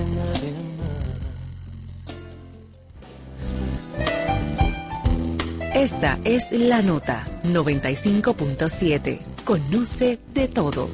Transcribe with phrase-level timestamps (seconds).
[0.00, 0.60] existe nadie más.
[5.74, 9.20] Esta es la nota 95.7.
[9.44, 10.90] Conoce de todo.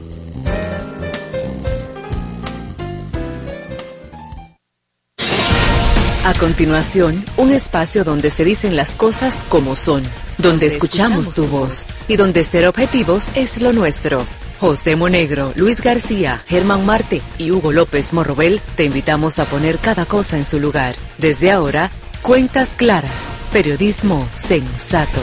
[6.24, 10.02] A continuación, un espacio donde se dicen las cosas como son,
[10.38, 14.26] donde escuchamos tu voz y donde ser objetivos es lo nuestro.
[14.60, 20.06] José Monegro, Luis García, Germán Marte y Hugo López Morrobel te invitamos a poner cada
[20.06, 20.96] cosa en su lugar.
[21.18, 21.90] Desde ahora,
[22.22, 25.20] cuentas claras, periodismo sensato.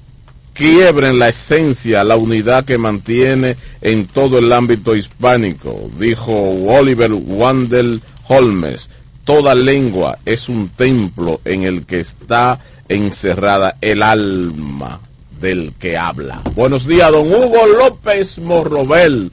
[0.53, 8.02] quiebren la esencia, la unidad que mantiene en todo el ámbito hispánico, dijo Oliver Wandel
[8.28, 8.90] Holmes.
[9.25, 15.02] Toda lengua es un templo en el que está encerrada el alma
[15.41, 16.41] del que habla.
[16.56, 19.31] Buenos días, don Hugo López Morrobel.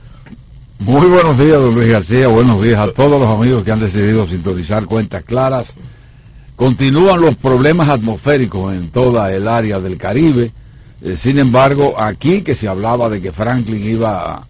[0.85, 2.27] Muy buenos días, don Luis García.
[2.27, 5.75] Buenos días a todos los amigos que han decidido sintonizar cuentas claras.
[6.57, 10.51] Continúan los problemas atmosféricos en toda el área del Caribe.
[11.05, 14.45] Eh, sin embargo, aquí que se hablaba de que Franklin iba,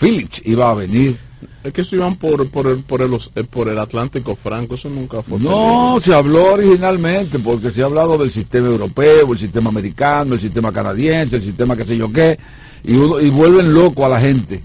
[0.00, 1.18] Phillips iba a venir.
[1.62, 4.88] Es que se iban por, por, el, por, el, eh, por el Atlántico Franco, eso
[4.88, 5.38] nunca fue.
[5.40, 10.40] No, se habló originalmente, porque se ha hablado del sistema europeo, el sistema americano, el
[10.40, 12.38] sistema canadiense, el sistema qué sé yo qué,
[12.82, 14.62] y, y vuelven loco a la gente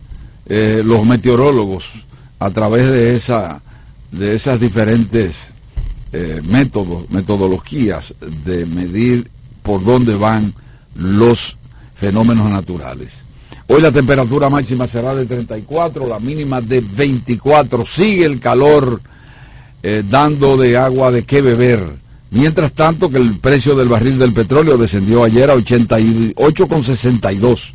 [0.47, 2.05] eh, los meteorólogos
[2.39, 3.61] a través de esa
[4.11, 5.53] de esas diferentes
[6.11, 8.13] eh, métodos metodologías
[8.43, 9.29] de medir
[9.63, 10.53] por dónde van
[10.95, 11.57] los
[11.95, 13.13] fenómenos naturales.
[13.67, 19.01] Hoy la temperatura máxima será de 34 la mínima de 24 sigue el calor
[19.83, 21.99] eh, dando de agua de qué beber.
[22.31, 27.73] Mientras tanto que el precio del barril del petróleo descendió ayer a 88,62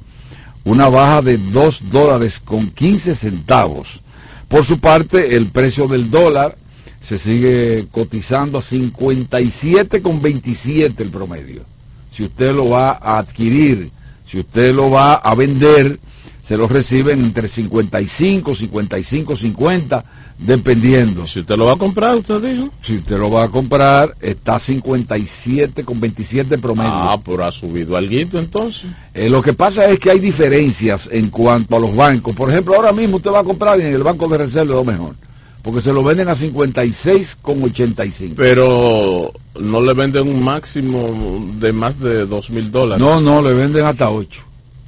[0.66, 4.02] una baja de 2 dólares con 15 centavos.
[4.48, 6.58] Por su parte, el precio del dólar
[7.00, 11.62] se sigue cotizando a 57 con 27 el promedio.
[12.10, 13.92] Si usted lo va a adquirir,
[14.26, 16.00] si usted lo va a vender,
[16.46, 20.04] se lo reciben entre 55, 55, 50
[20.38, 21.26] dependiendo.
[21.26, 22.70] Si usted lo va a comprar, usted dijo.
[22.84, 26.92] Si usted lo va a comprar, está 57 con 27 promedio.
[26.92, 28.84] Ah, pero ha subido algo entonces.
[29.12, 32.36] Eh, lo que pasa es que hay diferencias en cuanto a los bancos.
[32.36, 35.16] Por ejemplo, ahora mismo usted va a comprar en el banco de reserva lo mejor.
[35.64, 38.34] Porque se lo venden a 56 con 85.
[38.36, 43.04] Pero no le venden un máximo de más de 2 mil dólares.
[43.04, 44.45] No, no, le venden hasta 8.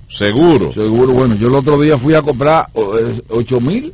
[0.09, 0.73] Seguro.
[0.73, 3.93] Seguro, bueno, yo el otro día fui a comprar 8 mil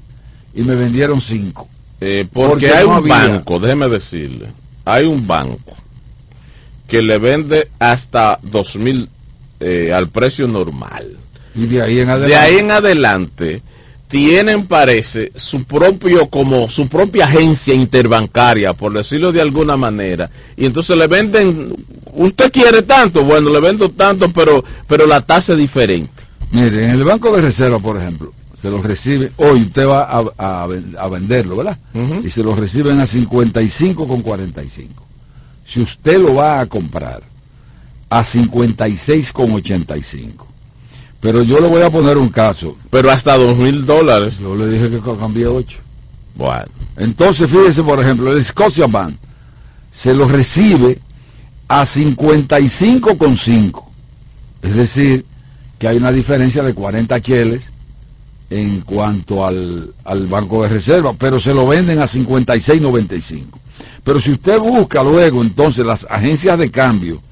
[0.55, 1.69] y me vendieron cinco.
[2.01, 4.47] Eh, porque, hay un banco, déjeme decirle,
[4.85, 5.77] hay un banco
[6.87, 9.09] que le vende hasta dos mil
[9.61, 11.17] eh, al precio normal.
[11.55, 12.29] Y de ahí en adelante.
[12.29, 13.63] De ahí en adelante
[14.09, 20.31] tienen, parece, su propio, como su propia agencia interbancaria, por decirlo de alguna manera.
[20.57, 21.75] Y entonces le venden,
[22.13, 26.11] usted quiere tanto, bueno, le vendo tanto, pero, pero la tasa es diferente.
[26.53, 30.03] Mire, en el Banco de Reserva, por ejemplo, se lo recibe, hoy usted va
[30.39, 31.79] a, venderlo, ¿verdad?
[32.25, 35.03] Y se lo reciben a 55 con 45.
[35.67, 37.23] Si usted lo va a comprar
[38.11, 40.44] a 56 con 85.
[41.25, 42.77] Pero yo le voy a poner un caso.
[42.91, 44.35] Pero hasta dos mil dólares.
[44.43, 45.79] Yo le dije que cambié 8.
[46.35, 46.67] Bueno.
[46.99, 49.15] Entonces, fíjese, por ejemplo, el Scotia Bank
[49.91, 50.99] se lo recibe
[51.67, 53.91] a 55 con 5.
[54.61, 55.25] Es decir,
[55.79, 57.71] que hay una diferencia de 40 cheles
[58.51, 63.45] en cuanto al, al banco de reserva, pero se lo venden a 56.95.
[64.05, 67.23] Pero si usted busca luego entonces las agencias de cambio,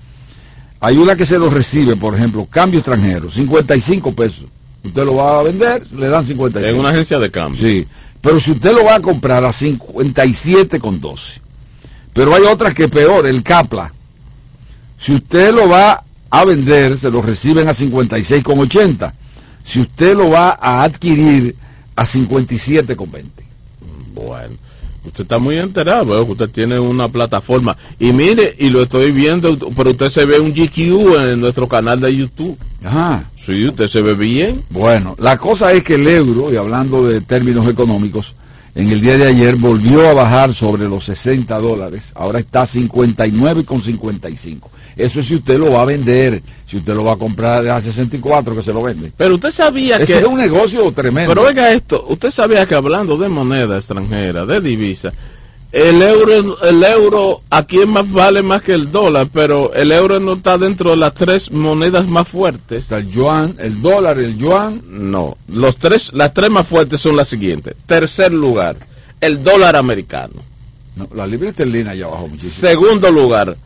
[0.84, 4.46] hay una que se lo recibe, por ejemplo, cambio extranjero, 55 pesos.
[4.82, 6.68] Usted lo va a vender, le dan 55.
[6.68, 7.62] En una agencia de cambio.
[7.62, 7.86] Sí,
[8.20, 11.40] pero si usted lo va a comprar a 57 con 12.
[12.12, 13.94] Pero hay otras que peor, el Capla.
[14.98, 19.14] Si usted lo va a vender, se lo reciben a 56 con 80.
[19.62, 21.54] Si usted lo va a adquirir
[21.94, 23.44] a 57 con 20.
[24.14, 24.56] Bueno,
[25.04, 27.76] usted está muy enterado, veo que usted tiene una plataforma.
[27.98, 32.00] Y mire, y lo estoy viendo, pero usted se ve un GQ en nuestro canal
[32.00, 32.56] de YouTube.
[32.84, 33.30] Ajá.
[33.44, 34.62] Sí, usted se ve bien.
[34.70, 38.34] Bueno, la cosa es que el euro, y hablando de términos económicos,
[38.74, 42.04] en el día de ayer volvió a bajar sobre los 60 dólares.
[42.14, 44.70] Ahora está a 59 con 55.
[44.96, 46.42] Eso es si usted lo va a vender.
[46.66, 49.12] Si usted lo va a comprar a 64 que se lo vende.
[49.16, 50.18] Pero usted sabía Ese que...
[50.20, 51.34] es un negocio tremendo.
[51.34, 55.12] Pero oiga esto, usted sabía que hablando de moneda extranjera, de divisa,
[55.72, 60.20] el euro, el euro aquí es más vale más que el dólar, pero el euro
[60.20, 62.84] no está dentro de las tres monedas más fuertes.
[62.84, 64.82] Está el yuan, el dólar, el yuan.
[64.86, 67.74] No, los tres, las tres más fuertes son las siguientes.
[67.86, 68.76] Tercer lugar,
[69.18, 70.34] el dólar americano.
[70.94, 72.68] No, la libra esterlina ya bajó muchísimo.
[72.68, 73.56] Segundo lugar,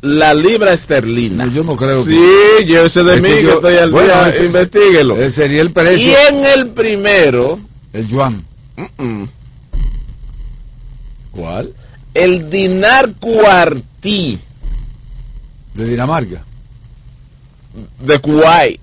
[0.00, 1.46] la libra esterlina.
[1.46, 2.18] Yo no creo sí,
[2.58, 4.24] que- llévese de Es mí que que, yo- estoy al bueno, día,
[5.32, 6.14] sería el Y precio.
[6.30, 7.58] en el primero,
[7.92, 8.44] El yuan.
[11.32, 11.72] ¿Cuál?
[12.14, 14.38] el dinar cuartí
[15.74, 16.42] De Dinamarca.
[18.00, 18.80] de Kuwait.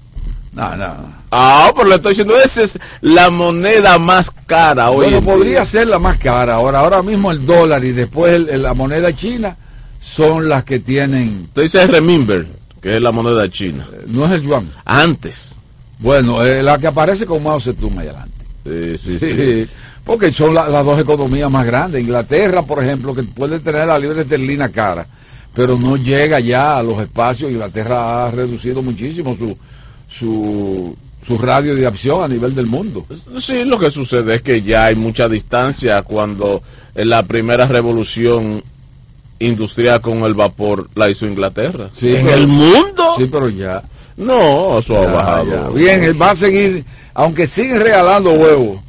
[0.54, 0.88] No, no.
[0.88, 1.16] no.
[1.32, 5.08] Ah, pero le estoy diciendo, esa es la moneda más cara hoy.
[5.08, 6.56] Bueno, en podría ser la más cara.
[6.56, 9.58] Ahora, ahora mismo el dólar y después el- el- la moneda china
[10.06, 11.42] son las que tienen.
[11.48, 12.46] Usted dice remember,
[12.82, 13.88] que es la moneda china.
[13.92, 14.70] eh, No es el yuan.
[14.86, 15.56] Antes.
[16.00, 18.46] Bueno, eh, la que aparece con Mao Zedong ahí adelante.
[18.66, 19.36] Sí, sí, sí.
[19.36, 19.68] Sí,
[20.04, 22.02] porque son la- las dos economías más grandes.
[22.02, 25.08] Inglaterra, por ejemplo, que puede tener la libra esterlina cara,
[25.54, 27.52] pero no llega ya a los espacios.
[27.52, 29.58] Inglaterra ha reducido muchísimo su,
[30.10, 33.06] su, su radio de acción a nivel del mundo.
[33.40, 36.62] Sí, lo que sucede es que ya hay mucha distancia cuando
[36.94, 38.62] en la primera revolución
[39.40, 41.90] industrial con el vapor la hizo Inglaterra.
[42.00, 43.16] Sí, ¿En pero- el mundo?
[43.18, 43.82] Sí, pero ya.
[44.18, 45.46] No, eso ha bajado.
[45.52, 45.70] ya.
[45.70, 48.80] Bien, él va a seguir, aunque siguen regalando huevos,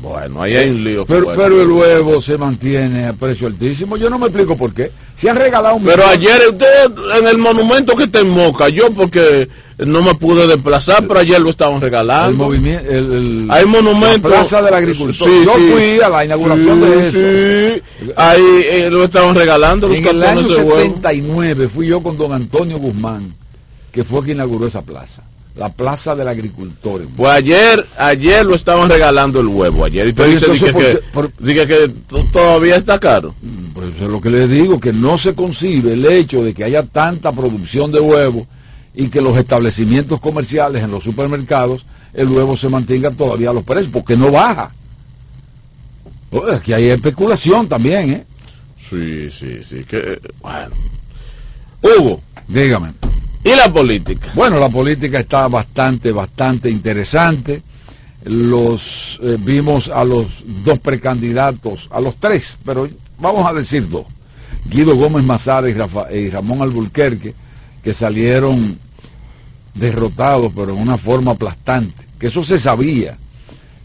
[0.00, 1.06] Bueno, ahí hay un lío.
[1.06, 3.96] pero, pero el huevo se mantiene a precio altísimo.
[3.96, 4.90] Yo no me explico por qué.
[5.16, 8.68] Si han regalado un Pero millón- ayer usted en el monumento que está en Moca,
[8.68, 9.48] yo porque
[9.78, 12.44] no me pude desplazar, pero ayer lo estaban el regalando.
[12.44, 14.30] movimiento, el, el- Hay monumentos.
[14.30, 15.28] La Plaza del Agricultor.
[15.28, 15.70] Sí, Yo sí.
[15.72, 18.12] fui a la inauguración Sí, de eso.
[18.16, 20.70] Ahí eh, lo estaban regalando los En el año de huevo.
[20.80, 23.34] 79 fui yo con don Antonio Guzmán,
[23.92, 25.22] que fue quien inauguró esa plaza.
[25.56, 27.06] La Plaza del Agricultor.
[27.16, 30.08] Pues ayer, ayer lo estaban regalando el huevo ayer.
[30.08, 30.72] Y tú dices que,
[31.12, 31.88] ¿por que-?
[32.08, 33.34] Por- todavía está caro.
[33.72, 36.64] Pues eso es lo que les digo, que no se concibe el hecho de que
[36.64, 38.44] haya tanta producción de huevos
[38.94, 43.64] y que los establecimientos comerciales en los supermercados, el huevo se mantenga todavía a los
[43.64, 44.70] precios, porque no baja.
[46.30, 48.24] Oh, Aquí hay especulación también, ¿eh?
[48.78, 49.84] Sí, sí, sí.
[49.84, 50.74] Que, bueno.
[51.82, 52.92] Hugo, Dígame.
[53.42, 54.28] ¿y la política?
[54.34, 57.62] Bueno, la política está bastante, bastante interesante.
[58.24, 64.06] Los eh, vimos a los dos precandidatos, a los tres, pero vamos a decir dos.
[64.66, 67.34] Guido Gómez Mazara y, Rafa- y Ramón Alburquerque,
[67.82, 68.78] que salieron
[69.74, 72.04] derrotados, pero en una forma aplastante.
[72.18, 73.16] Que eso se sabía.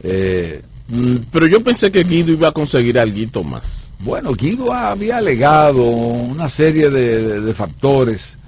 [0.03, 3.91] Eh, Mm, Pero yo pensé que Guido iba a conseguir algo más.
[3.99, 8.39] Bueno, Guido había alegado una serie de, de- de factores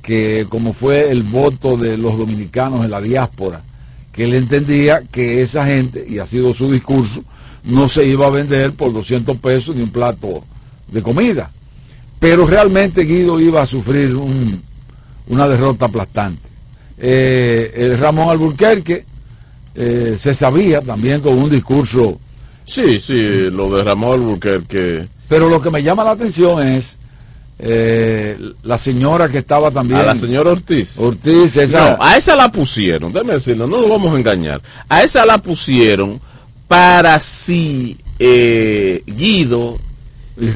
[0.00, 3.60] que como fue el voto de los dominicanos en la diáspora,
[4.12, 7.22] que él entendía que esa gente, y ha sido su discurso,
[7.64, 10.42] no se iba a vender por 200 pesos ni un plato
[10.90, 11.50] de comida.
[12.18, 14.62] Pero realmente Guido iba a sufrir un-
[15.28, 16.48] una derrota aplastante.
[17.00, 19.04] Eh, el Ramón Alburquerque
[19.74, 22.18] eh, se sabía también con un discurso
[22.70, 25.08] Sí, sí, lo de Ramón Alburquerque.
[25.28, 26.96] Pero lo que me llama la atención es
[27.58, 30.00] eh, la señora que estaba también.
[30.00, 30.96] A la señora Ortiz.
[30.98, 31.96] Ortiz, esa.
[31.96, 34.62] No, a esa la pusieron, déjeme decirlo, no nos vamos a engañar.
[34.88, 36.20] A esa la pusieron
[36.68, 39.76] para si eh, Guido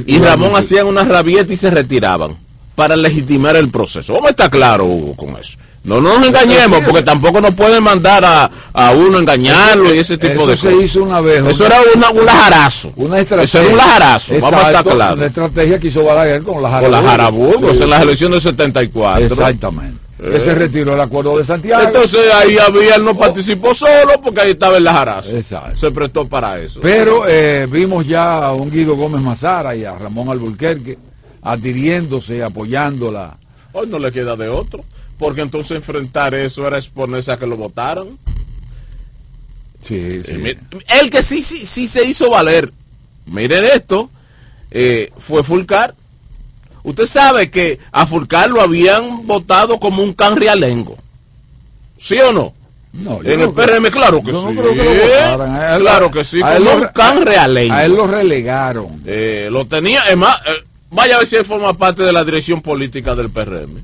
[0.07, 2.37] y Ramón hacían una rabieta y se retiraban
[2.77, 4.13] para legitimar el proceso.
[4.13, 5.59] Vamos a estar claro, Hugo, con eso.
[5.85, 10.33] No nos engañemos, porque tampoco nos pueden mandar a, a uno engañarlo y ese tipo
[10.33, 10.85] Eso de se cosas.
[10.85, 11.45] hizo una vez.
[11.45, 12.93] Eso era una, un lajarazo.
[12.97, 13.45] una estrategia.
[13.45, 15.17] Eso era un lajarazo, vamos a estar claros.
[15.19, 17.51] Una estrategia que hizo Balaguer con la Con la Jarabugo.
[17.53, 17.83] Jarabugo, Sí.
[17.83, 19.27] en las elecciones del 74.
[19.27, 19.99] Exactamente.
[20.17, 21.83] que se retiró el acuerdo de Santiago.
[21.87, 25.29] Entonces ahí había, él no participó solo porque ahí estaba en la jaraza.
[25.33, 25.77] Exacto.
[25.77, 26.81] Se prestó para eso.
[26.81, 30.97] Pero eh, vimos ya a un Guido Gómez Mazara y a Ramón Alburquerque
[31.43, 33.37] adhiriéndose, apoyándola.
[33.73, 34.83] Hoy no le queda de otro.
[35.19, 38.19] Porque entonces enfrentar eso era exponerse a que lo votaran.
[39.87, 40.33] Sí, sí.
[40.47, 40.59] Eh,
[41.01, 42.73] El que sí, sí, sí se hizo valer,
[43.27, 44.11] miren esto,
[44.71, 45.95] eh, fue Fulcar.
[46.83, 50.97] Usted sabe que a Fulcar lo habían votado como un can realengo.
[51.99, 52.55] ¿Sí o no?
[52.93, 54.57] No, En no el PRM, claro que yo no sí.
[54.57, 55.57] creo que lo votaran.
[55.57, 57.75] A él- Claro que sí, a él lo un can realengo.
[57.75, 59.03] A él lo relegaron.
[59.07, 62.25] Eh, lo tenía, es más, eh, vaya a ver si él forma parte de la
[62.25, 63.83] dirección política del PRM.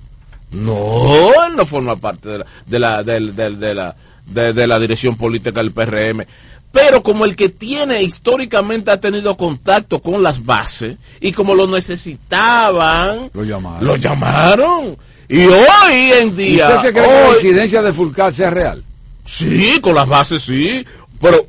[0.52, 3.95] No, él no forma parte de la, de la, del- de la,
[4.26, 6.25] de, de la dirección política del PRM.
[6.73, 11.66] Pero como el que tiene históricamente ha tenido contacto con las bases y como lo
[11.66, 13.85] necesitaban, Lo llamaron.
[13.87, 14.97] lo llamaron.
[15.28, 18.83] Y hoy en ¿Y día, ¿Usted se cree que la incidencia de Fulcar sea real?
[19.26, 20.85] Sí, con las bases sí,
[21.21, 21.47] pero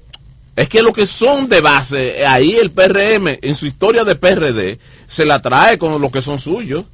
[0.55, 4.79] es que lo que son de base, ahí el PRM, en su historia de PRD,
[5.07, 6.85] se la trae con lo que son suyos.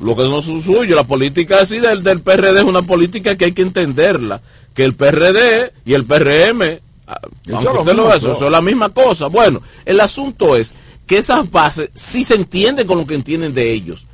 [0.00, 3.46] Lo que no son suyos, la política así del, del PRD es una política que
[3.46, 4.40] hay que entenderla.
[4.74, 6.62] Que el PRD y el PRM,
[7.06, 7.20] ah,
[7.52, 9.26] aunque es usted lo vea, son la misma cosa.
[9.26, 10.72] Bueno, el asunto es
[11.06, 14.04] que esas bases sí se entienden con lo que entienden de ellos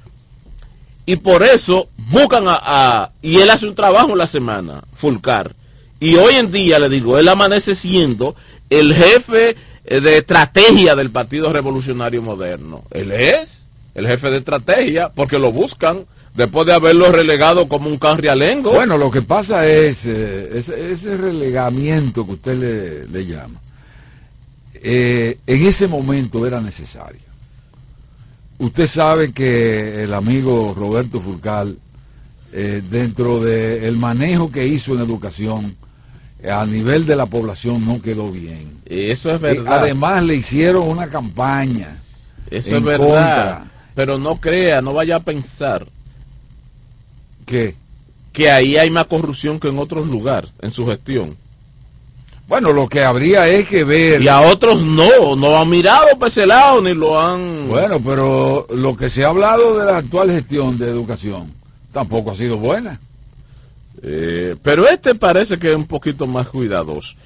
[1.04, 5.54] y por eso buscan a, a- y él hace un trabajo en la semana, Fulcar.
[6.00, 8.34] Y hoy en día, le digo, él amanece siendo
[8.70, 12.82] el jefe eh, de estrategia del Partido Revolucionario Moderno.
[12.90, 13.65] Él es
[13.96, 18.70] el jefe de estrategia porque lo buscan después de haberlo relegado como un can realengo.
[18.72, 23.58] Bueno, lo que pasa es eh, ese, ese relegamiento que usted le, le llama.
[24.74, 27.20] eh, en ese momento era necesario.
[28.58, 31.76] Usted sabe que el amigo Roberto Furcal,
[32.52, 35.76] eh, dentro del manejo que hizo en educación,
[36.50, 38.80] a nivel de la población no quedó bien.
[38.86, 39.82] eso es verdad.
[39.82, 41.96] además le hicieron una campaña.
[42.50, 42.98] eso en es verdad.
[43.06, 43.64] contra.
[43.96, 45.84] Pero no crea, no vaya a pensar
[47.44, 47.74] que
[48.36, 51.34] que ahí hay más corrupción que en otros lugares, en su gestión.
[52.46, 54.20] Bueno, lo que habría es que ver.
[54.20, 57.66] Y a otros no, no han mirado para ese lado ni lo han...
[57.70, 61.50] Bueno, pero lo que se ha hablado de la actual gestión de educación
[61.92, 63.00] tampoco ha sido buena.
[64.02, 67.16] Eh, pero este parece que es un poquito más cuidadoso.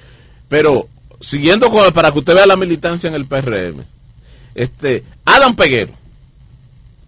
[0.48, 0.86] Pero
[1.20, 3.82] siguiendo con para que usted vea la militancia en el PRM,
[4.54, 5.92] este Adam Peguero,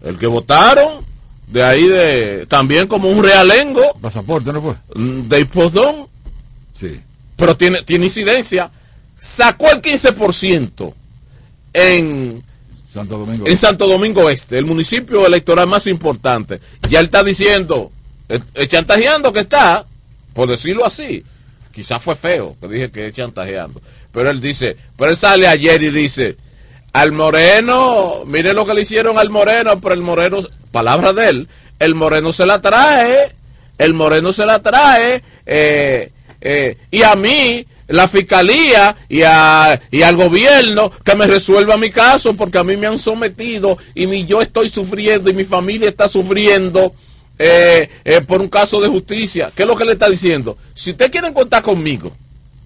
[0.03, 1.03] el que votaron
[1.47, 4.73] de ahí de también como un realengo Pasaporte, ¿no fue?
[4.95, 6.07] mm, de Hipodón,
[6.79, 6.99] Sí.
[7.35, 8.71] pero tiene tiene incidencia,
[9.17, 10.93] sacó el 15%
[11.73, 12.43] en
[12.93, 13.47] Santo Domingo.
[13.47, 16.59] en Santo Domingo Este, el municipio electoral más importante.
[16.89, 17.91] Ya él está diciendo,
[18.29, 19.85] eh, eh, chantajeando que está,
[20.33, 21.23] por decirlo así.
[21.71, 23.81] Quizás fue feo que dije que es chantajeando.
[24.11, 26.37] Pero él dice, pero él sale ayer y dice,
[26.93, 30.39] al Moreno, mire lo que le hicieron al Moreno, pero el Moreno,
[30.71, 31.47] palabra de él,
[31.79, 33.35] el Moreno se la trae,
[33.77, 40.01] el Moreno se la trae, eh, eh, y a mí, la fiscalía y, a, y
[40.03, 44.25] al gobierno que me resuelva mi caso porque a mí me han sometido y mi,
[44.25, 46.93] yo estoy sufriendo y mi familia está sufriendo
[47.37, 49.51] eh, eh, por un caso de justicia.
[49.55, 50.57] ¿Qué es lo que le está diciendo?
[50.73, 52.11] Si usted quiere contar conmigo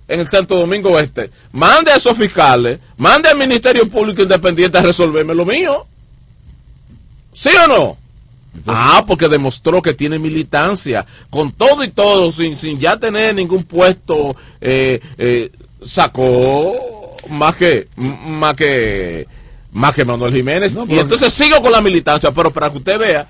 [0.08, 4.82] en el Santo Domingo Este, mande a esos fiscales, mande al Ministerio Público Independiente a
[4.82, 5.86] resolverme lo mío.
[7.34, 7.98] ¿Sí o no?
[8.66, 13.64] Ah, porque demostró que tiene militancia, con todo y todo, sin, sin ya tener ningún
[13.64, 15.52] puesto, eh, eh,
[15.86, 19.28] sacó más que, más que,
[19.74, 20.74] más que Manuel Jiménez.
[20.74, 23.30] No, y entonces sigo con la militancia, pero para que usted vea,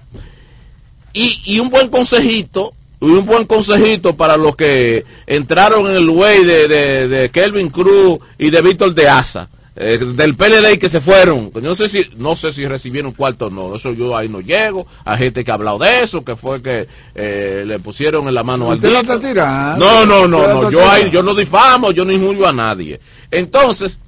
[1.12, 6.10] y, y un buen consejito, y un buen consejito para los que entraron en el
[6.10, 10.90] way de, de, de Kelvin Cruz y de Víctor de Asa, eh, del PLD que
[10.90, 11.52] se fueron.
[11.62, 14.88] No sé si, no sé si recibieron cuarto o no, eso yo ahí no llego,
[15.06, 18.44] hay gente que ha hablado de eso, que fue que eh, le pusieron en la
[18.44, 19.02] mano al la Dito.
[19.02, 19.86] está tirando.
[19.86, 23.00] No, no, no, no, yo ahí, yo no difamo, yo no injuro a nadie.
[23.30, 24.00] Entonces,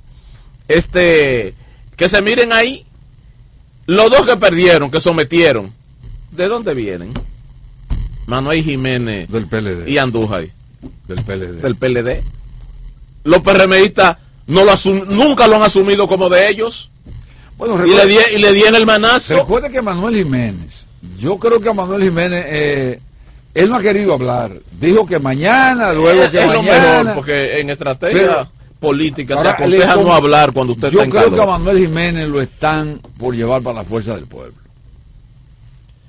[0.67, 1.53] este,
[1.95, 2.87] que se miren ahí,
[3.85, 5.71] los dos que perdieron, que sometieron,
[6.31, 7.13] ¿de dónde vienen?
[8.29, 9.87] Manuel Jiménez Del PLD.
[9.89, 10.47] y Andújar,
[11.07, 11.61] Del PLD.
[11.61, 12.23] del PLD.
[13.23, 14.17] Los PRMistas
[14.47, 16.89] no lo asum- nunca lo han asumido como de ellos.
[17.57, 19.35] Bueno, Y le, di, y le dieron el manazo.
[19.35, 20.85] recuerde que Manuel Jiménez,
[21.19, 22.99] yo creo que a Manuel Jiménez, eh,
[23.53, 24.53] él no ha querido hablar.
[24.79, 26.99] Dijo que mañana, luego es, que es lo mañana.
[26.99, 31.03] mejor, porque en estrategia Pero- política se aconseja le- no hablar cuando usted Yo está
[31.03, 31.57] en creo que a.
[31.57, 34.53] Manuel Jiménez lo están por llevar para la fuerza del pueblo.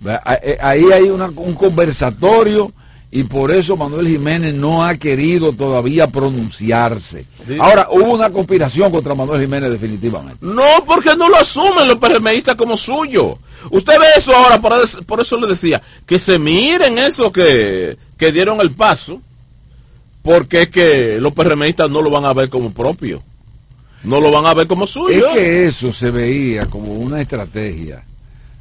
[0.07, 2.73] Eh, ahí hay una, un conversatorio
[3.13, 7.27] y por eso Manuel Jiménez no ha querido todavía pronunciarse.
[7.59, 10.39] Ahora, hubo una conspiración contra Manuel Jiménez definitivamente.
[10.41, 13.37] No, porque no lo asumen los PRMistas como suyo.
[13.71, 18.61] Usted ve eso ahora, por, eso le decía, que se miren eso que, que dieron
[18.61, 19.21] el paso,
[20.23, 23.21] porque es que los PRMistas no lo van a ver como propio.
[24.05, 25.27] No lo van a ver como suyo.
[25.27, 28.05] Es que eso se veía como una estrategia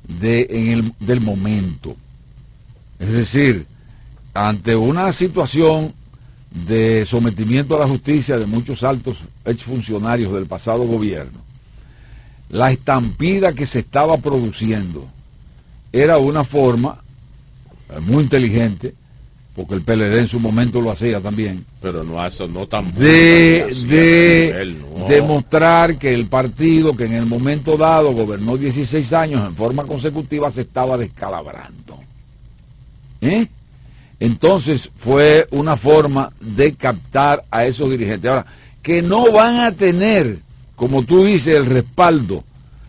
[0.10, 1.96] de, en el, del momento.
[2.98, 3.66] Es decir,
[4.34, 5.94] ante una situación
[6.66, 11.40] de sometimiento a la justicia de muchos altos exfuncionarios del pasado gobierno,
[12.50, 15.08] la estampida que se estaba produciendo
[15.92, 17.02] era una forma
[17.90, 18.96] eh, muy inteligente,
[19.60, 21.66] porque el PLD en su momento lo hacía también.
[21.82, 24.78] Pero no eso no tan de, de
[25.10, 30.50] demostrar que el partido que en el momento dado gobernó 16 años en forma consecutiva
[30.50, 32.00] se estaba descalabrando.
[33.20, 33.48] ¿Eh?
[34.22, 38.30] Entonces fue una forma de captar a esos dirigentes.
[38.32, 38.46] Ahora,
[38.82, 40.40] que no van a tener,
[40.78, 42.46] como tú dices, el respaldo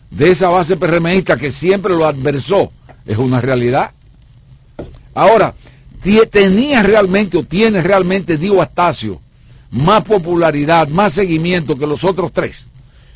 [0.08, 2.70] de esa base PRMista que siempre lo adversó,
[3.06, 3.90] es una realidad.
[5.16, 5.52] Ahora,
[6.30, 9.20] tenía realmente o tiene realmente Dio Astacio
[9.70, 12.64] más popularidad, más seguimiento que los otros tres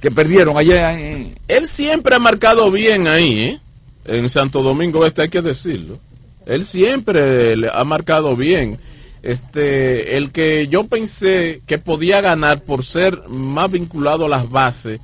[0.01, 0.99] que perdieron allá.
[0.99, 1.35] En...
[1.49, 3.61] Él siempre ha marcado bien ahí, ¿eh?
[4.07, 5.99] En Santo Domingo Este hay que decirlo.
[6.47, 8.79] Él siempre le ha marcado bien.
[9.23, 15.01] Este, el que yo pensé que podía ganar por ser más vinculado a las bases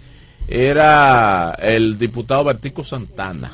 [0.47, 3.53] era el diputado Bertico Santana.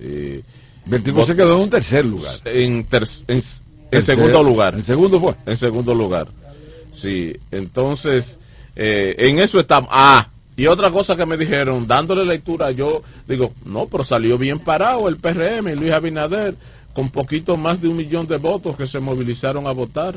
[0.00, 0.42] Eh,
[0.84, 2.34] Bertico se quedó en un tercer lugar.
[2.44, 2.86] En,
[3.28, 3.42] en,
[4.02, 4.74] segundo lugar.
[4.74, 5.34] En segundo fue.
[5.46, 6.28] En segundo lugar.
[6.92, 8.38] Sí, entonces,
[8.76, 9.90] eh, en eso estamos.
[9.92, 14.60] Ah, y otra cosa que me dijeron, dándole lectura, yo digo, no, pero salió bien
[14.60, 16.54] parado el PRM y Luis Abinader
[16.92, 20.14] con poquito más de un millón de votos que se movilizaron a votar.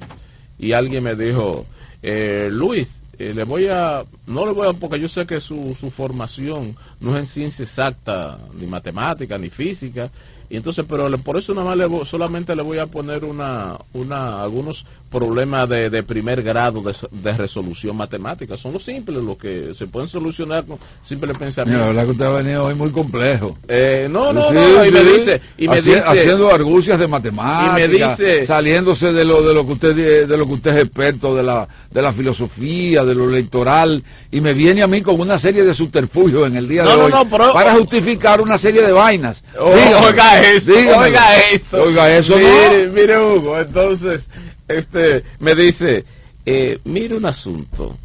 [0.59, 1.65] Y alguien me dijo,
[2.03, 5.75] eh, Luis, eh, le voy a, no le voy a, porque yo sé que su,
[5.79, 10.11] su formación no es en ciencia exacta, ni matemática, ni física,
[10.49, 14.41] y entonces, pero por eso nada más le, solamente le voy a poner una, una,
[14.43, 18.57] algunos problemas de, de primer grado de, resolución matemática.
[18.57, 21.79] Son los simples, los que se pueden solucionar con simple pensamiento.
[21.79, 23.57] la verdad que usted ha venido hoy muy complejo.
[23.67, 27.87] Eh, no, no, no, y me dice, y me dice, haciendo argucias de matemática, y
[27.87, 31.35] me dice, saliéndose de lo, de lo que usted, de lo que usted es experto,
[31.35, 35.39] de la, de la filosofía, de lo electoral, y me viene a mí con una
[35.39, 37.11] serie de subterfugios en el día de hoy
[37.53, 39.43] para justificar una serie de vainas.
[39.59, 41.83] Oiga, eso, oiga eso.
[41.83, 44.29] Oiga eso, mire, mire Hugo, entonces,
[44.67, 46.05] este, me dice,
[46.45, 47.95] eh, mire un asunto.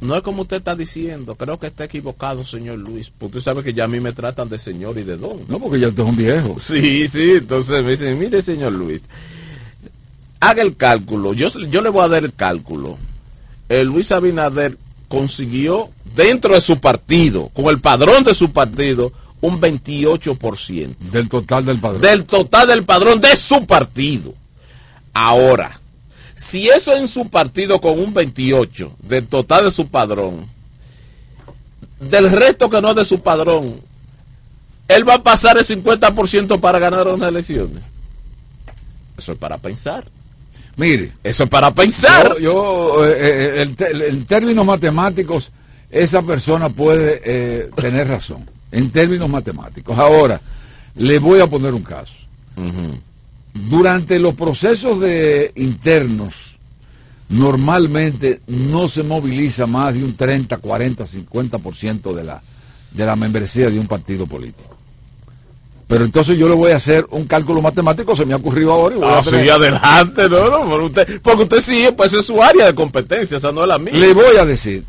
[0.00, 3.10] No es como usted está diciendo, creo que está equivocado, señor Luis.
[3.10, 5.38] Porque usted sabe que ya a mí me tratan de señor y de don.
[5.46, 6.56] No, porque ya usted es un viejo.
[6.58, 9.02] Sí, sí, entonces me dicen, mire, señor Luis,
[10.40, 11.34] haga el cálculo.
[11.34, 12.96] Yo, yo le voy a dar el cálculo.
[13.68, 19.60] El Luis Abinader consiguió dentro de su partido, con el padrón de su partido, un
[19.60, 20.96] 28%.
[21.12, 22.00] Del total del padrón.
[22.00, 24.34] Del total del padrón de su partido.
[25.12, 25.79] Ahora,
[26.40, 30.46] si eso en su partido con un 28 del total de su padrón,
[32.00, 33.78] del resto que no es de su padrón,
[34.88, 37.82] él va a pasar el 50% para ganar unas elecciones.
[39.18, 40.08] Eso es para pensar.
[40.76, 42.38] Mire, eso es para pensar.
[42.38, 43.74] Yo, eh, eh,
[44.08, 45.52] en términos matemáticos,
[45.90, 49.98] esa persona puede eh, tener razón en términos matemáticos.
[49.98, 50.40] Ahora,
[50.94, 52.14] le voy a poner un caso.
[53.52, 56.56] Durante los procesos de internos,
[57.28, 62.42] normalmente no se moviliza más de un 30, 40, 50% de la,
[62.92, 64.76] de la membresía de un partido político.
[65.90, 68.94] Pero entonces yo le voy a hacer un cálculo matemático, se me ha ocurrido ahora.
[68.94, 72.24] Y voy a ah, sí, adelante, no, no, porque usted, porque usted sí, pues es
[72.24, 73.94] su área de competencia, esa no es la mía.
[73.94, 74.84] Le voy a decir,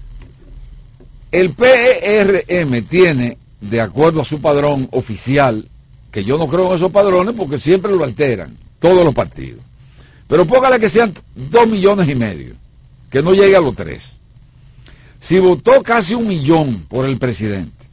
[1.31, 5.67] el PRM tiene de acuerdo a su padrón oficial,
[6.11, 9.61] que yo no creo en esos padrones porque siempre lo alteran, todos los partidos.
[10.27, 12.53] Pero póngale que sean dos millones y medio,
[13.09, 14.03] que no llegue a los tres.
[15.19, 17.85] Si votó casi un millón por el presidente,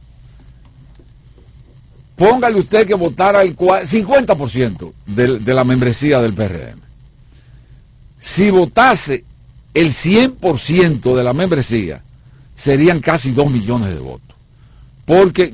[2.15, 6.79] póngale usted que votara el 50% de, de la membresía del PRM.
[8.19, 9.23] Si votase
[9.73, 12.03] el 100% de la membresía,
[12.57, 14.29] serían casi dos millones de votos
[15.09, 15.51] porque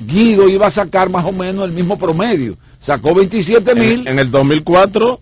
[0.00, 2.56] Guido iba a sacar más o menos el mismo promedio.
[2.80, 4.06] Sacó 27 mil.
[4.06, 5.20] En, el 2004,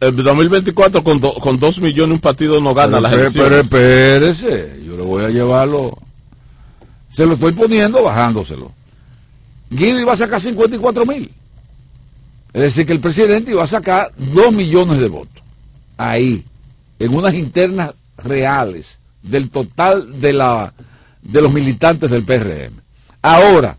[0.00, 4.96] el 2024 con, con 2 millones un partido no gana la las Pero espérese, yo
[4.96, 5.96] le voy a llevarlo.
[7.12, 8.72] Se lo estoy poniendo bajándoselo.
[9.70, 11.30] Guido iba a sacar 54 mil.
[12.52, 15.42] Es decir, que el presidente iba a sacar dos millones de votos.
[15.98, 16.44] Ahí,
[16.98, 20.72] en unas internas reales del total de, la,
[21.22, 22.72] de los militantes del PRM.
[23.20, 23.76] Ahora,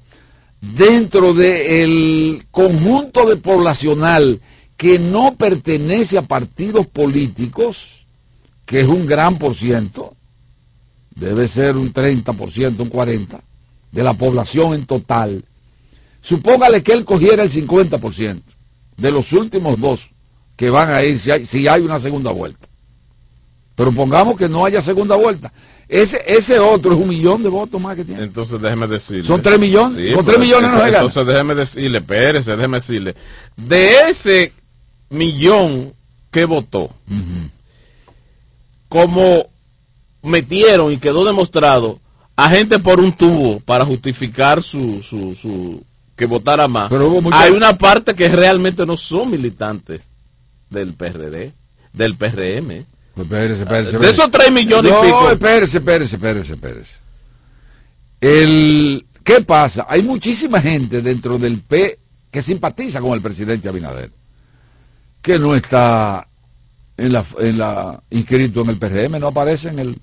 [0.62, 4.42] dentro del conjunto de poblacional
[4.78, 8.06] que no pertenece a partidos políticos,
[8.66, 10.16] que es un gran por ciento,
[11.16, 13.42] debe ser un 30%, un 40%,
[13.92, 15.44] de la población en total,
[16.22, 18.42] supóngale que él cogiera el 50%
[18.98, 20.12] de los últimos dos
[20.56, 22.68] que van a ir si hay, si hay una segunda vuelta.
[23.76, 25.52] Pero pongamos que no haya segunda vuelta.
[25.90, 28.22] Ese, ese otro es un millón de votos más que tiene.
[28.24, 29.24] Entonces déjeme decirle.
[29.26, 29.96] Son tres millones.
[29.96, 30.98] Sí, Con tres millones no se gana.
[31.08, 33.16] Entonces déjeme decirle, espérese, déjeme decirle.
[33.58, 34.54] De ese
[35.10, 35.92] millón
[36.30, 36.92] que votó,
[38.88, 39.48] como
[40.22, 42.00] metieron y quedó demostrado
[42.36, 45.84] a gente por un tubo para justificar su, su, su
[46.16, 46.90] que votara más.
[46.90, 50.02] Pero hubo mucha- Hay una parte que realmente no son militantes
[50.70, 51.54] del PRD,
[51.94, 52.86] del PRM.
[53.24, 55.32] Espérese, espérese, De esos tres millones no, y pico.
[55.32, 56.96] espérese, espérese, espérese, espérese.
[58.22, 59.86] El, ¿Qué pasa?
[59.90, 62.00] Hay muchísima gente dentro del P
[62.32, 64.12] que simpatiza con el presidente Abinader,
[65.22, 66.28] que no está
[66.98, 69.96] en la, en la inscrito en el PRM, no aparece en el...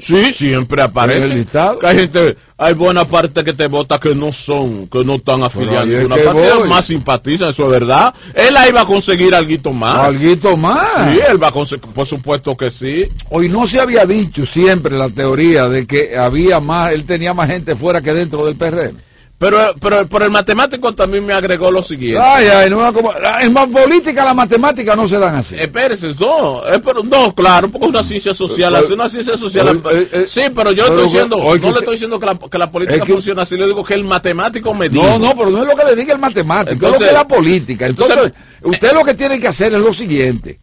[0.00, 1.24] Sí, siempre ¿En aparece.
[1.24, 1.78] el listado?
[1.78, 5.42] Que hay gente, hay buena parte que te vota que no son, que no están
[5.42, 6.68] afiliados a una voy.
[6.68, 8.14] más simpatiza, eso es verdad.
[8.34, 9.98] Él ahí va a conseguir algo más.
[9.98, 11.12] Alguito más.
[11.12, 13.08] Sí, él va a conseguir, por supuesto que sí.
[13.30, 17.50] Hoy no se había dicho siempre la teoría de que había más, él tenía más
[17.50, 18.96] gente fuera que dentro del PRM.
[19.40, 22.20] Pero, pero, pero el matemático también me agregó lo siguiente.
[22.22, 25.56] Ay, ay, no, es la política las matemáticas no se dan así.
[25.58, 29.38] Espérese, no, es pero, no, claro, porque es una ciencia social, Eh, es una ciencia
[29.38, 29.68] social.
[29.68, 32.20] eh, eh, eh, sí, pero yo pero estoy diciendo, que- no que- le estoy diciendo
[32.20, 34.90] que la, que la política es que- funciona así, le digo que el matemático me
[34.90, 35.02] dijo.
[35.06, 37.12] No, no, pero no es lo que le diga el matemático, es lo que es
[37.14, 37.86] la política.
[37.86, 40.60] Entonces, entonces- usted lo que tiene que hacer es lo siguiente.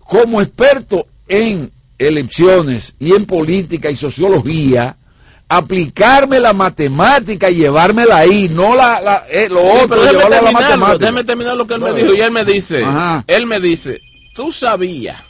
[0.00, 4.98] Como experto en elecciones y en política y sociología,
[5.56, 10.10] aplicarme la matemática y llevármela ahí, no la, la- eh, lo Sí, otro, a la
[10.12, 10.98] terminarlo, matemática.
[10.98, 12.14] déjeme terminar lo que él me dijo.
[12.14, 13.24] Y él me dice, Ajá.
[13.26, 14.00] él me dice,
[14.34, 15.20] tú sabías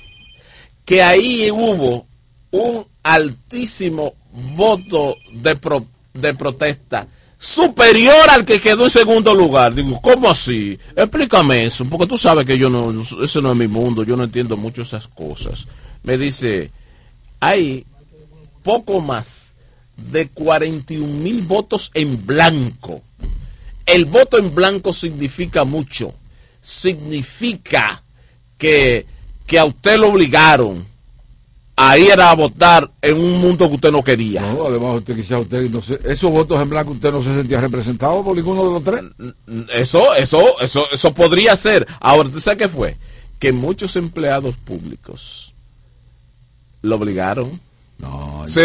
[0.85, 2.07] que ahí hubo
[2.53, 4.15] un altísimo
[4.57, 7.07] voto de, pro- de protesta
[7.37, 9.75] superior al que quedó en segundo lugar.
[9.75, 10.79] Digo, ¿cómo así?
[10.95, 14.23] Explícame eso, porque tú sabes que yo no, ese no es mi mundo, yo no
[14.23, 15.67] entiendo mucho esas cosas.
[16.05, 16.71] Me dice,
[17.41, 17.85] hay
[18.63, 19.42] poco más
[20.11, 23.03] de 41 mil votos en blanco.
[23.87, 26.15] El voto en blanco significa mucho.
[26.61, 28.03] Significa
[28.59, 29.07] que,
[29.47, 30.87] que a usted lo obligaron
[31.75, 34.43] a ir a votar en un mundo que usted no quería.
[34.53, 37.61] No, además usted quizá usted no se- esos votos en blanco usted no se sentía
[37.61, 39.03] representado por ninguno de los tres.
[39.75, 41.87] Eso, eso, eso, eso podría ser.
[41.99, 42.97] Ahora, ¿usted sabe qué fue?
[43.39, 45.55] Que muchos empleados públicos
[46.83, 47.59] lo obligaron.
[48.03, 48.61] No, Sí,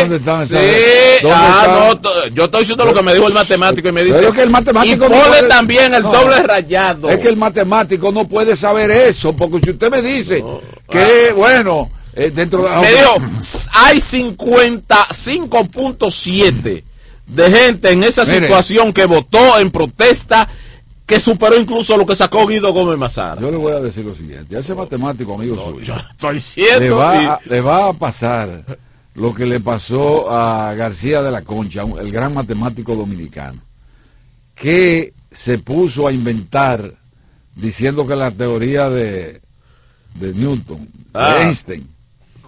[0.00, 0.54] ¿Dónde están sí.
[0.54, 2.02] dónde Ah, están?
[2.02, 4.16] no, yo estoy diciendo lo que me dijo el matemático y me dice.
[4.18, 6.10] Pero que el matemático y no pone puede- también el No.
[6.12, 7.08] doble rayado.
[7.10, 10.42] Es que el matemático no puede saber eso, porque si usted me dice
[10.90, 13.16] que, bueno, eh, dentro de me dijo,
[13.74, 16.82] hay 55.7
[17.26, 18.40] de gente en esa Mire.
[18.40, 20.48] situación que votó en protesta
[21.06, 23.40] que superó incluso lo que sacó Guido Gómez Mazara.
[23.40, 26.34] Yo le voy a decir lo siguiente, a ese matemático, amigo suyo, Yo estoy le
[26.34, 26.96] diciendo.
[26.96, 28.64] va, y- a, le va a pasar
[29.14, 33.60] lo que le pasó a García de la Concha, el gran matemático dominicano,
[34.54, 36.94] que se puso a inventar
[37.54, 39.40] diciendo que la teoría de,
[40.14, 41.34] de Newton, Ah.
[41.34, 41.88] de Einstein,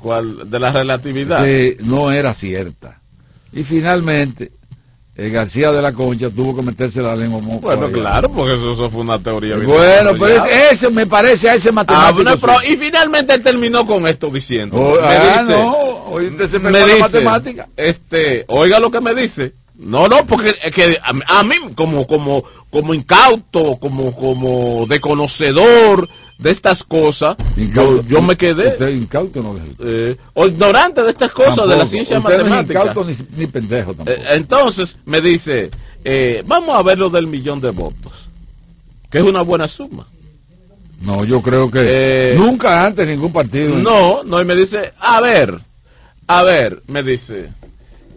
[0.03, 0.51] ¿Cuál?
[0.51, 1.45] de la relatividad.
[1.85, 3.01] no era cierta.
[3.53, 4.53] Y finalmente,
[5.21, 7.93] eh, García de la Concha tuvo que meterse la lengua mo- Bueno, allá.
[7.93, 9.57] claro, porque eso, eso fue una teoría.
[9.57, 12.15] Bueno, pero es- ese me parece a ese Ah, matemático.
[12.23, 12.73] bueno, pero- sí.
[12.73, 14.77] y finalmente él terminó con esto diciendo.
[14.79, 15.73] Oh, me ah, dice, no,
[16.13, 17.69] oíste, se me dice, matemática.
[17.77, 19.55] este, oiga lo que me dice.
[19.75, 24.87] No, no, porque es que a, mí- a mí como como como incauto, como como
[24.89, 29.63] desconocedor de estas cosas, yo, Incauto- yo me quedé Usted incauto no es.
[29.81, 32.81] eh, o ignorante de estas cosas de la ciencia Usted no es matemática.
[32.81, 34.17] incauto ni, ni pendejo tampoco.
[34.17, 35.71] Eh, entonces me dice,
[36.05, 38.13] eh, vamos a ver lo del millón de votos,
[39.11, 40.07] que es una buena suma.
[41.01, 43.75] no, yo creo que nunca antes ningún partido.
[43.77, 45.59] No, no, y me dice, a ver,
[46.29, 47.49] a ver, me dice,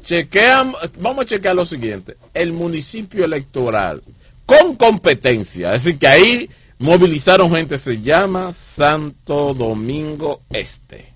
[0.04, 4.02] chequean, vamos a chequear lo siguiente, el municipio electoral
[4.46, 6.50] con competencia, es decir, que ahí
[6.82, 11.14] movilizaron gente, se llama Santo Domingo Este.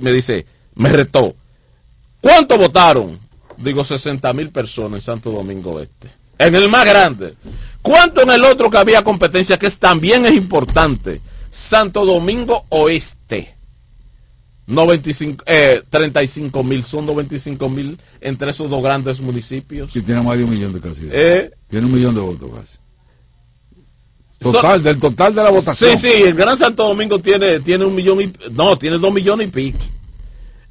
[0.00, 1.34] Me dice, me retó,
[2.20, 3.18] ¿cuánto votaron?
[3.56, 6.10] digo 60 mil personas en Santo Domingo Este.
[6.38, 7.34] En el más grande.
[7.80, 11.20] ¿Cuánto en el otro que había competencia, que es, también es importante?
[11.50, 13.53] Santo Domingo Oeste.
[14.66, 19.92] 95, eh, 35 mil, son 95 mil entre esos dos grandes municipios.
[19.92, 21.08] Sí, tiene más de un millón de casi.
[21.12, 22.78] Eh, Tiene un millón de votos casi.
[24.40, 25.96] Son- Total, del total de la votación.
[25.96, 29.48] Sí, sí, el Gran Santo Domingo tiene, tiene un millón y, no, tiene dos millones
[29.48, 29.78] y pico.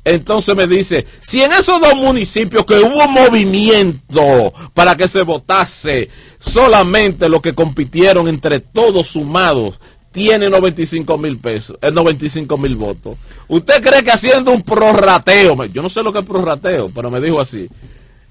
[0.06, 6.10] Entonces me dice, si en esos dos municipios que hubo movimiento para que se votase,
[6.40, 9.80] solamente los que compitieron entre todos sumados
[10.14, 13.18] tiene 95 mil pesos, eh, 95 mil votos.
[13.50, 17.20] ¿Usted cree que haciendo un prorrateo, yo no sé lo que es prorrateo, pero me
[17.20, 17.68] dijo así,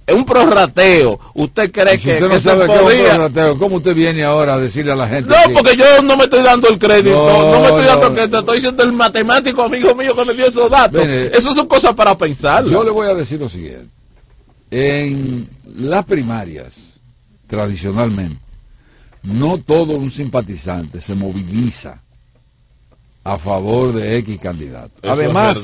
[0.07, 2.85] es un prorrateo, ¿usted cree si que, usted que no se sabe qué es un
[2.87, 3.09] podía?
[3.11, 5.29] prorrateo, ¿cómo usted viene ahora a decirle a la gente?
[5.31, 8.07] No, que- porque yo no me estoy dando el crédito, no, No, me estoy dando
[8.07, 11.01] el crédito, estoy diciendo el matemático amigo mío que me dio esos datos.
[11.01, 12.65] Mire, Esas son cosas para pensar.
[12.65, 13.89] Yo le voy a decir lo siguiente.
[14.71, 16.73] En las primarias,
[17.49, 18.37] tradicionalmente,
[19.25, 22.03] no todo un simpatizante se moviliza
[23.25, 24.91] a favor de X candidato.
[25.09, 25.59] Además,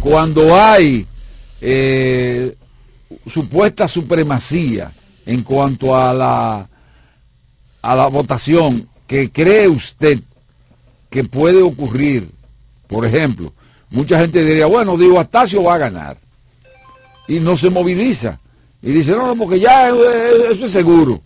[0.00, 1.06] cuando hay
[1.60, 2.54] eh,
[3.26, 4.92] supuesta supremacía
[5.26, 6.68] en cuanto a la
[7.82, 10.20] a la votación que cree usted
[11.10, 12.30] que puede ocurrir,
[12.86, 13.52] por ejemplo,
[13.90, 16.16] mucha gente diría, bueno, digo, Astacio va a ganar
[17.26, 18.38] y no se moviliza
[18.80, 21.20] y dice, no, no, porque ya eh, eso es seguro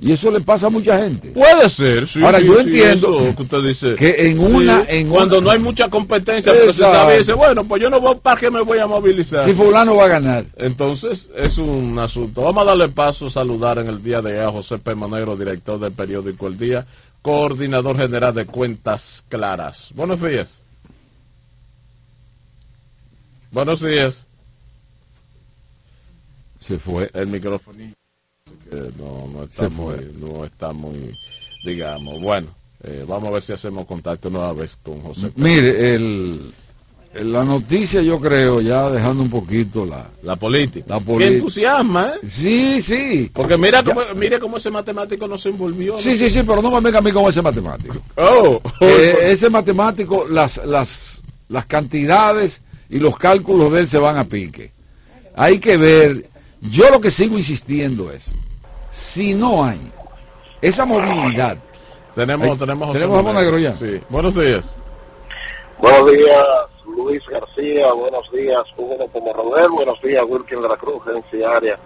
[0.00, 1.28] y eso le pasa a mucha gente.
[1.28, 3.94] Puede ser, sí, Ahora, sí, yo sí, entiendo que usted dice.
[3.96, 7.64] que en una- en cuando una- no hay mucha competencia, pero se sabe, dice, bueno,
[7.64, 9.46] pues yo no voy, ¿para qué me voy a movilizar?
[9.48, 10.44] Si fulano va a ganar.
[10.56, 12.42] Entonces, es un asunto.
[12.42, 14.94] Vamos a darle paso a saludar en el día de a José P.
[14.94, 16.86] Monegro, director del periódico El Día,
[17.22, 19.90] coordinador general de Cuentas Claras.
[19.94, 20.62] Buenos días.
[23.50, 24.26] Buenos días.
[26.60, 27.10] Se fue.
[27.14, 27.78] El micrófono
[28.70, 31.18] que no, no está muy, no está muy,
[31.64, 32.20] digamos.
[32.20, 32.48] Bueno,
[32.84, 35.30] eh, vamos a ver si hacemos contacto nueva vez con José.
[35.36, 36.52] Mire, el,
[37.22, 40.06] la noticia yo creo, ya dejando un poquito la...
[40.22, 40.86] La política.
[40.88, 41.36] La Que política.
[41.38, 42.28] entusiasma, ¿eh?
[42.28, 43.30] Sí, sí.
[43.32, 45.94] Porque mira cómo, mire cómo ese matemático no se envolvió.
[45.94, 45.98] ¿no?
[46.00, 47.94] Sí, sí, sí, pero no me venga a mí con ese matemático.
[48.16, 54.16] Oh, Eh, ese matemático, las, las, las cantidades y los cálculos de él se van
[54.18, 54.72] a pique.
[55.34, 56.28] Hay que ver,
[56.60, 58.32] yo lo que sigo insistiendo es,
[58.90, 59.80] si no hay
[60.62, 61.58] esa movilidad,
[62.14, 63.74] tenemos, Ay, tenemos, tenemos a Monegro ya.
[63.74, 64.00] Sí.
[64.08, 64.74] Buenos días.
[65.78, 66.46] Buenos días,
[66.86, 67.92] Luis García.
[67.92, 69.68] Buenos días, Hugo Pomorrodel.
[69.68, 71.02] Buenos días, Wilkin de la Cruz,
[71.46, 71.78] área.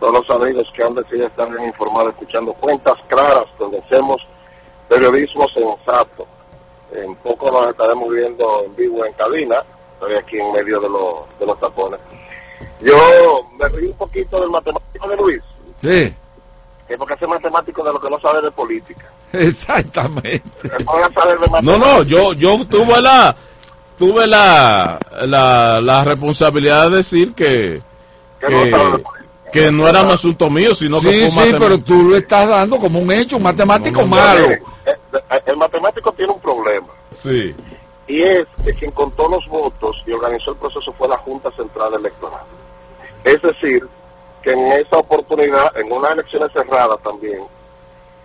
[0.00, 4.26] Todos los amigos que han decidido estar bien informados, escuchando cuentas claras, donde hacemos
[4.88, 6.26] periodismo sensato.
[6.92, 9.64] En poco nos estaremos viendo en vivo en cabina.
[9.94, 12.00] Estoy aquí en medio de, los de los tapones.
[12.80, 12.96] Yo
[13.58, 15.40] me río un poquito del matemático de Luis,
[15.82, 16.14] sí,
[16.86, 19.10] que es porque ese matemático de lo que no sabe de política.
[19.32, 20.42] exactamente.
[21.62, 23.34] No No, yo, yo tuve la,
[23.98, 27.80] tuve la, la, la responsabilidad de decir que,
[28.40, 28.62] Que no
[28.96, 29.02] que,
[29.52, 31.58] que era un asunto mío, sino que Sí, fue sí, matemático.
[31.64, 34.50] pero tú lo estás dando como un hecho, un matemático No, no, malo.
[34.50, 36.88] Eh, eh, El matemático tiene un problema.
[37.10, 37.54] Sí.
[38.10, 41.94] Y es que quien contó los votos y organizó el proceso fue la Junta Central
[41.94, 42.42] Electoral.
[43.22, 43.88] Es decir,
[44.42, 47.40] que en esa oportunidad, en unas elecciones cerradas también,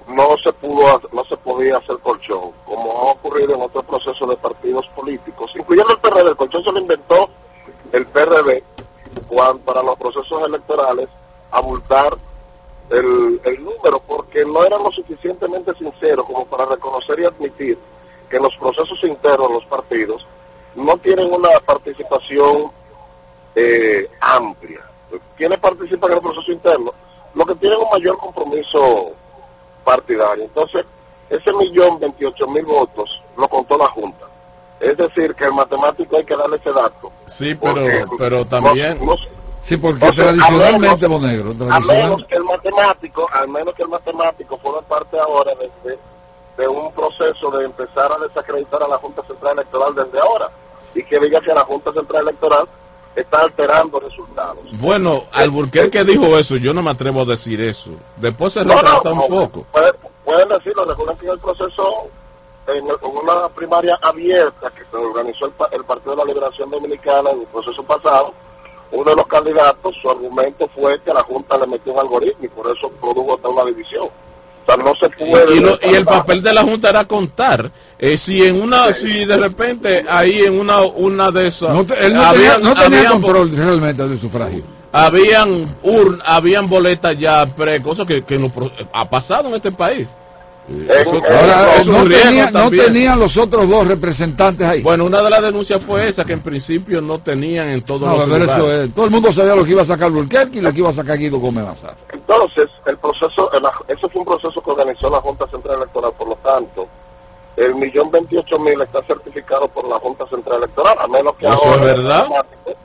[0.08, 4.36] no se pudo, no se podía hacer colchón, como ha ocurrido en otros procesos de
[4.38, 6.30] partidos políticos, incluyendo el PRD.
[6.30, 7.30] El colchón se lo inventó
[7.92, 8.64] el PRD
[9.66, 11.08] para los procesos electorales
[11.52, 12.18] abultar
[12.90, 17.78] el, el número, porque no eran lo suficientemente sinceros como para reconocer y admitir
[18.30, 20.26] que los procesos internos los partidos
[20.76, 22.72] no tienen una participación
[23.56, 24.82] eh, amplia.
[25.38, 26.94] Quienes participan en el proceso interno,
[27.34, 29.12] lo que tienen un mayor compromiso
[29.84, 30.44] partidario.
[30.46, 30.86] Entonces,
[31.30, 34.26] ese millón veintiocho mil votos lo contó la Junta.
[34.80, 37.12] Es decir, que el matemático hay que darle ese dato.
[37.28, 37.56] Sí,
[38.18, 39.00] pero, también,
[39.62, 43.82] Sí, porque sea, tradicionalmente, a menos- Monegro, a menos que el matemático, al menos que
[43.82, 46.00] el matemático forme parte ahora de, de-
[46.58, 50.50] de un proceso de empezar a desacreditar a la Junta Central Electoral desde ahora
[50.94, 52.68] y que diga que la Junta Central Electoral
[53.16, 54.58] está alterando resultados.
[54.80, 57.92] bueno, Alburquerque dijo eso, yo no me atrevo a decir eso.
[58.18, 59.66] Después se No, no, retrata un poco.
[59.72, 59.94] puede-
[60.26, 62.08] pueden decirlo, recuerden que en el proceso,
[62.68, 67.42] en, una primaria abierta que se organizó el, el Partido de la Liberación Dominicana en
[67.42, 68.34] el proceso pasado,
[68.92, 72.48] uno de los candidatos, su argumento fue que la Junta le metió un algoritmo y
[72.50, 74.10] por eso produjo hasta una división.
[74.66, 75.56] Sea, no se Y, puede...
[75.56, 77.70] y lo- y el papel de la Junta era contar.
[78.00, 82.06] Eh, si en una, si de repente ahí en una, una de esas, No, te-
[82.06, 84.64] él no habían- tenía, no tenía habían- control realmente del sufragio.
[84.92, 89.72] habían urn, habían boletas ya pre, cosas que, que no pro- ha pasado en este
[89.72, 90.10] país.
[90.68, 94.82] Eso- Ahora, eso es no, tenía- no tenían los otros dos representantes ahí.
[94.82, 98.18] Bueno, una de las denuncias fue esa, que en principio no tenían en todos No,
[98.18, 100.62] los pero eso es- todo el mundo sabía lo que iba a sacar Burquerque y
[100.62, 101.96] lo que iba a sacar Guido Gómez Mazar.
[102.12, 103.64] Entonces, el proceso, el-
[103.96, 106.88] eso fue un proceso que organizó la Junta Central Electoral, por lo tanto,
[107.58, 111.54] el millón veintiocho mil está certificado por la Junta Central Electoral, a menos que Eso
[111.64, 112.28] ahora es verdad.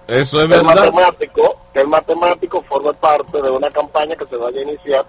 [0.06, 0.64] Eso es el verdad.
[0.74, 5.04] matemático, que el matemático forme parte de una campaña que se vaya a iniciar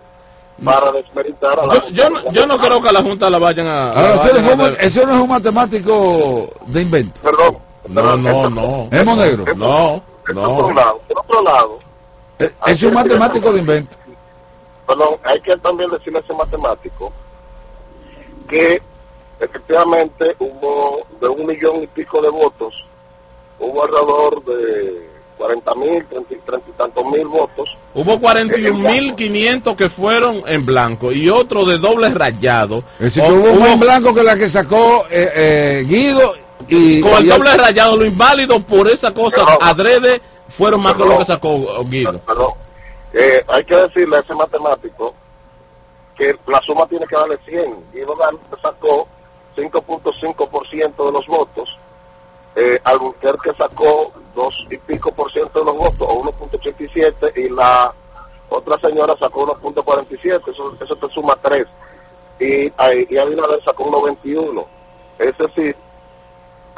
[0.63, 3.39] para desmeritar a la Yo, Junta yo, no, yo no creo que la Junta la
[3.39, 3.91] vayan a...
[3.91, 7.19] Ahora, eso vayan no, a eso no es un matemático de invento.
[7.21, 7.57] Perdón.
[7.89, 8.87] No, no, no.
[8.91, 9.43] ¿Es Monegro?
[9.55, 10.81] No, esto por un no.
[10.81, 11.01] lado.
[11.07, 11.79] Por otro lado,
[12.39, 13.95] Eh, Es un matemático de invento.
[14.87, 17.11] perdón, hay que también decirle a ese matemático
[18.47, 18.81] que
[19.39, 22.85] efectivamente hubo de un millón y pico de votos,
[23.59, 26.33] hubo alrededor de 40 mil, 30,
[26.69, 27.77] y tantos mil votos.
[27.93, 32.83] Hubo 41.500 que fueron en blanco y otro de doble rayado.
[32.99, 35.85] Es decir, O- que hubo hubo- más en blanco que la que sacó eh, eh,
[35.87, 36.33] Guido
[36.67, 37.01] y...
[37.01, 41.11] con el doble rayado, lo inválido por esa cosa Pero- adrede fueron más que Pero-
[41.11, 42.19] lo que sacó Guido.
[42.19, 42.51] Perdón,
[43.13, 45.13] eh, hay que decirle a ese matemático
[46.17, 47.75] que la suma tiene que darle 100.
[47.93, 48.15] Guido
[48.61, 49.07] sacó
[49.57, 51.77] 5.5% de los votos,
[52.55, 57.93] eh, Albuquerque sacó 2 y pico por ciento de los votos, o 1.87, y la
[58.49, 61.65] otra señora sacó 1.47, eso, eso te suma 3.
[62.39, 64.65] Y, ahí- y Abinader sacó 1.21.
[65.19, 65.75] Es decir,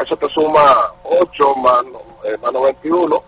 [0.04, 0.64] eso te suma
[1.04, 1.84] 8 más,
[2.26, 3.24] eh, más 91,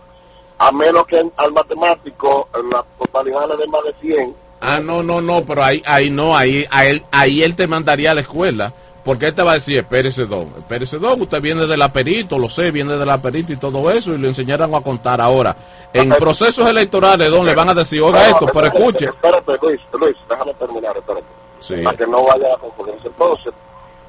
[0.58, 4.36] a menos que al matemático en la totalidad le dé más de 100.
[4.60, 8.14] Ah, no, no, no, pero ahí, ahí no, ahí, ahí, ahí él te mandaría a
[8.14, 8.72] la escuela.
[9.06, 12.40] Porque él te va a decir, espérese don, espérese don, usted viene de la perito,
[12.40, 15.56] lo sé, viene de la perito y todo eso, y lo enseñaron a contar ahora.
[15.92, 19.04] En procesos electorales, don, le van a decir, oiga No, esto, pero escuche.
[19.04, 21.26] Espérate, Luis, Luis, déjame terminar, espérate.
[21.60, 21.76] Sí.
[21.84, 23.06] Para que no vaya a confundirse.
[23.06, 23.54] Entonces,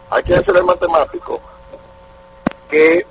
[0.10, 1.42] hay que decirle al matemático
[2.72, 3.06] que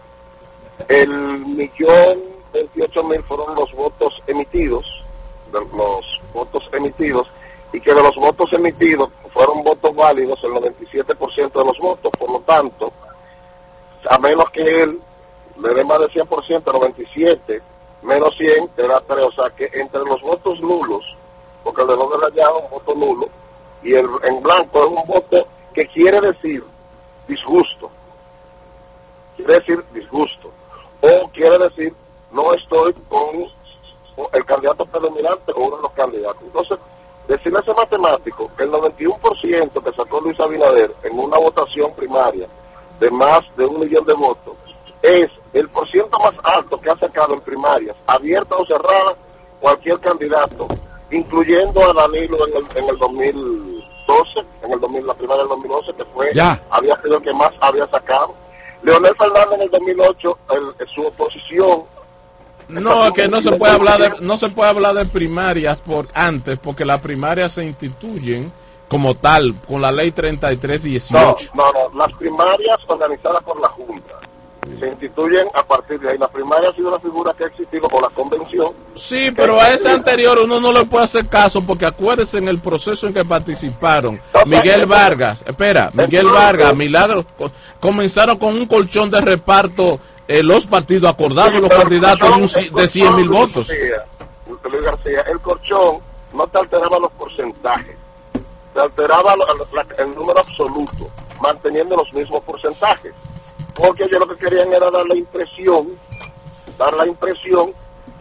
[0.89, 2.19] el millón
[2.53, 5.05] veintiocho mil fueron los votos emitidos,
[5.53, 7.29] los votos emitidos,
[7.77, 12.11] y que de los votos emitidos fueron votos válidos el 97% de los votos.
[12.19, 12.91] Por lo tanto,
[14.09, 14.99] a menos que él
[15.63, 17.63] le dé más de 100%, 97,
[18.01, 19.25] menos 100, te da 3.
[19.27, 21.15] O sea que entre los votos nulos,
[21.63, 23.29] porque el de doble rayado es un voto nulo,
[23.83, 26.65] y el en blanco es un voto que quiere decir
[27.29, 27.91] disgusto.
[29.37, 30.51] Quiere decir disgusto.
[31.03, 31.95] O quiere decir
[32.31, 36.43] no estoy con el candidato predominante o uno de los candidatos.
[36.43, 36.79] Entonces,
[37.29, 42.47] decirle a ese matemático que el 91% que sacó Luis Abinader en una votación primaria
[43.01, 44.55] de más de un millón de votos
[45.03, 49.15] es el porciento más alto que ha sacado en primarias, abierta o cerrada,
[49.61, 50.67] cualquier candidato,
[51.11, 55.93] incluyendo a Danilo en el, en el 2012, en el 2000, la primaria del 2012,
[55.95, 56.61] que fue, Ya.
[56.71, 58.35] había sido el que más había sacado.
[58.83, 61.85] Leonel Fernández en el 2008, el- su oposición
[62.69, 66.59] No, que no se puede hablar de, no se puede hablar de primarias por antes,
[66.59, 68.53] porque las primarias se instituyen
[68.89, 71.51] como tal, con la ley No, 3318.
[71.55, 71.99] no, no.
[71.99, 74.15] Las primarias organizadas por la Junta
[74.81, 76.19] se instituyen a partir de ahí.
[76.19, 78.73] La primaria ha sido una figura que ha existido por la convención.
[78.97, 82.59] Sí, pero a ese anterior uno no le puede hacer caso porque acuérdense en el
[82.59, 87.51] proceso en que participaron Miguel Vargas, espera, Miguel Vargas, Milagro, co-
[87.81, 92.35] comenzaron con un colchón de reparto eh, los partidos acordados, los Pero el candidatos de,
[92.35, 93.69] un colchón- ci- de 100 mil votos.
[94.71, 95.99] Luis García, el colchón
[96.33, 97.97] no te alteraba los porcentajes,
[98.75, 101.09] te alteraba la- el número absoluto,
[101.41, 103.13] manteniendo los mismos porcentajes.
[103.75, 105.89] Porque ellos lo que querían era dar la impresión,
[106.79, 107.73] dar la impresión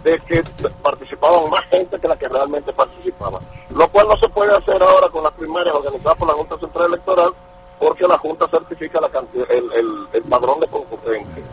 [0.03, 0.43] de que
[0.83, 3.39] participaban más gente que la que realmente participaba.
[3.69, 6.87] Lo cual no se puede hacer ahora con las primarias organizadas por la Junta Central
[6.87, 7.31] Electoral,
[7.79, 11.43] porque la Junta certifica la cantidad, el, el- el padrón de concurrentes.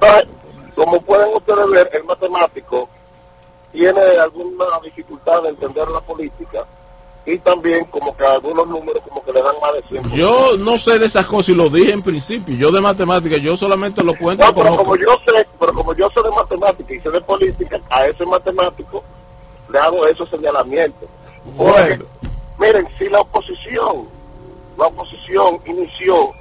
[0.00, 0.28] Entonces,
[0.74, 2.88] como pueden ustedes ver, el matemático
[3.72, 6.64] tiene alguna dificultad de entender la política
[7.26, 10.10] y también como que algunos números como que le dan más de 100.
[10.12, 12.56] Yo no sé de esas cosas y lo dije en principio.
[12.56, 14.78] Yo de matemáticas, yo solamente lo cuento No, pero como...
[14.84, 18.24] como yo sé, pero como yo sé de matemática y sé de política, a ese
[18.26, 19.04] matemático
[19.70, 21.08] le hago esos señalamientos.
[21.56, 22.04] Porque, Bueno.
[22.58, 24.08] miren, si la oposición,
[24.78, 26.32] la oposición inició,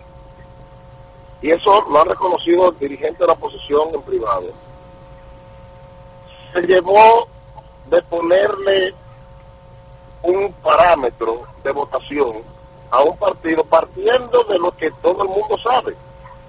[1.41, 4.47] y eso lo han reconocido el dirigente de la oposición en privado,
[6.53, 7.27] se llevó
[7.89, 8.93] de ponerle
[10.23, 12.43] un parámetro de votación
[12.91, 15.95] a un partido partiendo de lo que todo el mundo sabe,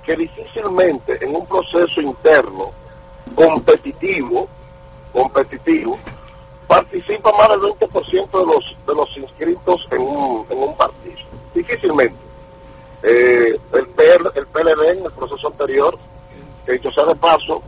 [0.05, 2.73] que difícilmente en un proceso interno
[3.35, 4.49] competitivo,
[5.13, 5.99] competitivo,
[6.67, 11.17] participa más del 20% de los, de los inscritos en un, en un partido.
[11.55, 12.30] Difícilmente.
[13.03, 15.99] Eh, el, PL, el PLD en el proceso anterior,
[16.67, 17.63] que dicho sea de paso,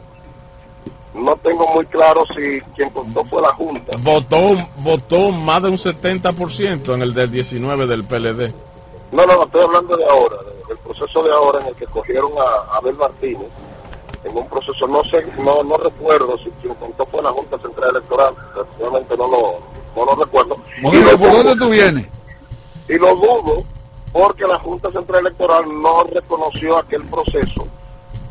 [1.14, 3.97] no tengo muy claro si quien votó fue la Junta.
[3.99, 4.39] Votó,
[4.78, 8.53] votó más de un 70% en el del 19 del PLD.
[9.12, 10.37] No, no, no, estoy hablando de ahora,
[10.68, 13.49] del proceso de ahora en el que cogieron a Abel Martínez,
[14.24, 17.91] en un proceso, no sé, no, no recuerdo si quien contó fue la Junta Central
[17.91, 18.35] Electoral,
[18.78, 19.59] realmente no lo,
[19.97, 20.57] no lo recuerdo.
[20.83, 22.07] Lo ¿por dónde tú vienes?
[22.89, 23.64] y lo dudo
[24.13, 27.67] porque la Junta Central Electoral no reconoció aquel proceso,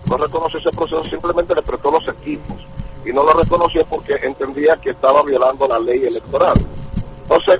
[0.09, 2.57] no reconoció ese proceso, simplemente le prestó los equipos
[3.03, 6.53] y no lo reconoció porque entendía que estaba violando la ley electoral.
[7.23, 7.59] Entonces,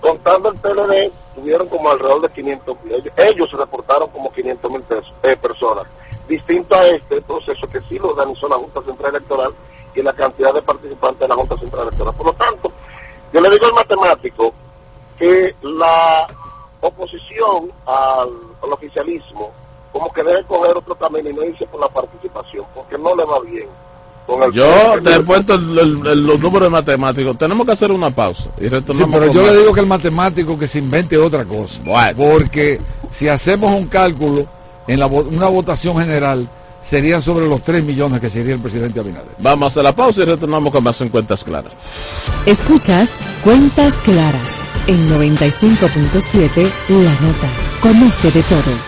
[0.00, 2.94] contando el PLD, tuvieron como alrededor de 500 mil.
[2.94, 4.84] Ellos, ellos reportaron como 500 mil
[5.22, 5.84] eh, personas.
[6.26, 9.54] Distinto a este proceso que sí lo organizó la Junta Central Electoral
[9.94, 12.14] y la cantidad de participantes de la Junta Central Electoral.
[12.14, 12.72] Por lo tanto,
[13.32, 14.54] yo le digo al matemático
[15.18, 16.28] que la
[16.80, 18.28] oposición al,
[18.62, 19.50] al oficialismo
[19.92, 23.24] como que debe coger otro camino y no irse por la participación, porque no le
[23.24, 23.66] va bien.
[24.26, 24.66] Con el Yo
[25.02, 27.38] te he puesto el- el- el- los números matemáticos.
[27.38, 29.52] Tenemos que hacer una pausa y Sí, pero yo más.
[29.52, 31.80] le digo que el matemático que se invente otra cosa.
[31.84, 32.16] Bueno.
[32.16, 32.78] Porque
[33.10, 34.44] si hacemos un cálculo
[34.86, 36.48] en la, una votación general,
[36.88, 39.34] serían sobre los 3 millones que sería el presidente Abinader.
[39.38, 41.76] Vamos a la pausa y retornamos con más encuestas claras.
[42.46, 43.12] Escuchas
[43.44, 44.54] Cuentas Claras
[44.86, 47.48] en 95.7 La Nota.
[47.82, 48.87] Conoce de todo.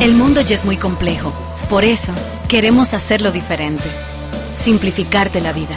[0.00, 1.32] El mundo ya es muy complejo.
[1.70, 2.12] Por eso,
[2.48, 3.84] queremos hacerlo diferente.
[4.56, 5.76] Simplificarte la vida.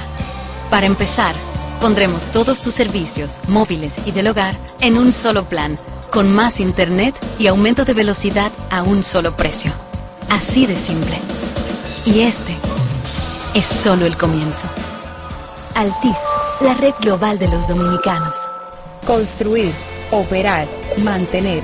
[0.69, 1.33] Para empezar,
[1.79, 5.79] pondremos todos tus servicios, móviles y del hogar, en un solo plan,
[6.11, 9.71] con más internet y aumento de velocidad a un solo precio.
[10.29, 11.17] Así de simple.
[12.05, 12.55] Y este
[13.53, 14.67] es solo el comienzo.
[15.75, 16.19] Altis,
[16.59, 18.35] la red global de los dominicanos.
[19.07, 19.73] Construir,
[20.11, 20.67] operar,
[20.97, 21.63] mantener,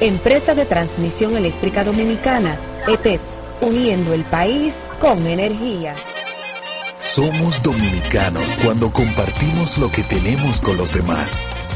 [0.00, 3.20] Empresa de Transmisión Eléctrica Dominicana, ETED,
[3.60, 5.94] uniendo el país con energía.
[6.98, 11.44] Somos dominicanos cuando compartimos lo que tenemos con los demás.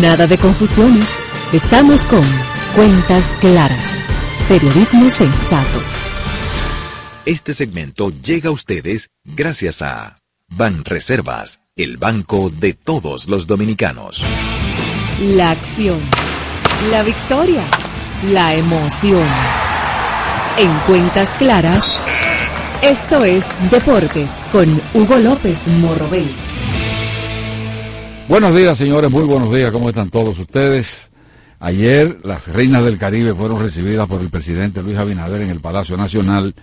[0.00, 1.06] Nada de confusiones.
[1.52, 2.24] Estamos con
[2.74, 3.98] Cuentas Claras.
[4.48, 5.82] Periodismo sensato.
[7.26, 10.16] Este segmento llega a ustedes gracias a
[10.48, 14.24] Ban Reservas, el banco de todos los dominicanos.
[15.20, 16.00] La acción.
[16.90, 17.62] La victoria.
[18.32, 19.28] La emoción.
[20.56, 22.00] En Cuentas Claras.
[22.80, 26.51] Esto es Deportes con Hugo López Morrobel.
[28.28, 31.10] Buenos días, señores, muy buenos días, ¿cómo están todos ustedes?
[31.58, 35.96] Ayer las reinas del Caribe fueron recibidas por el presidente Luis Abinader en el Palacio
[35.96, 36.54] Nacional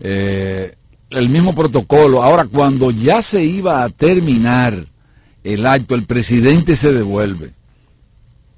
[0.00, 0.76] eh,
[1.10, 2.22] el mismo protocolo.
[2.22, 4.86] Ahora, cuando ya se iba a terminar
[5.44, 7.52] el acto, el presidente se devuelve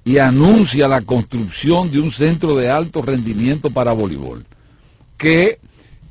[0.04, 4.44] y anuncia la construcción de un centro de alto rendimiento para voleibol,
[5.16, 5.58] que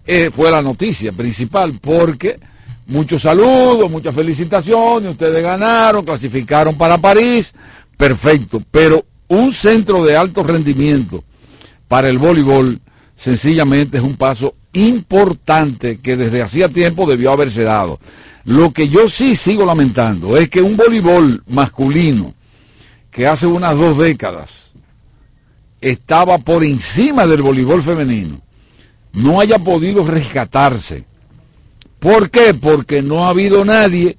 [0.05, 2.39] eh, fue la noticia principal, porque
[2.87, 7.53] muchos saludos, muchas felicitaciones, ustedes ganaron, clasificaron para París,
[7.97, 11.23] perfecto, pero un centro de alto rendimiento
[11.87, 12.79] para el voleibol
[13.15, 17.99] sencillamente es un paso importante que desde hacía tiempo debió haberse dado.
[18.45, 22.33] Lo que yo sí sigo lamentando es que un voleibol masculino
[23.09, 24.49] que hace unas dos décadas
[25.79, 28.41] estaba por encima del voleibol femenino
[29.13, 31.05] no haya podido rescatarse.
[32.03, 32.53] ¿Por qué?
[32.53, 34.17] Porque no ha habido nadie,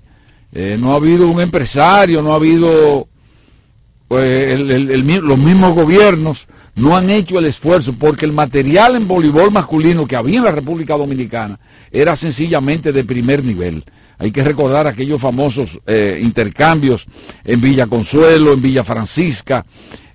[0.54, 3.08] eh, no ha habido un empresario, no ha habido
[4.08, 10.06] pues, los mismos gobiernos, no han hecho el esfuerzo porque el material en voleibol masculino
[10.06, 11.60] que había en la República Dominicana
[11.92, 13.84] era sencillamente de primer nivel.
[14.16, 17.04] Hay que recordar aquellos famosos eh, intercambios
[17.44, 19.66] en Villa Consuelo, en Villa Francisca,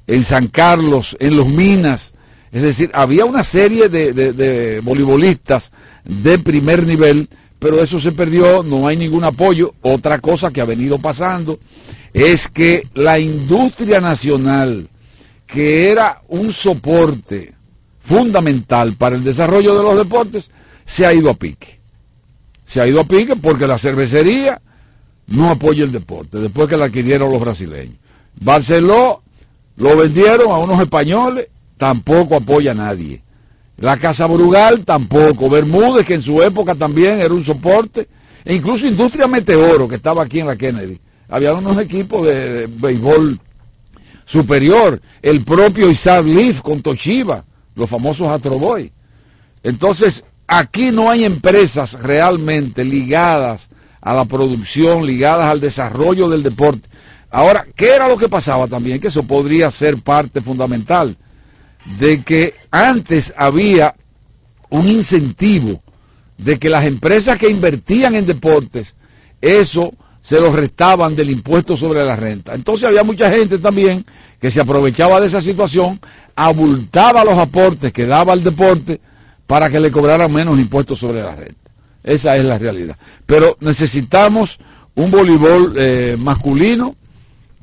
[0.08, 2.14] en San Carlos, en Los Minas.
[2.52, 5.72] Es decir, había una serie de, de voleibolistas
[6.04, 7.30] de primer nivel,
[7.60, 9.76] pero eso se perdió, no hay ningún apoyo.
[9.82, 11.60] Otra cosa que ha venido pasando
[12.14, 14.88] es que la industria nacional,
[15.46, 17.54] que era un soporte
[18.00, 20.50] fundamental para el desarrollo de los deportes,
[20.86, 21.80] se ha ido a pique.
[22.66, 24.62] Se ha ido a pique porque la cervecería
[25.28, 27.96] no apoya el deporte, después que la adquirieron los brasileños.
[28.40, 29.22] Barceló
[29.76, 33.22] lo vendieron a unos españoles, tampoco apoya a nadie.
[33.80, 35.50] La Casa Brugal tampoco.
[35.50, 38.08] Bermúdez, que en su época también era un soporte.
[38.44, 41.00] E incluso Industria Meteoro, que estaba aquí en la Kennedy.
[41.30, 43.40] Había unos equipos de, de béisbol
[44.26, 47.44] superior, el propio Isaac Leaf con Toshiba,
[47.76, 48.92] los famosos Atroboy.
[49.64, 53.70] Entonces, aquí no hay empresas realmente ligadas
[54.02, 56.88] a la producción, ligadas al desarrollo del deporte.
[57.32, 59.00] Ahora, ¿qué era lo que pasaba también?
[59.00, 61.16] Que eso podría ser parte fundamental
[61.86, 63.96] de que antes había
[64.70, 65.82] un incentivo
[66.38, 68.96] de que las empresas que invertían en deportes,
[69.42, 72.54] eso se los restaban del impuesto sobre la renta.
[72.54, 74.06] Entonces había mucha gente también
[74.40, 76.00] que se aprovechaba de esa situación,
[76.36, 79.00] abultaba los aportes que daba al deporte
[79.48, 81.72] para que le cobraran menos impuestos sobre la renta.
[82.04, 82.98] Esa es la realidad.
[83.26, 84.60] Pero necesitamos
[84.96, 86.96] un voleibol eh, masculino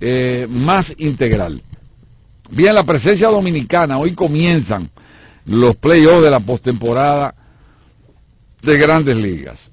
[0.01, 1.63] eh, más integral.
[2.51, 4.89] Bien, la presencia dominicana, hoy comienzan
[5.47, 7.35] los playoffs de la postemporada
[8.63, 9.71] de grandes ligas.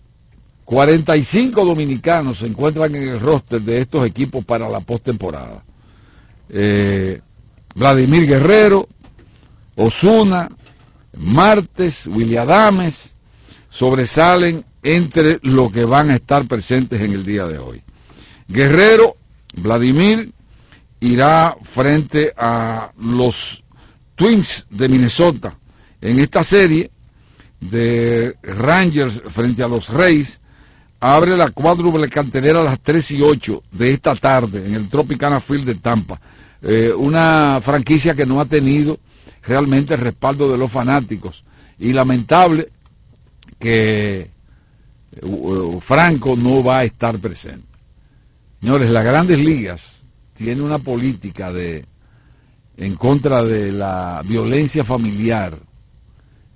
[0.66, 5.64] 45 dominicanos se encuentran en el roster de estos equipos para la postemporada.
[6.50, 7.22] Eh,
[7.76, 8.88] Vladimir Guerrero,
[9.76, 10.50] Osuna,
[11.18, 13.14] Martes, William Adames,
[13.70, 17.82] sobresalen entre los que van a estar presentes en el día de hoy.
[18.48, 19.16] Guerrero,
[19.56, 20.32] Vladimir,
[21.04, 23.64] irá frente a los
[24.16, 25.58] Twins de Minnesota
[26.02, 26.92] en esta serie
[27.60, 30.40] de Rangers frente a los Reyes
[31.02, 35.42] abre la cuádruple canterera a las 3 y 8 de esta tarde en el Tropicana
[35.42, 36.20] Field de Tampa.
[36.62, 38.98] Eh, una franquicia que no ha tenido
[39.46, 41.44] realmente el respaldo de los fanáticos.
[41.80, 42.70] Y lamentable
[43.60, 44.30] que
[45.22, 47.68] uh, Franco no va a estar presente.
[48.62, 49.93] Señores, las grandes ligas
[50.34, 51.86] tienen una política de
[52.78, 55.58] en contra de la violencia familiar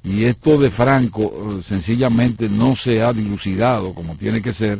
[0.03, 1.23] y esto de Franco
[1.59, 4.79] eh, sencillamente no se ha dilucidado como tiene que ser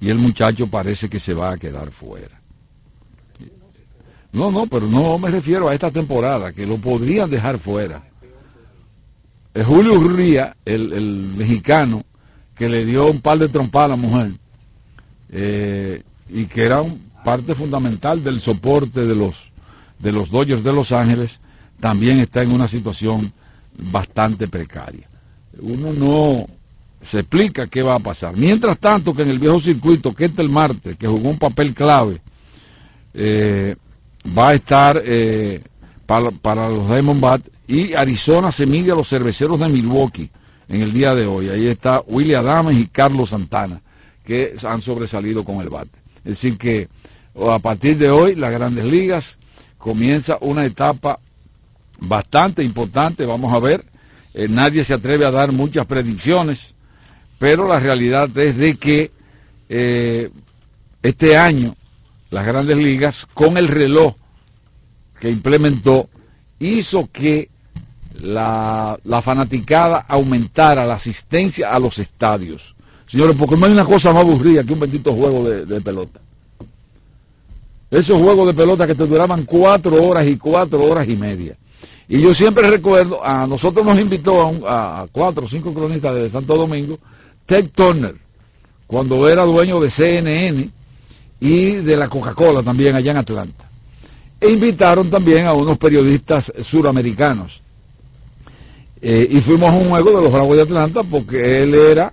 [0.00, 2.40] y el muchacho parece que se va a quedar fuera.
[4.32, 8.02] No, no, pero no me refiero a esta temporada, que lo podrían dejar fuera.
[9.52, 12.02] Es Julio Urría, el, mexicano,
[12.54, 14.30] que le dio un par de trompas a la mujer
[15.30, 19.50] eh, y que era un parte fundamental del soporte de los,
[19.98, 21.40] de los Dodgers de Los Ángeles,
[21.80, 23.32] también está en una situación
[23.90, 25.08] bastante precaria.
[25.60, 26.46] Uno no
[27.04, 28.36] se explica qué va a pasar.
[28.36, 32.20] Mientras tanto que en el viejo circuito, que el Marte, que jugó un papel clave,
[33.14, 33.74] eh,
[34.36, 35.62] va a estar eh,
[36.06, 40.30] para, los Diamondbacks y Arizona se mide a los cerveceros de Milwaukee
[40.68, 41.48] en el día de hoy.
[41.48, 43.80] Ahí está William Adames y Carlos Santana,
[44.24, 45.98] que han sobresalido con el bate.
[46.18, 46.88] Es decir que
[47.34, 49.38] a partir de hoy las grandes ligas
[49.78, 51.20] comienza una etapa
[51.98, 53.84] bastante importante, vamos a ver.
[54.34, 56.74] Eh, nadie se atreve a dar muchas predicciones,
[57.38, 59.10] pero la realidad es de que
[59.68, 60.30] eh,
[61.02, 61.74] este año
[62.30, 64.14] las grandes ligas, con el reloj
[65.18, 66.08] que implementó,
[66.60, 67.50] hizo que
[68.20, 72.76] la, fanaticada aumentara la asistencia a los estadios.
[73.08, 76.20] Señores, porque no hay una cosa más aburrida que un bendito juego de pelota.
[77.90, 81.56] Esos juegos de pelota que te duraban cuatro horas y cuatro horas y media.
[82.08, 86.14] Y yo siempre recuerdo, a nosotros nos invitó a, un- a cuatro o cinco cronistas
[86.14, 86.98] de Santo Domingo,
[87.46, 88.14] Ted Turner,
[88.86, 90.68] cuando era dueño de CNN
[91.40, 93.68] y de la Coca-Cola también allá en Atlanta.
[94.40, 97.60] E invitaron también a unos periodistas suramericanos.
[99.02, 102.12] Eh, y fuimos a un juego de los Bravos de Atlanta porque él era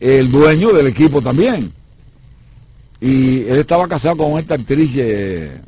[0.00, 1.72] el dueño del equipo también.
[3.02, 5.60] Y él estaba casado con esta actriz eh,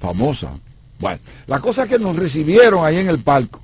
[0.00, 0.50] famosa.
[0.98, 3.60] Bueno, la cosa es que nos recibieron ahí en el palco.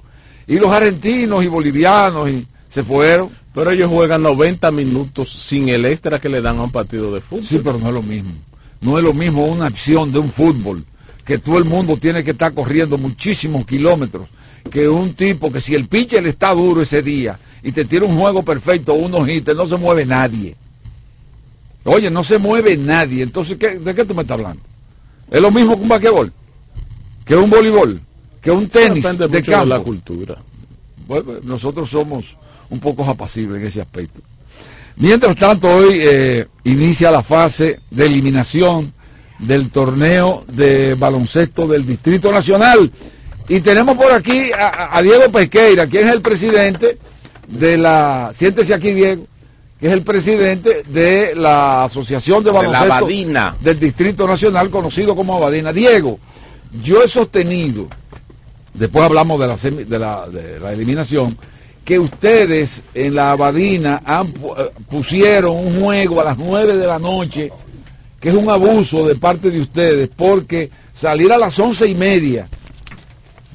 [0.47, 3.31] Y los argentinos y bolivianos y se fueron.
[3.53, 7.21] Pero ellos juegan 90 minutos sin el extra que le dan a un partido de
[7.21, 7.45] fútbol.
[7.45, 8.31] Sí, pero no es lo mismo.
[8.81, 10.85] No es lo mismo una acción de un fútbol,
[11.25, 14.29] que todo el mundo tiene que estar corriendo muchísimos kilómetros,
[14.71, 18.17] que un tipo que si el pitcher está duro ese día y te tira un
[18.17, 20.55] juego perfecto, unos hits, no se mueve nadie.
[21.89, 23.23] Oye, no se mueve nadie.
[23.23, 24.63] Entonces, ¿qué- ¿de qué tú me estás hablando?
[25.31, 26.33] Es lo mismo que un basquetbol,
[27.25, 28.01] que un voleibol,
[28.41, 29.65] que un tenis Depende de mucho campo.
[29.67, 30.37] de la cultura.
[31.07, 32.37] Bueno, nosotros somos
[32.71, 34.21] un poco apacibles en ese aspecto.
[34.97, 38.93] Mientras tanto, hoy eh, inicia la fase de eliminación
[39.39, 42.91] del torneo de baloncesto del Distrito Nacional.
[43.49, 46.99] Y tenemos por aquí a, a- a Diego Pesqueira, quien es el presidente
[47.47, 49.25] de la, siéntese aquí Diego,
[49.81, 53.57] que es el presidente de la Asociación de Baloncesto Abadina.
[53.61, 55.73] del Distrito Nacional, conocido como Abadina.
[55.73, 56.19] Diego,
[56.83, 57.87] yo he sostenido
[58.75, 61.37] después hablamos de la, semi- de la, de la eliminación,
[61.85, 66.99] que ustedes en la Abadina han, eh, pusieron un juego a las 9 de la
[66.99, 67.51] noche,
[68.21, 72.47] que es un abuso de parte de ustedes, porque salir a las once y media,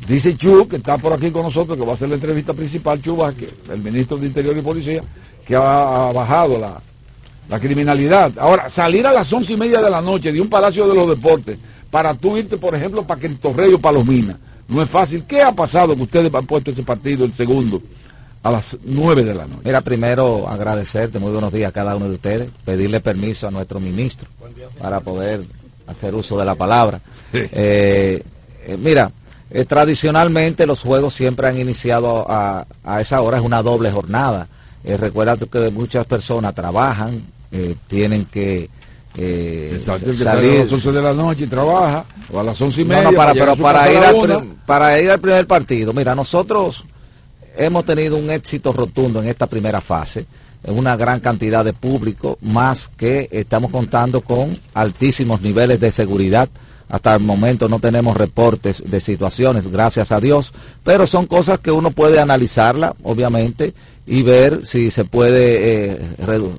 [0.08, 3.02] dice Chu, que está por aquí con nosotros, que va a hacer la entrevista principal,
[3.02, 5.04] Chu Vázquez, el ministro de Interior y Policía,
[5.46, 6.82] que ha, bajado la,
[7.50, 8.32] la criminalidad.
[8.38, 11.10] Ahora, salir a las once y media de la noche de un Palacio de los
[11.10, 11.58] Deportes
[11.92, 14.38] para tú irte, por ejemplo, para Cristo Rey o para Los Minas,
[14.68, 15.26] no es fácil.
[15.28, 17.82] ¿Qué ha pasado que ustedes han puesto ese partido, el segundo,
[18.42, 19.62] a las nueve de la noche?
[19.64, 23.80] Mira, primero agradecerte, muy buenos días a cada uno de ustedes, pedirle permiso a nuestro
[23.80, 24.28] ministro
[24.80, 25.44] para poder
[25.86, 27.00] hacer uso de la palabra.
[27.32, 28.24] Eh,
[28.66, 29.12] eh, mira,
[29.52, 34.48] eh, tradicionalmente los juegos siempre han iniciado a, a esa hora, es una doble jornada.
[34.84, 37.22] Eh, recuerda que muchas personas trabajan,
[37.52, 38.70] eh, tienen que
[39.16, 42.84] eh, sale a las 11 de la noche y trabaja, o a las once y
[42.84, 43.12] no, media.
[43.12, 46.84] no, para, llegar a pero para ir, al para ir al primer partido, mira, nosotros
[47.56, 50.26] hemos tenido un éxito rotundo en esta primera fase,
[50.66, 56.50] una gran cantidad de público, más que estamos contando con altísimos niveles de seguridad.
[56.90, 60.54] Hasta el momento no tenemos reportes de situaciones, gracias a Dios,
[60.84, 63.74] pero son cosas que uno puede analizarla, obviamente,
[64.06, 66.00] y ver si se puede eh,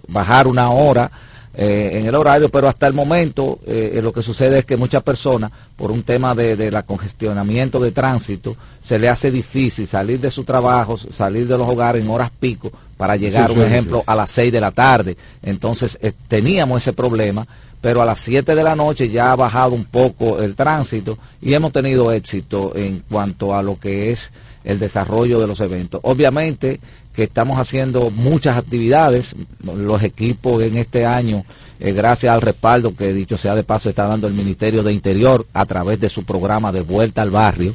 [0.09, 1.11] bajar una hora
[1.57, 5.03] eh, en el horario, pero hasta el momento eh, lo que sucede es que muchas
[5.05, 10.19] personas, por un tema de, de la congestionamiento de tránsito, se le hace difícil salir
[10.19, 13.99] de sus trabajos, salir de los hogares en horas pico para llegar, Sí, sí, ejemplo,
[13.99, 14.05] sí.
[14.07, 15.17] a las 6 de la tarde.
[15.43, 17.47] Entonces eh, teníamos ese problema,
[17.81, 21.55] pero a las 7 de la noche ya ha bajado un poco el tránsito y
[21.55, 24.33] hemos tenido éxito en cuanto a lo que es
[24.65, 26.01] el desarrollo de los eventos.
[26.03, 26.81] Obviamente
[27.15, 31.45] que estamos haciendo muchas actividades, los equipos en este año,
[31.79, 35.47] eh, gracias al respaldo que dicho sea de paso está dando el Ministerio de Interior
[35.53, 37.75] a través de su programa de vuelta al barrio,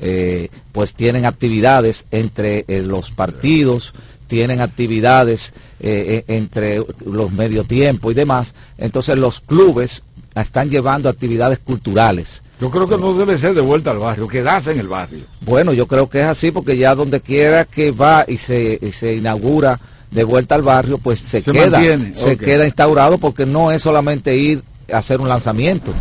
[0.00, 3.94] eh, pues tienen actividades entre eh, los partidos,
[4.28, 8.52] tienen actividades entre los medio tiempo y demás.
[8.76, 10.02] Entonces los clubes
[10.34, 12.42] están llevando actividades culturales.
[12.60, 15.24] Yo creo que no debe ser de vuelta al barrio, quedarse en el barrio.
[15.42, 18.92] Bueno, yo creo que es así porque ya donde quiera que va y se, y
[18.92, 19.78] se inaugura
[20.10, 23.82] de vuelta al barrio, pues se, Se queda, mantiene, se queda instaurado porque no es
[23.82, 25.92] solamente ir a hacer un lanzamiento.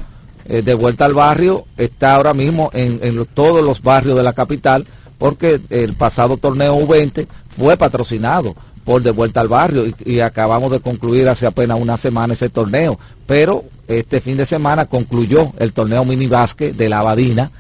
[0.46, 4.34] Eh, de vuelta al barrio está ahora mismo en, en todos los barrios de la
[4.34, 4.88] capital
[5.18, 7.28] porque el pasado torneo U20
[7.58, 8.56] fue patrocinado
[8.88, 12.98] por De Vuelta al Barrio y, acabamos de concluir hace apenas una semana ese torneo.
[13.26, 17.52] Pero este fin de semana concluyó el torneo mini básquet de la Abadina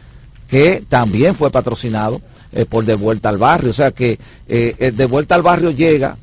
[0.47, 2.21] que también fue patrocinado
[2.53, 3.71] eh, por De Vuelta al Barrio.
[3.71, 4.17] O sea que
[4.47, 6.15] eh, De Vuelta al Barrio llega,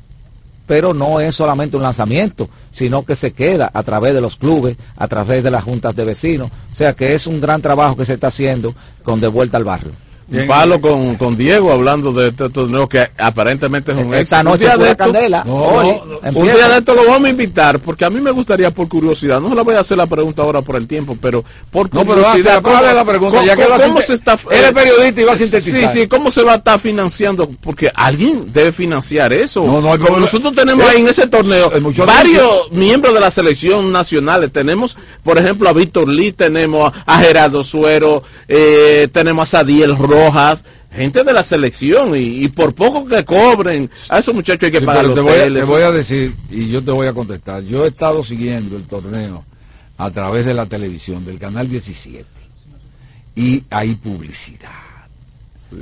[0.65, 4.75] pero no es solamente un lanzamiento, sino que se queda a través de los clubes,
[4.97, 6.49] a través de las juntas de vecinos.
[6.73, 9.65] O sea que es un gran trabajo que se está haciendo con De Vuelta al
[9.65, 9.91] Barrio.
[10.27, 14.39] Un palo con, con Diego hablando de este torneo que aparentemente es un Esta éxito.
[14.39, 15.43] Un noche día de pura esto- candela.
[15.45, 18.31] No, Hoy no, un día de esto lo vamos a invitar porque a mí me
[18.31, 21.17] gustaría por curiosidad, no se la voy a hacer la pregunta ahora por el tiempo,
[21.21, 22.57] pero por No, pero curiosidad.
[22.65, 25.33] hace- hazle la pregunta, ¿cómo- ya que cómo se está, él es periodista y va
[25.33, 25.89] a sintetizar.
[25.89, 27.49] Sí, sí, ¿cómo se va a estar financiando?
[27.61, 29.63] Porque alguien debe financiar eso.
[29.63, 31.71] No, no hay Como nosotros tenemos Eh, ahí en ese torneo
[32.05, 34.49] varios miembros de la selección nacional.
[34.51, 40.63] Tenemos, por ejemplo, a Víctor Lee, tenemos a Gerardo Suero, eh, tenemos a Sadiel Rojas,
[40.91, 44.79] gente de la selección, y, y por poco que cobren, a esos muchachos hay que
[44.79, 47.13] Sí, pagar los te, voy a, te voy a decir, y yo te voy a
[47.13, 49.43] contestar, yo he estado siguiendo el torneo
[49.97, 52.25] a través de la televisión, del canal 17,
[53.35, 54.69] y hay publicidad.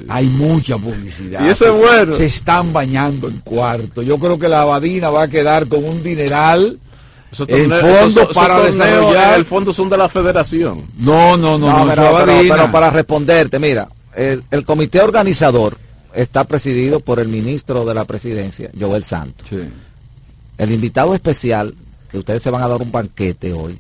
[0.07, 1.45] Hay mucha publicidad.
[1.45, 2.15] Y eso es bueno.
[2.15, 4.01] Se están bañando en cuarto.
[4.01, 6.79] Yo creo que la Abadina va a quedar con un dineral
[7.31, 9.37] esos- esos para desarrollar.
[9.37, 10.83] El fondo son de la federación.
[10.97, 15.77] No, no, no, No, no, pero, pero- pero para responderte, mira, el, el comité organizador
[16.13, 19.47] está presidido por el ministro de la presidencia, Joel Santos.
[19.49, 19.59] Sí.
[20.57, 21.73] El invitado especial,
[22.09, 23.79] que ustedes se van a dar un banquete hoy,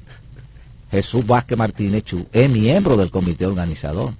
[0.91, 4.11] Jesús Vázquez Martínez Chu, es miembro del comité organizador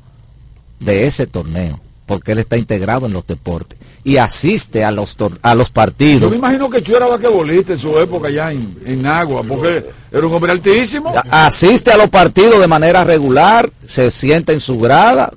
[0.79, 5.39] de ese torneo, porque él está integrado en los deportes y asiste a los, tor-
[5.41, 6.29] a los Yo partidos.
[6.31, 10.27] me imagino que Chu era basquetbolista en su época ya en, en Agua, porque era
[10.27, 11.13] un hombre altísimo.
[11.31, 15.31] asiste a los partidos de manera regular, se sienta en su grada,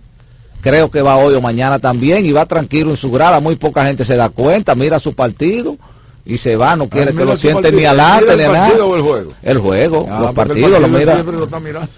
[0.67, 3.85] creo que va hoy o mañana también y va tranquilo en su grada, muy poca
[3.87, 5.77] gente se da cuenta, mira su partido
[6.25, 7.71] y se va, no quiere Ah, que mira lo partido.
[7.71, 8.67] ni adelante ¿Mira ni el a nada.
[8.67, 9.33] partido o el juego?
[9.45, 11.23] El juego, Ah, los partidos lo partido mira.
[11.23, 11.89] lo está mirando.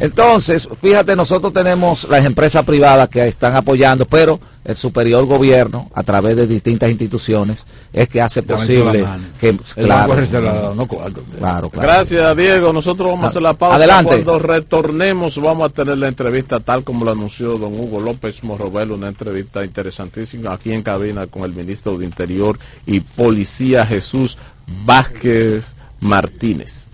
[0.00, 6.02] Entonces, fíjate, nosotros tenemos las empresas privadas que están apoyando, pero el superior gobierno, a
[6.02, 9.04] través de distintas instituciones, es que hace posible
[9.38, 11.70] que, claro, reservado, no claro, claro.
[11.70, 12.72] Gracias, Diego.
[12.72, 13.76] Nosotros vamos a hacer la pausa.
[13.76, 14.10] Adelante.
[14.10, 18.92] Cuando retornemos, vamos a tener la entrevista tal como lo anunció don Hugo López Morrobel,
[18.92, 24.38] una entrevista interesantísima aquí en cabina con el ministro de Interior y Policía Jesús
[24.84, 26.88] Vázquez Martínez.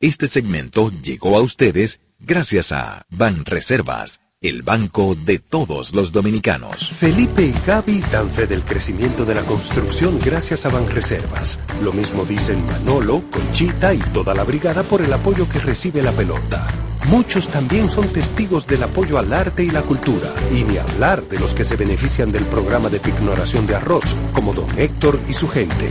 [0.00, 6.90] Este segmento llegó a ustedes gracias a Banreservas, el banco de todos los dominicanos.
[6.90, 11.58] Felipe y Gaby dan fe del crecimiento de la construcción gracias a Banreservas.
[11.82, 16.12] Lo mismo dicen Manolo, Conchita y toda la brigada por el apoyo que recibe la
[16.12, 16.66] pelota.
[17.08, 21.38] Muchos también son testigos del apoyo al arte y la cultura, y ni hablar de
[21.38, 25.48] los que se benefician del programa de pignoración de arroz, como don Héctor y su
[25.48, 25.90] gente.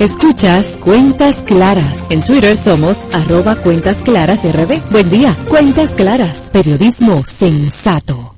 [0.00, 2.06] Escuchas Cuentas Claras.
[2.10, 4.90] En Twitter somos arroba Cuentas Claras RD.
[4.90, 8.34] Buen día, Cuentas Claras, periodismo sensato.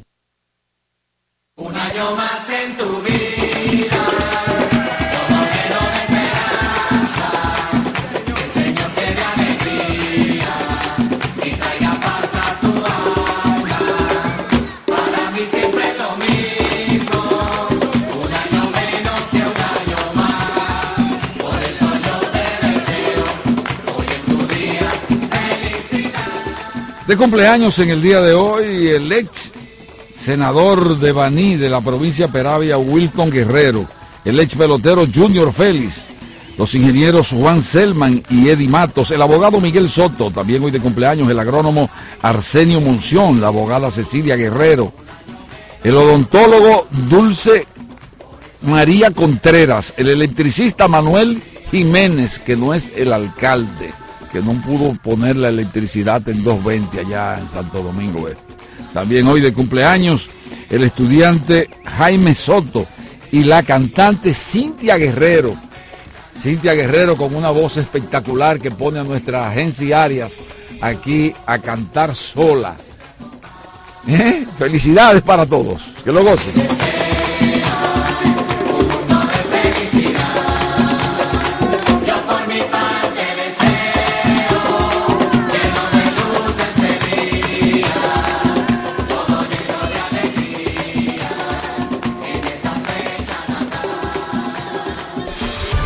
[1.57, 2.48] Un año más
[27.09, 29.51] De cumpleaños en el día de hoy, el ex
[30.15, 33.89] senador de Baní de la provincia Peravia, Wilton Guerrero,
[34.27, 35.95] el ex pelotero Junior Félix,
[36.59, 41.31] los ingenieros Juan Selman y Eddie Matos, el abogado Miguel Soto, también hoy de cumpleaños,
[41.31, 41.89] el agrónomo
[42.21, 44.93] Arsenio Monción, la abogada Cecilia Guerrero,
[45.83, 47.67] el odontólogo Dulce
[48.61, 53.95] María Contreras, el electricista Manuel Jiménez, que no es el alcalde,
[54.33, 58.43] que no pudo poner la electricidad en 220 allá en Santo Domingo Este.
[58.93, 60.29] También hoy de cumpleaños
[60.71, 62.87] el estudiante Jaime Soto
[63.31, 65.57] y la cantante Cintia Guerrero.
[66.41, 70.35] Cintia Guerrero con una voz espectacular que pone a nuestra agencia Arias
[70.81, 72.77] aquí a cantar sola.
[74.07, 74.47] ¿Eh?
[74.59, 75.83] Felicidades para todos.
[76.05, 76.55] Que lo gocen.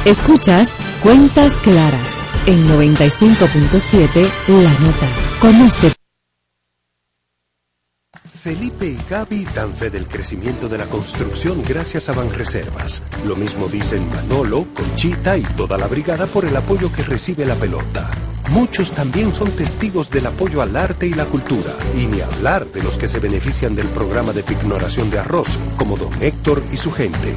[0.05, 2.13] Escuchas Cuentas Claras
[2.47, 5.09] en 95.7 La Nota.
[5.41, 5.93] Conoce.
[8.43, 13.01] Felipe y Gaby dan fe del crecimiento de la construcción gracias a Banreservas.
[13.25, 17.55] Lo mismo dicen Manolo, Conchita y toda la brigada por el apoyo que recibe la
[17.55, 18.11] pelota.
[18.51, 22.83] Muchos también son testigos del apoyo al arte y la cultura, y ni hablar de
[22.83, 26.91] los que se benefician del programa de pignoración de arroz, como don Héctor y su
[26.91, 27.37] gente.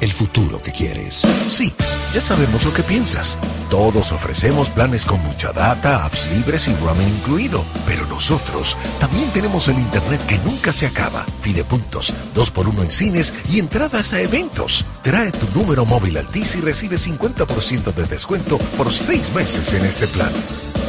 [0.00, 1.22] el futuro que quieres.
[1.50, 1.72] Sí,
[2.14, 3.36] ya sabemos lo que piensas.
[3.70, 7.64] Todos ofrecemos planes con mucha data, apps libres y roaming incluido.
[7.86, 11.24] Pero nosotros también tenemos el internet que nunca se acaba.
[11.42, 14.84] Pide puntos, dos por uno en cines y entradas a eventos.
[15.02, 20.06] Trae tu número móvil Altis y recibe 50% de descuento por seis meses en este
[20.08, 20.30] plan.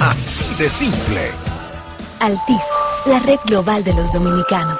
[0.01, 1.31] Así de simple.
[2.19, 2.63] Altis,
[3.05, 4.79] la red global de los dominicanos.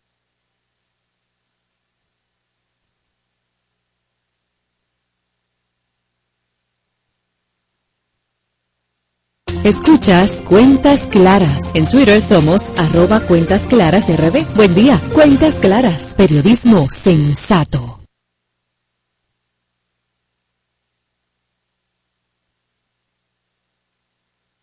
[9.63, 11.61] Escuchas Cuentas Claras.
[11.75, 14.55] En Twitter somos arroba Cuentas Claras RD.
[14.55, 17.99] Buen día, Cuentas Claras, periodismo sensato.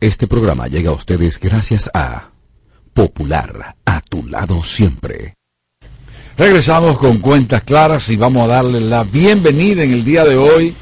[0.01, 2.31] Este programa llega a ustedes gracias a
[2.93, 5.35] Popular, a tu lado siempre.
[6.37, 10.75] Regresamos con cuentas claras y vamos a darle la bienvenida en el día de hoy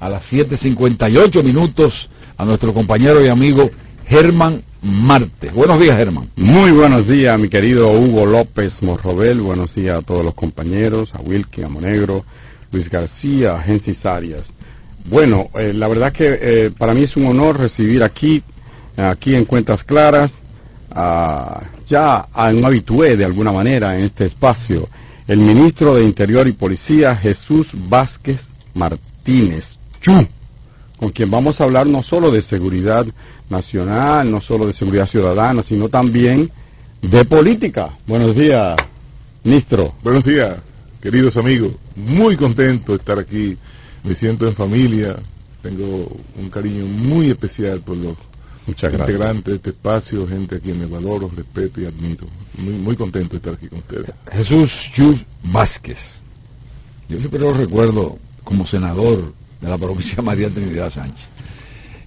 [0.00, 2.08] a las 7.58 minutos
[2.40, 3.70] a nuestro compañero y amigo
[4.06, 5.50] Germán Marte.
[5.50, 6.30] Buenos días, Germán.
[6.36, 9.42] Muy buenos días, mi querido Hugo López Morrobel.
[9.42, 12.24] Buenos días a todos los compañeros, a Wilkin, a Monegro,
[12.72, 14.46] Luis García, a Gensis Arias.
[15.04, 18.42] Bueno, eh, la verdad que eh, para mí es un honor recibir aquí,
[18.96, 20.40] aquí en Cuentas Claras,
[21.86, 24.88] ya a un habitué de alguna manera en este espacio,
[25.28, 30.26] el ministro de Interior y Policía, Jesús Vázquez Martínez Chu,
[31.00, 33.06] con quien vamos a hablar no solo de seguridad
[33.48, 36.50] nacional, no solo de seguridad ciudadana, sino también
[37.00, 37.88] de política.
[38.06, 38.76] Buenos días,
[39.42, 39.94] ministro.
[40.04, 40.56] Buenos días,
[41.00, 41.72] queridos amigos.
[41.96, 43.56] Muy contento de estar aquí.
[44.04, 45.16] Me siento en familia.
[45.62, 48.18] Tengo un cariño muy especial por los
[48.66, 49.08] Muchas gracias.
[49.08, 52.26] integrantes de este espacio, gente a quien me valoro, respeto y admiro.
[52.58, 54.10] Muy, muy contento de estar aquí con ustedes.
[54.30, 56.20] Jesús Chu Vázquez.
[57.08, 61.26] Yo siempre lo recuerdo como senador de la provincia María Trinidad Sánchez.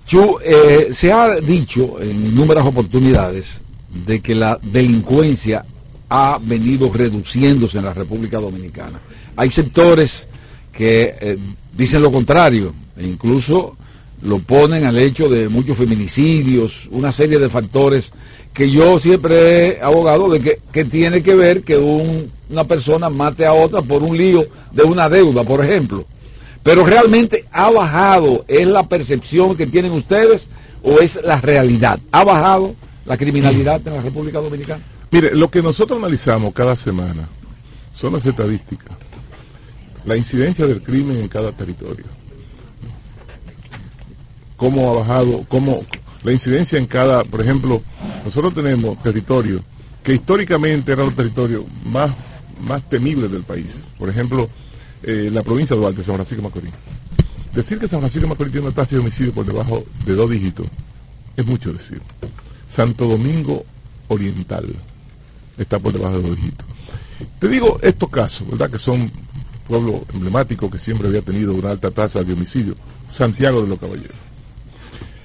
[0.05, 3.61] Chu, eh, se ha dicho en innumerables oportunidades
[4.05, 5.65] de que la delincuencia
[6.09, 8.99] ha venido reduciéndose en la República Dominicana.
[9.35, 10.27] Hay sectores
[10.71, 11.37] que eh,
[11.75, 13.77] dicen lo contrario, e incluso
[14.23, 18.11] lo ponen al hecho de muchos feminicidios, una serie de factores
[18.53, 23.09] que yo siempre he abogado de que, que tiene que ver que un- una persona
[23.09, 26.05] mate a otra por un lío de una deuda, por ejemplo.
[26.63, 30.47] Pero realmente ha bajado, es la percepción que tienen ustedes
[30.81, 31.99] o es la realidad.
[32.11, 34.81] ¿Ha bajado la criminalidad en la República Dominicana?
[35.11, 37.27] Mire, lo que nosotros analizamos cada semana
[37.93, 38.97] son las estadísticas,
[40.05, 42.05] la incidencia del crimen en cada territorio,
[44.55, 45.77] cómo ha bajado, cómo
[46.23, 47.81] la incidencia en cada, por ejemplo,
[48.25, 49.61] nosotros tenemos territorios
[50.01, 52.11] que históricamente eran los territorios más,
[52.61, 53.83] más temibles del país.
[53.99, 54.49] Por ejemplo,
[55.03, 56.73] eh, la provincia de Duarte, San Francisco de Macorís.
[57.53, 60.29] Decir que San Francisco de Macorís tiene una tasa de homicidio por debajo de dos
[60.29, 60.67] dígitos
[61.35, 62.01] es mucho decir.
[62.69, 63.65] Santo Domingo
[64.07, 64.65] Oriental
[65.57, 66.65] está por debajo de dos dígitos.
[67.39, 68.69] Te digo estos casos, ¿verdad?
[68.69, 69.11] Que son
[69.67, 72.75] pueblos emblemáticos que siempre había tenido una alta tasa de homicidio.
[73.09, 74.15] Santiago de los Caballeros.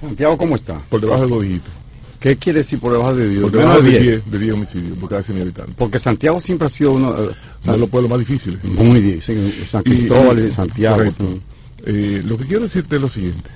[0.01, 0.77] Santiago, ¿cómo está?
[0.89, 1.73] Por debajo de dos dígitos.
[2.19, 3.41] ¿Qué quiere decir por debajo de 10?
[3.43, 5.75] Por debajo de 10, de 10 homicidios por cada 100 habitantes.
[5.77, 7.29] Porque Santiago siempre ha sido uno, eh,
[7.63, 8.63] Uno de los pueblos más difíciles.
[8.63, 9.53] Muy difícil.
[9.69, 11.03] San Cristóbal y Santiago.
[11.85, 13.49] Eh, lo que quiero decirte es lo siguiente.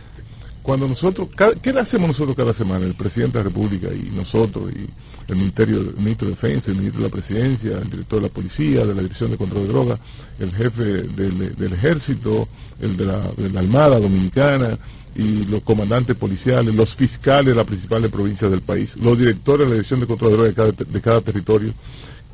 [0.61, 2.85] Cuando nosotros, cada- ¿qué le hacemos nosotros cada semana?
[2.85, 4.85] El presidente de la República y nosotros, y
[5.29, 8.33] el Ministerio, el ministro de Defensa, el ministro de la Presidencia, el director de la
[8.33, 9.99] Policía, de la Dirección de Control de Drogas,
[10.39, 12.47] el jefe del, del Ejército,
[12.79, 14.77] el de la, de la Armada Dominicana,
[15.15, 19.65] y los comandantes policiales, los fiscales de las principales provincias del país, los directores de
[19.65, 21.73] la Dirección de Control de Drogas de cada, de cada territorio.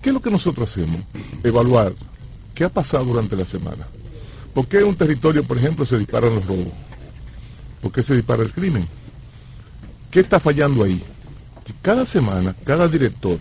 [0.01, 1.01] ¿Qué es lo que nosotros hacemos?
[1.43, 1.93] Evaluar
[2.55, 3.87] qué ha pasado durante la semana.
[4.53, 6.67] ¿Por qué en un territorio, por ejemplo, se disparan los robos?
[7.81, 8.87] ¿Por qué se dispara el crimen?
[10.09, 11.01] ¿Qué está fallando ahí?
[11.81, 13.37] Cada semana, cada director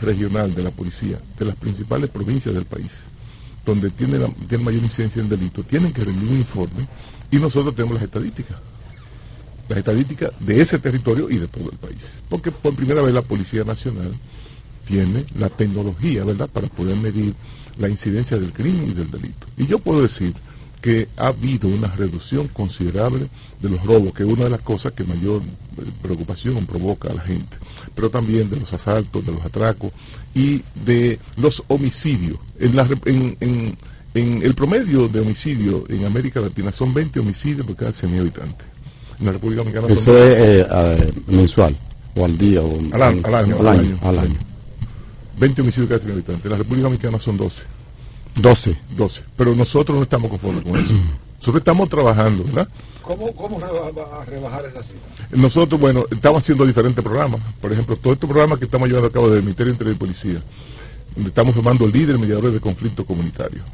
[0.00, 2.90] regional de la policía de las principales provincias del país,
[3.66, 6.88] donde tiene, la, tiene mayor incidencia en delito, tienen que rendir un informe
[7.30, 8.56] y nosotros tenemos las estadísticas.
[9.68, 11.98] Las estadísticas de ese territorio y de todo el país.
[12.28, 14.12] Porque por primera vez la Policía Nacional
[14.84, 17.34] tiene la tecnología, ¿verdad?, para poder medir
[17.78, 19.46] la incidencia del crimen y del delito.
[19.56, 20.34] Y yo puedo decir
[20.82, 23.28] que ha habido una reducción considerable
[23.60, 27.14] de los robos, que es una de las cosas que mayor eh, preocupación provoca a
[27.14, 27.56] la gente,
[27.94, 29.92] pero también de los asaltos, de los atracos
[30.34, 32.38] y de los homicidios.
[32.58, 33.76] En, la, en, en-
[34.14, 38.66] en el promedio de homicidio en América Latina son 20 homicidios por cada 100.000 habitantes.
[39.18, 41.76] En la República Dominicana son Eso es eh, eh, mensual,
[42.16, 43.98] o al día, o Al año, al año, al año, año.
[44.02, 44.38] al año.
[45.38, 46.44] 20 homicidios cada 100 habitantes.
[46.44, 47.62] En la República Dominicana son 12.
[48.36, 48.78] 12.
[48.96, 49.22] 12.
[49.36, 50.92] Pero nosotros no estamos conformes con eso.
[51.38, 52.68] Nosotros estamos trabajando, ¿verdad?
[53.02, 55.00] ¿Cómo, cómo va a rebajar esa cifra?
[55.32, 57.40] Nosotros, bueno, estamos haciendo diferentes programas.
[57.60, 59.98] Por ejemplo, todo este programa que estamos llevando a cabo del Ministerio de Interior y
[59.98, 60.42] Policía,
[61.14, 63.64] donde estamos formando líderes mediadores de conflictos comunitarios.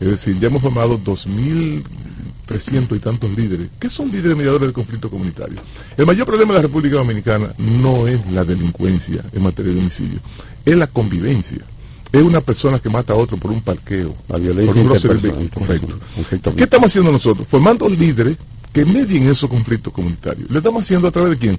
[0.00, 3.68] Es decir, ya hemos formado 2.300 y tantos líderes.
[3.78, 5.62] ¿Qué son líderes mediadores de conflictos comunitarios?
[5.96, 10.18] El mayor problema de la República Dominicana no es la delincuencia en materia de homicidio,
[10.64, 11.64] es la convivencia.
[12.12, 15.98] Es una persona que mata a otro por un parqueo, La violencia por un correcto.
[16.14, 16.54] Correcto.
[16.54, 17.44] ¿Qué estamos haciendo nosotros?
[17.48, 18.36] Formando líderes
[18.72, 20.50] que medien esos conflictos comunitarios.
[20.50, 21.58] Lo estamos haciendo a través de quién?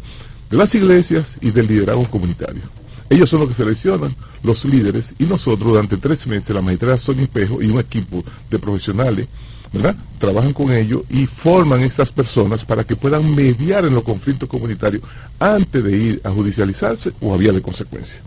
[0.49, 2.61] De las iglesias y del liderazgo comunitario.
[3.09, 7.23] Ellos son los que seleccionan los líderes y nosotros durante tres meses, la magistrada Sonia
[7.23, 9.27] Espejo y un equipo de profesionales,
[9.71, 9.95] ¿verdad?
[10.19, 15.03] Trabajan con ellos y forman estas personas para que puedan mediar en los conflictos comunitarios
[15.39, 18.17] antes de ir a judicializarse o a vía de consecuencia.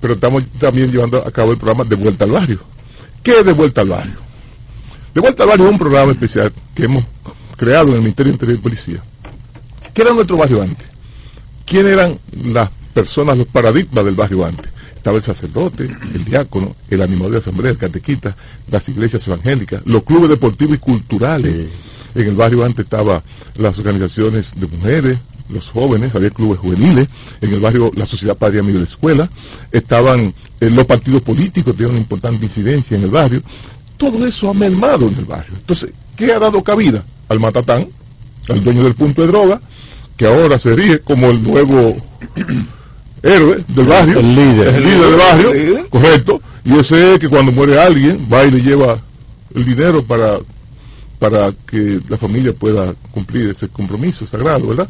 [0.00, 2.60] Pero estamos también llevando a cabo el programa De Vuelta al Barrio.
[3.22, 4.16] ¿Qué es De Vuelta al Barrio?
[5.14, 7.04] De Vuelta al Barrio es un programa especial que hemos
[7.56, 9.02] creado en el Ministerio de Interior y Policía.
[9.94, 10.86] ¿Qué era nuestro barrio antes?
[11.66, 14.70] ¿Quién eran las personas, los paradigmas del barrio antes?
[14.94, 15.84] Estaba el sacerdote,
[16.14, 18.36] el diácono, el animador de asamblea, el catequista,
[18.70, 21.68] las iglesias evangélicas, los clubes deportivos y culturales.
[22.14, 23.22] En el barrio antes estaban
[23.56, 25.18] las organizaciones de mujeres,
[25.48, 27.08] los jóvenes, había clubes juveniles,
[27.40, 29.30] en el barrio la Sociedad Padre Amigo de la Escuela,
[29.70, 33.42] estaban eh, los partidos políticos, tenían una importante incidencia en el barrio.
[33.96, 35.54] Todo eso ha mermado en el barrio.
[35.56, 37.04] Entonces, ¿qué ha dado cabida?
[37.28, 37.88] Al matatán,
[38.48, 39.60] al dueño del punto de droga,
[40.16, 41.96] que ahora se ríe como el nuevo
[43.22, 44.18] héroe del barrio.
[44.18, 44.74] El líder.
[44.74, 46.40] El líder del barrio, correcto.
[46.64, 49.00] Y ese es que cuando muere alguien, va y le lleva
[49.54, 50.38] el dinero para,
[51.18, 54.88] para que la familia pueda cumplir ese compromiso sagrado, ¿verdad?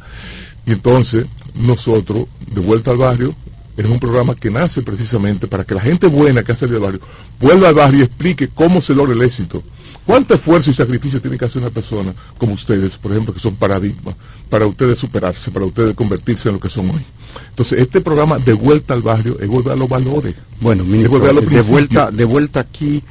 [0.66, 3.34] Y entonces, nosotros, de vuelta al barrio,
[3.76, 6.84] es un programa que nace precisamente para que la gente buena que ha salido del
[6.84, 7.00] barrio
[7.40, 9.62] vuelva al barrio y explique cómo se logra el éxito.
[10.04, 13.54] ¿Cuánto esfuerzo y sacrificio tiene que hacer una persona como ustedes, por ejemplo, que son
[13.54, 14.16] paradigmas,
[14.50, 17.04] para ustedes superarse, para ustedes convertirse en lo que son hoy?
[17.50, 20.34] Entonces, este programa de vuelta al barrio es volver a los valores.
[20.60, 23.02] Bueno, es ministro, volver a los de vuelta, de vuelta aquí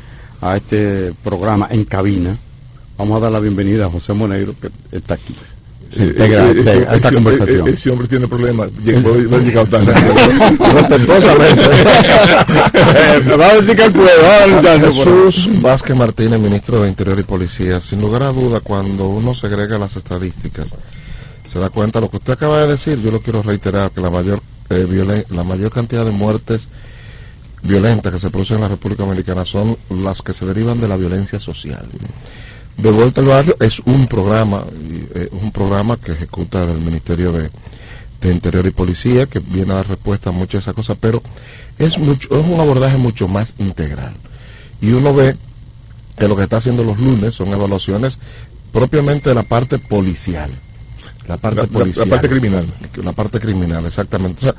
[0.42, 2.38] a este programa en cabina,
[2.98, 5.36] vamos a dar la bienvenida a José Monegro, que está aquí.
[5.96, 7.68] integra Eh, a esta conversación.
[7.68, 8.70] eh, Ese hombre tiene problemas.
[8.72, 9.94] No ha llegado tarde.
[13.40, 14.80] Va a decir que él puede.
[14.80, 17.80] Jesús Vázquez Martínez, ministro de Interior y Policía.
[17.82, 20.70] Sin lugar a duda, cuando uno segrega las estadísticas,
[21.52, 23.02] se da cuenta de lo que usted acaba de decir.
[23.02, 26.70] Yo lo quiero reiterar, que la mayor, eh, la mayor cantidad de muertes
[27.62, 30.96] violentas que se producen en la República Dominicana son las que se derivan de la
[30.96, 31.86] violencia social.
[32.78, 34.64] De vuelta al barrio es un programa,
[35.14, 37.52] eh, un programa que ejecuta el Ministerio de,
[38.22, 41.22] de Interior y Policía, que viene a dar respuesta a muchas de esas cosas, pero
[41.78, 44.14] es mucho, es un abordaje mucho más integral.
[44.80, 45.36] Y uno ve
[46.18, 48.20] que lo que está haciendo los lunes son evaluaciones
[48.72, 50.50] propiamente de la parte policial.
[51.28, 52.10] La parte La- la- la policial.
[52.10, 52.66] parte criminal.
[53.04, 54.40] La parte criminal, exactamente.
[54.40, 54.56] O sea,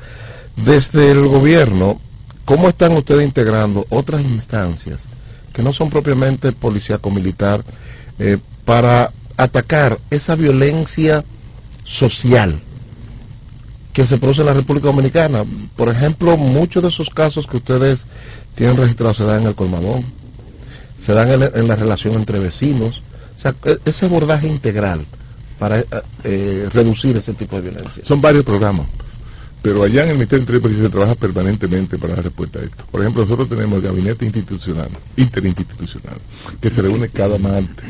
[0.65, 1.99] desde el gobierno,
[2.45, 5.01] ¿cómo están ustedes integrando otras instancias
[5.53, 7.63] que no son propiamente policíaco-militar
[8.19, 11.23] eh, para atacar esa violencia
[11.83, 12.61] social
[13.91, 15.43] que se produce en la República Dominicana?
[15.75, 18.05] Por ejemplo, muchos de esos casos que ustedes
[18.55, 20.03] tienen registrados se dan en el colmadón,
[20.99, 23.01] se dan en, en la relación entre vecinos,
[23.35, 25.05] o sea, e- ese abordaje integral
[25.63, 25.85] para eh,
[26.25, 28.03] eh, reducir ese tipo de violencia.
[28.03, 28.85] Son varios programas.
[29.61, 32.83] Pero allá en el Ministerio de Interior se trabaja permanentemente para dar respuesta a esto.
[32.91, 36.17] Por ejemplo, nosotros tenemos el gabinete institucional, interinstitucional,
[36.59, 37.85] que se reúne cada martes.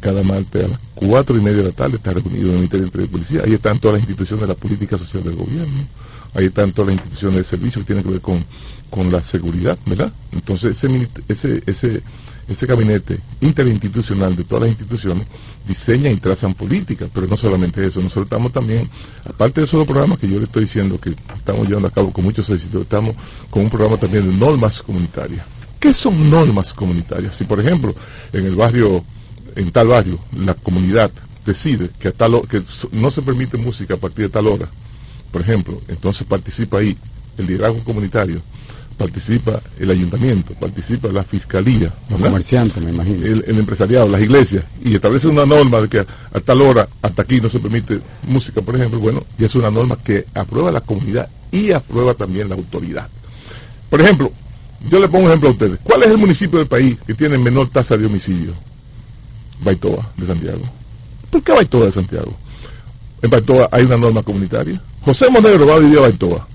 [0.00, 2.86] Cada martes a las cuatro y media de la tarde está reunido el Ministerio de
[2.86, 3.42] Interior y Policía.
[3.44, 5.86] Ahí están todas las instituciones de la política social del gobierno.
[6.32, 8.42] Ahí están todas las instituciones de servicio que tienen que ver con,
[8.88, 10.10] con la seguridad, ¿verdad?
[10.32, 12.02] Entonces, ese, ese, ese,
[12.48, 15.26] ese gabinete interinstitucional de todas las instituciones
[15.66, 18.88] diseña y trazan políticas, pero no solamente eso, nosotros estamos también,
[19.24, 22.12] aparte de esos dos programas que yo le estoy diciendo que estamos llevando a cabo
[22.12, 23.14] con muchos éxitos, estamos
[23.50, 25.44] con un programa también de normas comunitarias.
[25.78, 27.36] ¿Qué son normas comunitarias?
[27.36, 27.94] Si, por ejemplo,
[28.32, 29.04] en el barrio,
[29.56, 31.10] en tal barrio, la comunidad
[31.44, 32.62] decide que, a tal que
[32.92, 34.68] no se permite música a partir de tal hora,
[35.30, 36.96] por ejemplo, entonces participa ahí
[37.38, 38.42] el liderazgo comunitario,
[38.92, 42.26] participa el ayuntamiento, participa la fiscalía, Los ¿verdad?
[42.30, 43.24] comerciantes, me imagino.
[43.26, 46.88] el, el empresariado, las iglesias, y establece una norma de que a, a tal hora,
[47.02, 50.70] hasta aquí no se permite música, por ejemplo, bueno, y es una norma que aprueba
[50.72, 53.08] la comunidad y aprueba también la autoridad.
[53.90, 54.32] Por ejemplo,
[54.90, 55.78] yo le pongo un ejemplo a ustedes.
[55.82, 58.52] ¿Cuál es el municipio del país que tiene menor tasa de homicidio?
[59.60, 60.62] Baitoa, de Santiago.
[61.30, 62.34] ¿Por qué Baitoa de Santiago?
[63.22, 64.82] En Baitoa hay una norma comunitaria.
[65.02, 66.48] José Monegro va a vivir a Baitoa.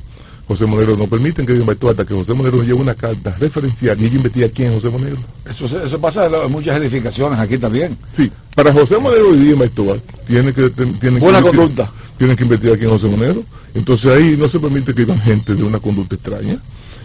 [0.47, 3.99] José Monegro no permiten que en Baitoa hasta que José Monegro lleve una carta referencial
[4.01, 5.19] y ella investiga quién es José Monegro.
[5.49, 7.97] Eso, eso pasa en muchas edificaciones aquí también.
[8.15, 11.91] Sí, para José Monegro vivir en Baitoa, tiene que, tiene Buena que, conducta.
[12.17, 13.43] Tienen que investigar quién es José Monegro.
[13.75, 16.57] Entonces ahí no se permite que vivan gente de una conducta extraña.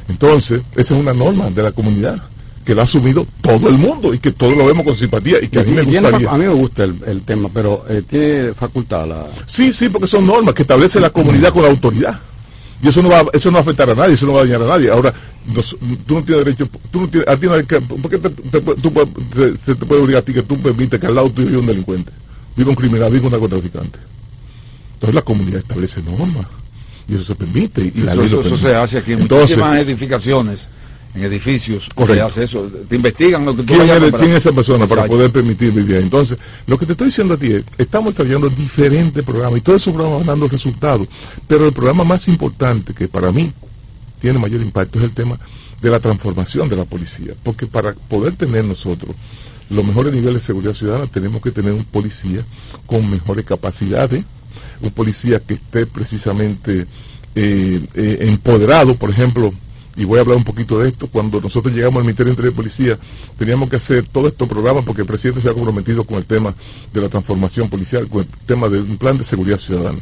[0.09, 2.22] Entonces, esa es una norma de la comunidad
[2.64, 5.49] que la ha asumido todo el mundo y que todos lo vemos con simpatía y
[5.49, 6.30] que a mí me Y gustaría.
[6.30, 9.26] a mí me gusta el, el tema, pero eh, tiene facultad la...
[9.47, 12.20] Sí, sí, porque son normas que establece la comunidad con la autoridad.
[12.83, 14.45] Y eso no va, eso no va a afectar a nadie, eso no va a
[14.45, 14.91] dañar a nadie.
[14.91, 15.14] Ahora,
[15.47, 15.76] nos-
[16.07, 18.28] tú no tienes derecho, tú no tienes, a ti no hay que, ¿por qué te,
[18.30, 21.30] te tú te- se te puede obligar a ti que tú permites que al lado
[21.30, 22.11] tuyo viva un delincuente,
[22.57, 23.98] viva un criminal, viva un narcotraficante?
[24.94, 26.47] Entonces la comunidad establece normas
[27.09, 27.82] y eso se permite.
[27.94, 28.69] Y la Eso, ley eso- eso permite.
[28.69, 30.69] se hace aquí en Entonces, muchísimas edificaciones,
[31.14, 32.14] en edificios, Correcto.
[32.14, 32.70] se hace eso.
[32.89, 35.97] Te investigan lo que tú ¿Quién, eres- quién es esa persona para poder permitir vivir?
[35.97, 39.82] Entonces, lo que te estoy diciendo a ti es, estamos desarrollando diferentes programas y todos
[39.82, 41.06] esos programas van dando resultados,
[41.47, 43.52] pero el programa más importante que para mí
[44.20, 45.39] tiene mayor impacto es el tema
[45.82, 49.14] de la transformación de la policía, porque para poder tener nosotros
[49.68, 52.40] los mejores niveles de seguridad ciudadana tenemos que tener un policía
[52.86, 54.22] con mejores capacidades,
[54.80, 56.86] un policía que esté precisamente
[57.34, 59.52] eh, eh, empoderado, por ejemplo,
[59.97, 62.52] y voy a hablar un poquito de esto, cuando nosotros llegamos al Ministerio de Interior
[62.52, 62.98] y Policía,
[63.36, 66.55] teníamos que hacer todos estos programas porque el presidente se ha comprometido con el tema
[66.93, 69.98] de la transformación policial, con el tema de un plan de seguridad ciudadana.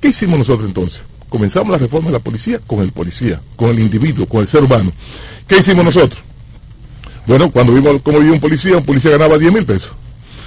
[0.00, 1.02] ¿Qué hicimos nosotros entonces?
[1.28, 4.62] Comenzamos la reforma de la policía con el policía, con el individuo, con el ser
[4.62, 4.92] humano.
[5.46, 6.22] ¿Qué hicimos nosotros?
[7.26, 9.92] Bueno, cuando vimos cómo vivía un policía, un policía ganaba 10 mil pesos.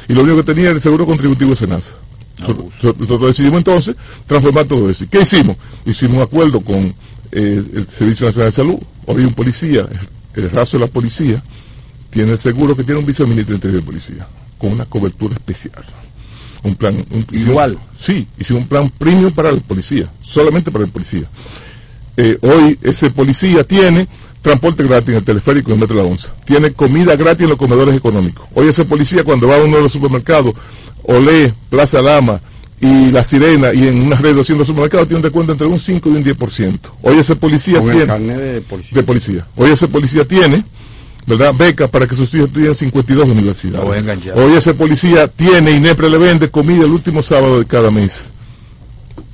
[0.08, 1.92] Y lo único que tenía era el seguro contributivo de Senasa.
[2.40, 3.96] Nosotros nosotros decidimos entonces
[4.28, 5.04] transformar todo eso.
[5.04, 5.58] ¿Y ¿Qué hicimos?
[5.86, 6.94] Hicimos un acuerdo con
[7.32, 8.78] eh, el Servicio Nacional de Salud.
[9.06, 9.88] Hoy un policía,
[10.36, 11.42] el, el raso de la policía,
[12.10, 14.28] tiene el seguro que tiene un viceministro Interior de Policía,
[14.58, 15.84] con una cobertura especial.
[16.64, 17.78] Un plan un- Igual.
[18.00, 21.30] Sí, hicimos un plan premium para el policía, solamente para el policía.
[22.18, 24.08] Eh, hoy ese policía tiene
[24.42, 26.34] transporte gratis en el teleférico en Metro La Onza.
[26.46, 28.48] Tiene comida gratis en los comedores económicos.
[28.56, 30.54] Hoy ese policía cuando va a uno de los supermercados,
[31.04, 32.42] Olé, Plaza Lama
[32.80, 35.80] y La Sirena y en una red de 200 supermercados tiene un descuento entre un
[35.80, 36.80] 5 y un 10%.
[37.02, 38.06] Hoy ese policía Con tiene...
[38.36, 38.96] de policía.
[38.98, 39.48] de policía.
[39.56, 40.64] Hoy ese policía tiene
[41.26, 41.54] ¿verdad?
[41.56, 44.06] becas para que sus hijos estudien en 52 universidades.
[44.36, 48.32] Hoy ese policía tiene, INEPRE le vende comida el último sábado de cada mes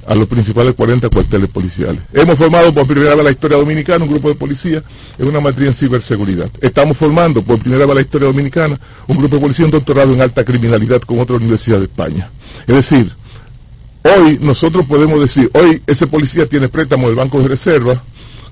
[0.06, 2.02] a los principales 40 cuarteles policiales.
[2.14, 4.84] Hemos formado por primera vez en la historia dominicana un grupo de policía
[5.18, 6.50] en una maestría en ciberseguridad.
[6.62, 10.14] Estamos formando por primera vez en la historia dominicana un grupo de policía en doctorado
[10.14, 12.30] en alta criminalidad con otra universidad de España.
[12.68, 13.14] Es decir,
[14.04, 18.02] hoy nosotros podemos decir, hoy ese policía tiene préstamo del Banco de Reserva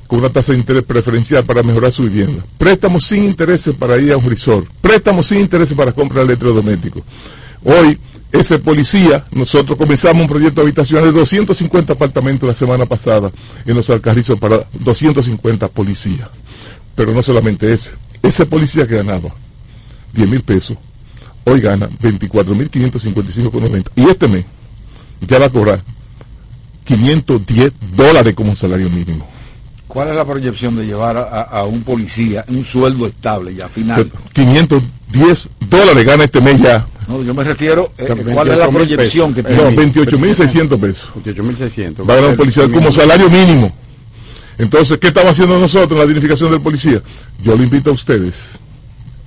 [0.08, 2.44] con una tasa de interés preferencial para mejorar su vivienda.
[2.58, 4.68] Préstamos sin intereses para ir a un resort.
[4.82, 7.04] Préstamos sin intereses para comprar electrodomésticos.
[7.64, 7.98] Hoy,
[8.32, 13.32] ese policía, nosotros comenzamos un proyecto de habitaciones de 250 apartamentos la semana pasada
[13.66, 16.28] en los Alcarrizos para 250 policías.
[16.94, 17.92] Pero no solamente ese.
[18.22, 19.34] Ese policía que ganaba
[20.14, 20.78] 10 mil pesos,
[21.46, 23.92] hoy gana 24.555,90.
[23.96, 24.44] Y este mes
[25.28, 25.84] ya va a cobrar
[26.86, 29.28] 510 dólares como salario mínimo.
[29.88, 34.10] ¿Cuál es la proyección de llevar a, a un policía un sueldo estable ya final?
[34.34, 36.86] 510 dólares gana este mes ya.
[37.08, 39.92] No, yo me refiero, eh, ¿cuál es la proyección que No, tiene?
[39.94, 41.10] 28.600 pesos.
[41.26, 42.10] 28.600.
[42.10, 43.72] Va a ganar un policía como salario mínimo.
[44.58, 47.02] Entonces, ¿qué estamos haciendo nosotros en la dignificación del policía?
[47.44, 48.34] Yo le invito a ustedes,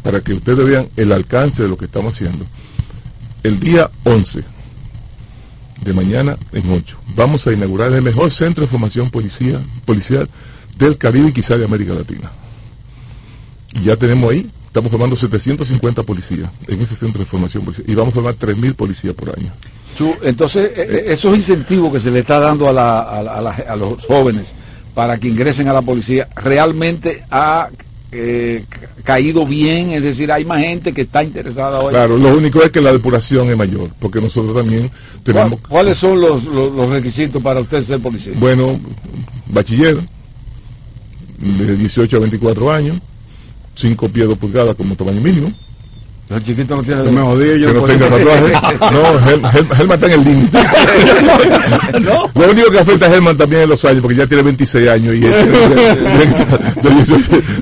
[0.02, 2.46] para que ustedes vean el alcance de lo que estamos haciendo.
[3.42, 4.53] El día 11
[5.84, 10.28] de mañana en 8, vamos a inaugurar el mejor centro de formación policía, policial
[10.78, 12.32] del Caribe y quizá de América Latina.
[13.74, 17.94] Y ya tenemos ahí, estamos formando 750 policías en ese centro de formación policial y
[17.94, 19.52] vamos a formar 3.000 policías por año.
[20.22, 23.72] Entonces, eh, eh, esos incentivos que se le está dando a, la- a la- a
[23.72, 24.52] a los jóvenes
[24.94, 27.68] para que ingresen a la policía, ¿realmente ha
[28.14, 29.90] eh, ca- caído bien?
[29.92, 31.90] Es decir, hay más gente que está interesada hoy.
[31.90, 34.90] Claro, lo único es que la depuración es mayor, porque nosotros también
[35.24, 38.32] tenemos, ¿Cuál- ¿Cuáles son los, los- los requisitos para usted ser policía?
[38.36, 38.78] bueno,
[39.48, 39.96] bachiller
[41.38, 42.98] de 18 a 24 años,
[43.74, 45.52] 5 pies 2 pulgadas como tamaño mínimo.
[46.30, 47.02] El chiquito no tiene...
[47.04, 47.10] Que
[47.74, 48.52] no tenga tatuaje.
[48.92, 50.58] No, Gel- Gel- Helman está en el límite.
[52.34, 55.14] Lo único que afecta a Helman también es los años, porque ya tiene 26 años
[55.14, 55.34] y él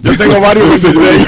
[0.03, 1.27] Yo tengo varios 26.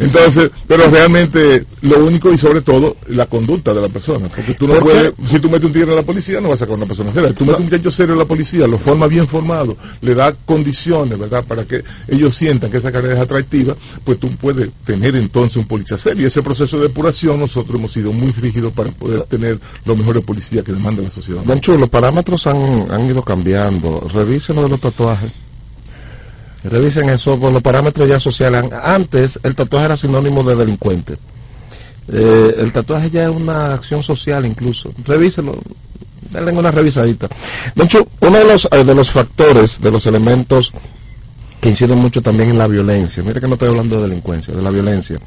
[0.00, 4.66] Entonces, pero realmente lo único y sobre todo la conducta de la persona, porque tú
[4.66, 6.76] no ¿Por puedes, si tú metes un tigre en la policía no vas a sacar
[6.76, 9.76] una persona seria, tú metes un muchacho serio en la policía, lo forma bien formado,
[10.02, 11.44] le da condiciones, ¿verdad?
[11.46, 13.74] Para que ellos sientan que esa carrera es atractiva,
[14.04, 16.24] pues tú puedes tener entonces un policía serio.
[16.24, 20.22] Y ese proceso de depuración nosotros hemos sido muy rígidos para poder tener los mejores
[20.24, 21.42] policías que demanda la sociedad.
[21.42, 24.08] Don Chu, los parámetros han, han ido cambiando.
[24.12, 25.30] Revisen lo de los tatuajes.
[26.62, 28.64] Revisen eso por los parámetros ya sociales.
[28.64, 31.16] An- Antes el tatuaje era sinónimo de delincuente.
[32.12, 34.92] Eh, el tatuaje ya es una acción social incluso.
[35.04, 35.56] Revísenlo.
[36.30, 37.28] Denle una revisadita.
[37.86, 40.72] Chu, uno de los, eh, de los factores, de los elementos
[41.60, 44.60] que inciden mucho también en la violencia, mire que no estoy hablando de delincuencia, de
[44.60, 45.18] la violencia,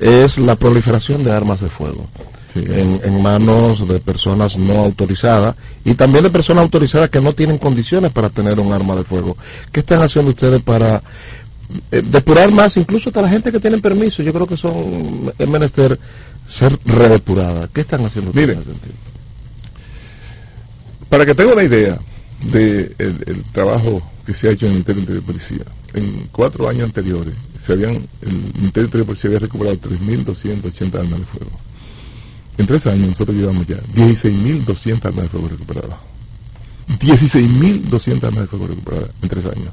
[0.00, 2.06] es la proliferación de armas de fuego
[2.54, 7.58] en, en manos de personas no autorizadas y también de personas autorizadas que no tienen
[7.58, 9.36] condiciones para tener un arma de fuego.
[9.72, 11.02] ¿Qué están haciendo ustedes para
[11.92, 14.22] eh, depurar más, incluso hasta la gente que tiene permiso?
[14.22, 15.98] Yo creo que son, es menester
[16.48, 17.68] ser redepurada.
[17.72, 18.48] ¿Qué están haciendo ustedes?
[18.48, 18.94] Mire, en ese sentido?
[21.08, 21.98] Para que tenga una idea
[22.42, 25.64] del de el- el trabajo que se ha hecho en el Ministerio de Policía,
[25.94, 27.34] en cuatro años anteriores,
[27.66, 31.50] se habían, el Ministerio de Policía había recuperado 3.280 armas de fuego.
[32.58, 35.98] En tres años nosotros llevamos ya 16.200 armas de fuego recuperadas.
[37.00, 39.68] 16.200 armas de fuego recuperadas en tres años.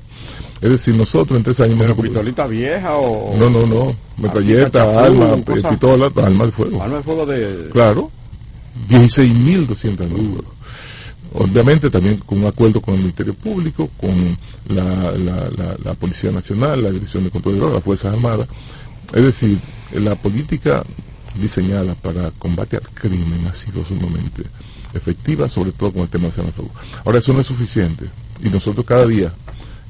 [0.61, 3.35] Es decir, nosotros en tres años ¿Pero pistolita vieja o...?
[3.37, 3.95] No, no, no.
[4.17, 6.81] Metralleta, Así, arma, cachapú, eh, cosa- pistola, arma de fuego.
[6.81, 7.69] Arma de fuego de...
[7.73, 8.11] Claro,
[8.89, 10.52] 16.200 armas de fuego.
[11.35, 14.11] Obviamente también con un acuerdo con el Ministerio Público, con
[14.75, 14.83] la,
[15.13, 18.47] la- la- la Policía Nacional, la Dirección de Control de Drogas, las Fuerzas Armadas.
[19.13, 19.59] Es decir,
[19.93, 20.83] la política
[21.41, 24.43] diseñada para combate al crimen ha sido sumamente
[24.93, 26.69] efectiva, sobre todo con el tema de fuego.
[27.05, 28.05] Ahora, eso no es suficiente.
[28.43, 29.33] Y nosotros cada día,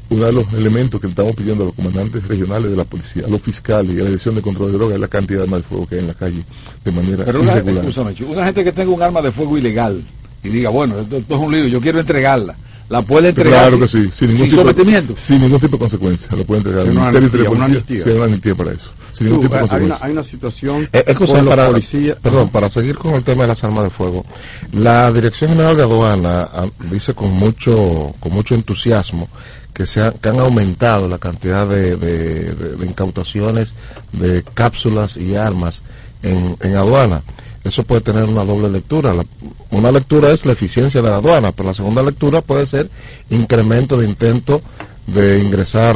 [0.09, 3.23] uno de los elementos que le estamos pidiendo a los comandantes regionales de la policía,
[3.25, 5.43] a los fiscales y a la Dirección de Control de Drogas es la cantidad de
[5.45, 6.43] armas de fuego que hay en la calle
[6.85, 7.85] de manera Pero una, irregular.
[8.29, 10.03] una gente que tenga un arma de fuego ilegal
[10.43, 12.55] y diga, bueno, esto, esto es un lío, yo quiero entregarla,
[12.89, 15.13] la puede entregar Claro que sin- sí, sin ningún, sin tipo, sometimiento.
[15.17, 16.27] sin ningún tipo de consecuencia.
[16.35, 16.89] Lo puede entregar.
[16.89, 18.03] Una amnistía, una Policía, amnistía.
[18.03, 18.91] sí, hay una amnistía para eso.
[19.13, 20.05] Sin ningún tipo de hay, una, consecuencia.
[20.05, 22.17] hay una situación Eh, es cosa para, policías...
[22.21, 24.25] perdón, para seguir con el tema de las armas de fuego.
[24.73, 29.27] La Dirección General de Aduana ah, dice con mucho, con mucho entusiasmo
[29.73, 33.73] que, se ha- que han aumentado la cantidad de, de- de- de incautaciones
[34.11, 35.83] de cápsulas y armas
[36.21, 37.21] en, en aduana.
[37.63, 39.13] Eso puede tener una doble lectura.
[39.13, 39.25] La-
[39.71, 42.89] una lectura es la eficiencia de la aduana, pero la segunda lectura puede ser
[43.29, 44.61] incremento de intento
[45.07, 45.95] de ingresar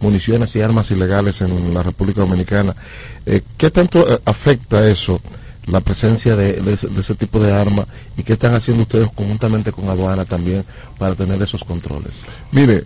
[0.00, 2.74] municiones y armas ilegales en la República Dominicana.
[3.26, 5.20] Eh, ¿Qué tanto eh, afecta eso,
[5.66, 6.62] la presencia de,
[6.98, 7.86] ese, tipo de armas,
[8.16, 10.64] y qué están haciendo ustedes conjuntamente con aduana también
[10.98, 12.20] para tener esos controles?
[12.52, 12.84] Mire,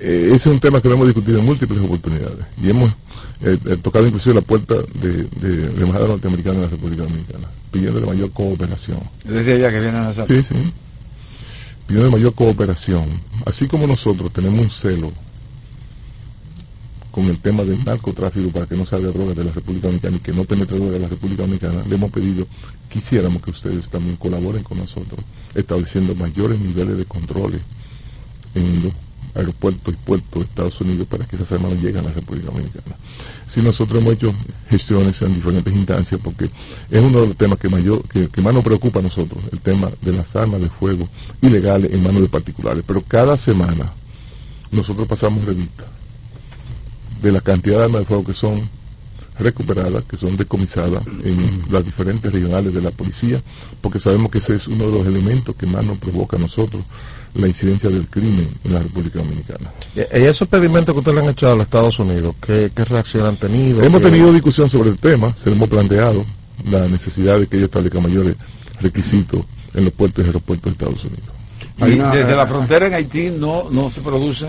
[0.00, 2.90] ese es un tema que lo hemos discutido en múltiples oportunidades y hemos
[3.42, 7.02] eh, eh, tocado inclusive la puerta de, de, de la embajada norteamericana en la República
[7.04, 9.00] Dominicana, pidiendo mayor cooperación.
[9.24, 10.26] Desde allá que vienen a hacer.
[10.26, 10.72] Sí, sí.
[11.86, 13.06] Pidiendo mayor cooperación.
[13.46, 15.12] Así como nosotros tenemos un celo
[17.10, 20.20] con el tema del narcotráfico para que no salga droga de la República Dominicana y
[20.20, 22.46] que no penetre droga de la República Dominicana, le hemos pedido,
[22.88, 25.20] quisiéramos que ustedes también colaboren con nosotros,
[25.54, 27.60] estableciendo mayores niveles de controles
[28.54, 28.92] en los
[29.34, 32.46] aeropuertos y puertos de Estados Unidos para que esas armas no lleguen a la República
[32.46, 32.96] Dominicana.
[33.48, 34.34] Si nosotros hemos hecho
[34.68, 36.50] gestiones en diferentes instancias, porque
[36.90, 39.60] es uno de los temas que, mayor, que, que más nos preocupa a nosotros, el
[39.60, 41.08] tema de las armas de fuego
[41.42, 42.84] ilegales en manos de particulares.
[42.86, 43.92] Pero cada semana
[44.70, 45.84] nosotros pasamos revista
[47.22, 48.68] de la cantidad de armas de fuego que son
[49.40, 53.42] recuperadas, que son decomisadas en las diferentes regionales de la policía,
[53.80, 56.84] porque sabemos que ese es uno de los elementos que más nos provoca a nosotros
[57.34, 59.70] la incidencia del crimen en la República Dominicana.
[59.94, 62.84] Y, y esos pedimentos que ustedes le han hecho a los Estados Unidos, ¿qué, qué
[62.84, 63.82] reacción han tenido?
[63.82, 66.24] Hemos ¿Qué- tenido discusión sobre el tema, se hemos planteado
[66.70, 68.34] la necesidad de que ellos establezcan mayores
[68.80, 69.40] requisitos
[69.74, 71.28] en los puertos y aeropuertos de Estados Unidos.
[71.78, 74.46] Y desde la frontera en Haití no, no se produce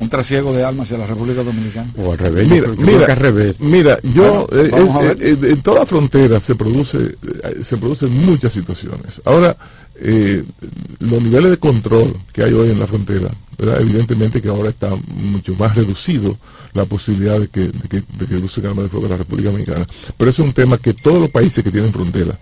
[0.00, 1.90] un trasiego de armas hacia la República Dominicana.
[1.96, 3.58] O al revés, Mira, mira, al revés.
[3.58, 4.70] mira, yo Bueno, eh,
[5.20, 9.20] eh, eh, en toda frontera se produce eh, se producen muchas situaciones.
[9.24, 9.56] Ahora
[10.00, 10.44] eh,
[11.00, 13.80] los niveles de control que hay hoy en la frontera, ¿verdad?
[13.80, 16.38] evidentemente que ahora está mucho más reducido
[16.74, 19.86] la posibilidad de que de que, de que armas de fuego en la República Dominicana.
[20.16, 22.38] Pero ese es un tema que todos los países que tienen frontera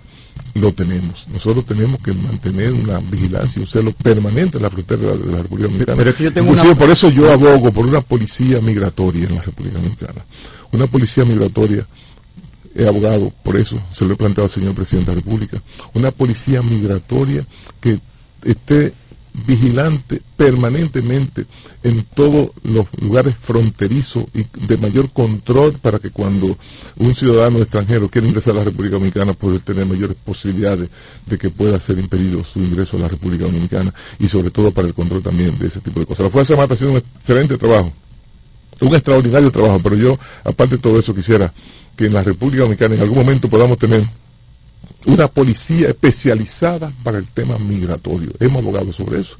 [0.54, 1.26] lo tenemos.
[1.32, 5.16] Nosotros tenemos que mantener una vigilancia y un celo permanente en la frontera de la,
[5.16, 5.96] de la República Dominicana.
[5.98, 9.26] Pero es que yo tengo Inclusive una- por eso yo abogo por una policía migratoria
[9.26, 10.24] en la República Dominicana.
[10.72, 11.86] Una policía migratoria,
[12.76, 15.62] he abogado por eso, se lo he planteado al señor presidente de la República.
[15.94, 17.46] Una policía migratoria
[17.80, 17.98] que
[18.42, 18.94] esté
[19.46, 21.46] vigilante permanentemente
[21.82, 26.56] en todos los lugares fronterizos y de mayor control para que cuando
[26.96, 30.88] un ciudadano extranjero quiere ingresar a la República Dominicana pueda tener mayores posibilidades
[31.26, 34.88] de que pueda ser impedido su ingreso a la República Dominicana y sobre todo para
[34.88, 36.24] el control también de ese tipo de cosas.
[36.24, 37.92] La Fuerza Armada está haciendo un excelente trabajo
[38.80, 41.52] un extraordinario trabajo, pero yo, aparte de todo eso, quisiera
[41.96, 44.02] que en la República Dominicana en algún momento podamos tener
[45.06, 48.30] una policía especializada para el tema migratorio.
[48.40, 49.36] Hemos abogado sobre eso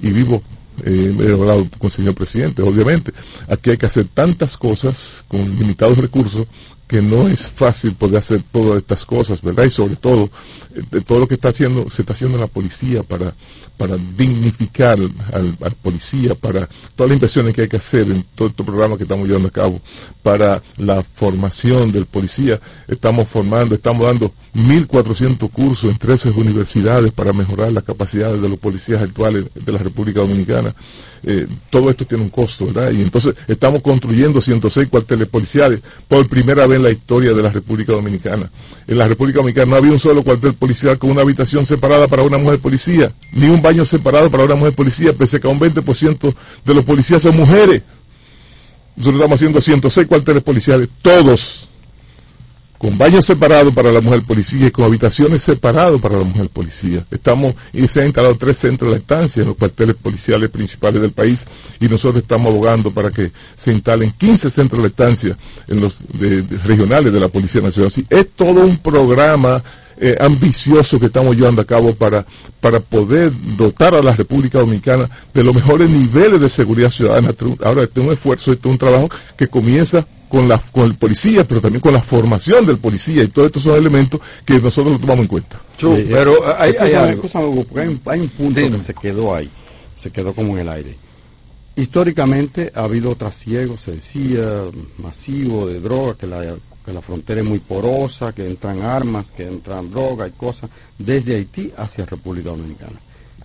[0.00, 0.42] y vivo,
[0.84, 3.12] eh, he hablado con el señor presidente, obviamente.
[3.48, 6.46] Aquí hay que hacer tantas cosas con limitados recursos
[6.88, 9.64] que no es fácil poder hacer todas estas cosas, ¿verdad?
[9.64, 10.30] Y sobre todo,
[10.74, 13.34] eh, todo lo que está haciendo, se está haciendo en la policía para,
[13.76, 16.66] para dignificar al, al policía, para
[16.96, 19.52] todas las inversiones que hay que hacer en todo este programa que estamos llevando a
[19.52, 19.80] cabo,
[20.22, 22.58] para la formación del policía.
[22.88, 28.58] Estamos formando, estamos dando 1.400 cursos en 13 universidades para mejorar las capacidades de los
[28.58, 30.74] policías actuales de la República Dominicana.
[31.22, 32.92] Eh, todo esto tiene un costo, ¿verdad?
[32.92, 37.50] Y entonces estamos construyendo 106 cuarteles policiales por primera vez en la historia de la
[37.50, 38.50] República Dominicana.
[38.86, 42.22] En la República Dominicana no había un solo cuartel policial con una habitación separada para
[42.22, 45.60] una mujer policía, ni un baño separado para una mujer policía, pese a que un
[45.60, 46.34] 20%
[46.64, 47.82] de los policías son mujeres.
[48.96, 51.67] Nosotros estamos haciendo 106 cuarteles policiales, todos
[52.78, 57.04] con baños separados para la mujer policía y con habitaciones separadas para la mujer policía.
[57.10, 61.10] Estamos, y se han instalado tres centros de lactancia en los cuarteles policiales principales del
[61.12, 61.44] país
[61.80, 65.36] y nosotros estamos abogando para que se instalen 15 centros de lactancia
[65.66, 67.92] en los de- regionales de la Policía Nacional.
[68.10, 69.62] Es todo un programa
[70.00, 72.24] eh, ambicioso que estamos llevando a cabo para,
[72.60, 77.32] para poder dotar a la República Dominicana de los mejores niveles de seguridad ciudadana.
[77.64, 80.94] Ahora, este es un esfuerzo, este es un trabajo que comienza con la con el
[80.96, 84.92] policía, pero también con la formación del policía y todos estos son elementos que nosotros
[84.94, 85.60] lo tomamos en cuenta.
[85.78, 87.66] Sí, pero hay- hay escúchame, algo.
[87.76, 88.76] hay un, hay un punto Dime.
[88.76, 89.50] que se quedó ahí,
[89.96, 90.96] se quedó como en el aire.
[91.76, 94.64] Históricamente ha habido trasiego, se decía,
[94.98, 99.44] masivo de droga, que la, que la frontera es muy porosa, que entran armas, que
[99.46, 103.00] entran droga y cosas, desde Haití hacia República Dominicana.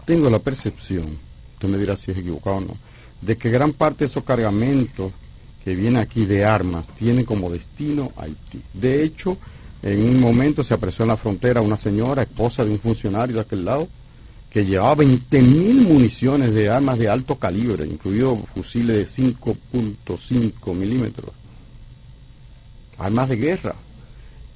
[0.05, 1.05] Tengo la percepción,
[1.53, 2.77] usted me dirá si es equivocado o no,
[3.21, 5.11] de que gran parte de esos cargamentos
[5.63, 8.61] que vienen aquí de armas tienen como destino Haití.
[8.73, 9.37] De hecho,
[9.81, 13.41] en un momento se apresó en la frontera una señora, esposa de un funcionario de
[13.41, 13.87] aquel lado,
[14.49, 21.31] que llevaba 20.000 municiones de armas de alto calibre, incluidos fusiles de 5.5 milímetros.
[22.99, 23.75] Armas de guerra.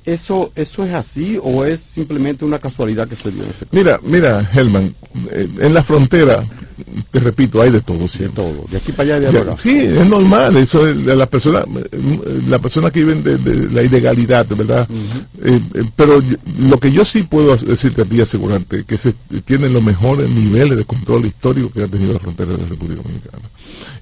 [0.07, 3.69] ¿Eso, ¿Eso es así o es simplemente una casualidad que se dio en ese caso?
[3.73, 4.95] Mira, mira, Helman,
[5.31, 6.41] eh, en la frontera
[7.11, 8.07] te repito, hay de todo.
[8.07, 8.19] Sí.
[8.19, 8.65] De todo.
[8.69, 9.55] De aquí para allá de allá.
[9.61, 10.55] Sí, es normal.
[10.57, 11.63] Eso es de la persona,
[12.47, 14.88] la persona que viven de, de la ilegalidad, ¿verdad?
[15.43, 16.21] Eh, eh, pero
[16.59, 19.13] lo que yo sí puedo decirte a ti, asegurarte, que se
[19.45, 23.01] tienen los mejores niveles de control histórico que ha tenido la frontera de la República
[23.01, 23.43] Dominicana.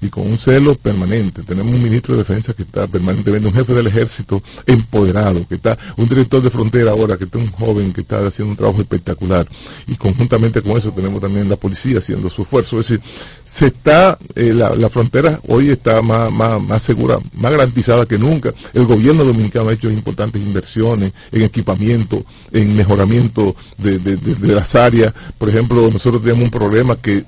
[0.02, 1.42] Y con un celo permanente.
[1.42, 5.78] Tenemos un ministro de Defensa que está permanentemente, un jefe del ejército empoderado, que está,
[5.96, 9.48] un director de frontera ahora, que está un joven que está haciendo un trabajo espectacular.
[9.86, 12.80] Y conjuntamente con eso tenemos también la policía haciendo su esfuerzo.
[12.80, 13.00] Es decir,
[13.44, 18.18] se está, eh, la, la frontera hoy está más, más, más segura, más garantizada que
[18.18, 18.52] nunca.
[18.74, 24.54] El gobierno dominicano ha hecho importantes inversiones en equipamiento, en mejoramiento de, de- de- de
[24.54, 25.14] las áreas.
[25.38, 27.24] Por ejemplo, nosotros tenemos un problema que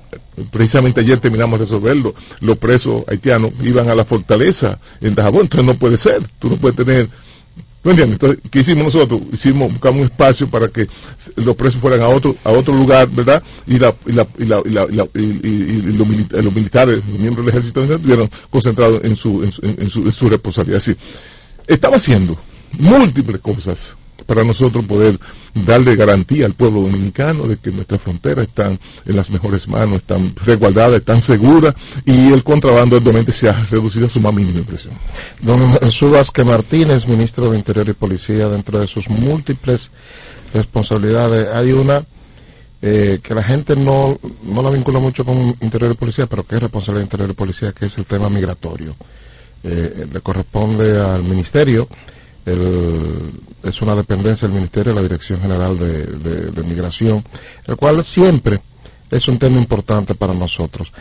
[0.51, 2.13] precisamente ayer terminamos de resolverlo.
[2.41, 6.21] Los presos haitianos iban a la fortaleza en Dajabón, entonces no puede ser.
[6.39, 7.09] Tú no puedes tener
[7.81, 8.15] ¿No entiendes?
[8.21, 9.21] Entonces, ¿qué hicimos nosotros?
[9.31, 10.85] Hicimos, buscamos un espacio para que
[11.37, 13.41] los presos fueran a otro, a otro lugar, ¿verdad?
[13.67, 17.81] Y la, y la, y la, y la- y los militares, los miembros del ejército
[17.83, 20.77] estuvieron concentrados en su, en su, en su, en su responsabilidad.
[20.79, 21.01] Es decir,
[21.67, 22.37] estaba haciendo
[22.79, 23.95] múltiples cosas
[24.29, 25.19] para nosotros poder
[25.65, 30.35] darle garantía al pueblo dominicano de que nuestras fronteras están en las mejores manos, están
[30.45, 31.73] resguardadas, están seguras
[32.05, 34.93] y el contrabando obviamente se ha reducido a su más mínima impresión.
[35.41, 35.59] Don
[36.11, 39.89] Vázquez Martínez, ministro de Interior y Policía, dentro de sus múltiples
[40.53, 42.03] responsabilidades, hay una
[42.83, 46.53] eh, que la gente no, no la vincula mucho con Interior y Policía, pero que
[46.53, 48.95] es responsabilidad de Interior y Policía, que es el tema migratorio.
[49.63, 51.89] Eh, le corresponde al Ministerio,
[52.53, 53.31] el-
[53.63, 57.23] es una dependencia del Ministerio, la Dirección General de, de- de Migración,
[57.67, 58.59] el cual siempre
[59.11, 60.91] es un tema importante para nosotros.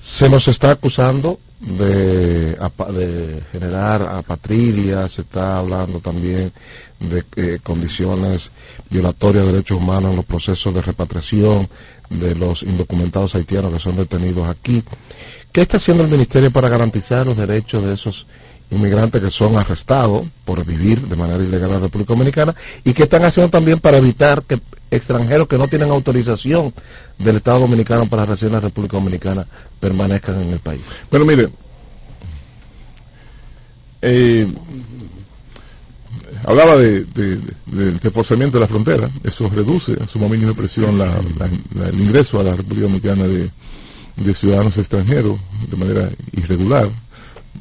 [0.00, 6.52] Se nos está acusando de, de generar apatridia, se está hablando también
[7.00, 8.50] de eh, condiciones
[8.90, 11.68] violatorias de derechos humanos en los procesos de repatriación
[12.10, 14.82] de los indocumentados haitianos que son detenidos aquí.
[15.50, 18.26] ¿Qué está haciendo el Ministerio para garantizar los derechos de esos
[18.70, 22.54] inmigrantes que son arrestados por vivir de manera ilegal en la República Dominicana?
[22.84, 24.58] ¿Y qué están haciendo también para evitar que
[24.90, 26.72] extranjeros que no tienen autorización
[27.18, 29.46] del Estado Dominicano para residir en la República Dominicana
[29.80, 30.82] permanezcan en el país?
[31.10, 31.48] Bueno, mire,
[34.02, 34.46] eh,
[36.44, 40.98] hablaba de, de- de- del reforzamiento de la frontera, eso reduce a su mínima presión
[40.98, 43.50] la- la- el ingreso a la República Dominicana de,
[44.16, 45.38] de ciudadanos extranjeros
[45.68, 46.88] de manera irregular.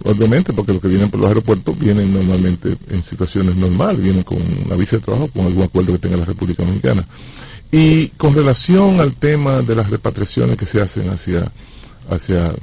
[0.04, 4.38] Obviamente, porque los que vienen por los aeropuertos vienen normalmente en situaciones normales, vienen con
[4.66, 7.08] una visa de trabajo, con algún acuerdo que tenga la República Dominicana.
[7.72, 11.52] Y con relación al tema de las repatriaciones que se hacen hacia
[12.10, 12.54] hacia, eh,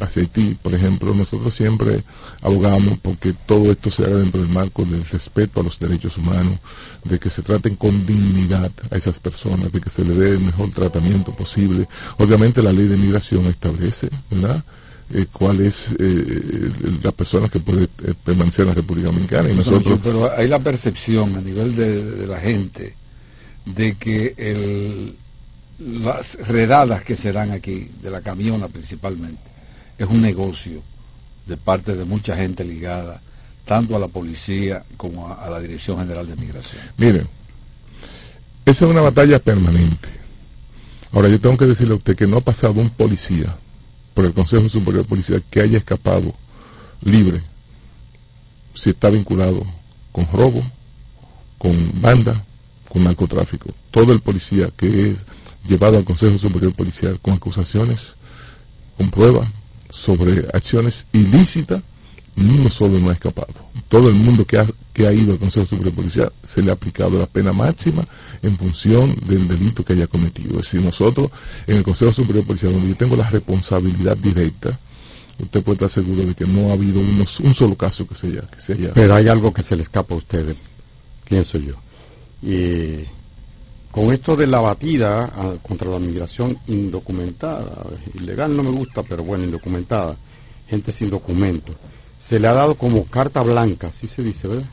[0.00, 2.02] hacia Haití, por ejemplo, nosotros siempre
[2.40, 6.58] abogamos porque todo esto se haga dentro del marco del respeto a los derechos humanos,
[7.04, 10.40] de que se traten con dignidad a esas personas, de que se le dé el
[10.40, 11.88] mejor tratamiento posible.
[12.18, 14.64] Obviamente la ley de migración establece, ¿verdad?
[15.16, 16.72] Eh, cuál es eh,
[17.04, 20.58] la persona que puede eh, permanecer en la República Dominicana y nosotros Pero hay la
[20.58, 22.96] percepción a nivel de, de la gente
[23.64, 25.14] de que el,
[25.78, 29.40] las redadas que se dan aquí, de la camiona principalmente,
[29.98, 30.82] es un negocio
[31.46, 33.22] de parte de mucha gente ligada
[33.64, 36.82] tanto a la policía como a, a la Dirección General de Migración.
[36.96, 37.28] Miren,
[38.66, 40.08] esa es una batalla permanente.
[41.12, 43.56] Ahora, yo tengo que decirle a usted que no ha pasado un policía
[44.14, 46.32] por el Consejo Superior de Policía que haya escapado
[47.02, 47.42] libre
[48.74, 49.64] si está vinculado
[50.12, 50.62] con robo,
[51.58, 52.44] con banda,
[52.88, 53.70] con narcotráfico.
[53.90, 55.16] Todo el policía que es
[55.68, 58.14] llevado al Consejo Superior Policial con acusaciones,
[58.96, 59.48] con pruebas
[59.90, 61.82] sobre acciones ilícitas,
[62.36, 63.54] no solo no ha escapado.
[63.88, 66.74] Todo el mundo que ha, que ha ido al Consejo Superior Policial se le ha
[66.74, 68.06] aplicado la pena máxima
[68.42, 70.52] en función del delito que haya cometido.
[70.60, 71.30] Es decir, nosotros
[71.66, 74.78] en el Consejo Superior Policial, donde yo tengo la responsabilidad directa,
[75.42, 78.28] usted puede estar seguro de que no ha habido unos- un solo caso que se
[78.28, 78.42] haya...
[78.42, 80.56] Que se haya Pero hay algo que se le escapa a ustedes,
[81.28, 81.74] pienso yo.
[82.40, 83.04] Y
[83.90, 87.84] con esto de la batida ah, contra la migración indocumentada,
[88.14, 90.16] ilegal no me gusta, pero bueno, indocumentada,
[90.68, 91.74] gente sin documentos,
[92.18, 94.64] se le ha dado como carta blanca, así se dice, ¿verdad?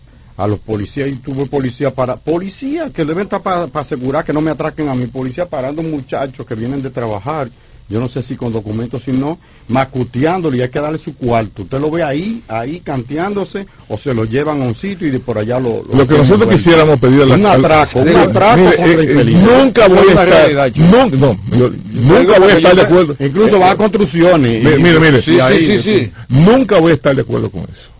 [0.41, 4.41] A los policías, y tuvo policía para, policía que deben estar para asegurar que no
[4.41, 7.51] me atraquen a mi policía parando muchachos que vienen de trabajar,
[7.91, 9.37] yo no sé si con documentos, si no,
[9.67, 11.63] macuteándole y hay que darle su cuarto.
[11.63, 15.19] Usted lo ve ahí, ahí canteándose, o se lo llevan a un sitio y de
[15.19, 15.83] por allá lo...
[15.93, 19.25] Lo que nosotros quisiéramos pedir a la Un atraco, un atraco eh, eh.
[19.25, 23.15] Nunca voy a estar, nunca voy a estar de acuerdo.
[23.19, 24.63] Incluso van a construcciones.
[24.63, 25.21] Mire, mire, mire.
[25.21, 26.11] Sí, sí, sí, sí.
[26.29, 27.90] Nunca voy a estar de acuerdo con eso.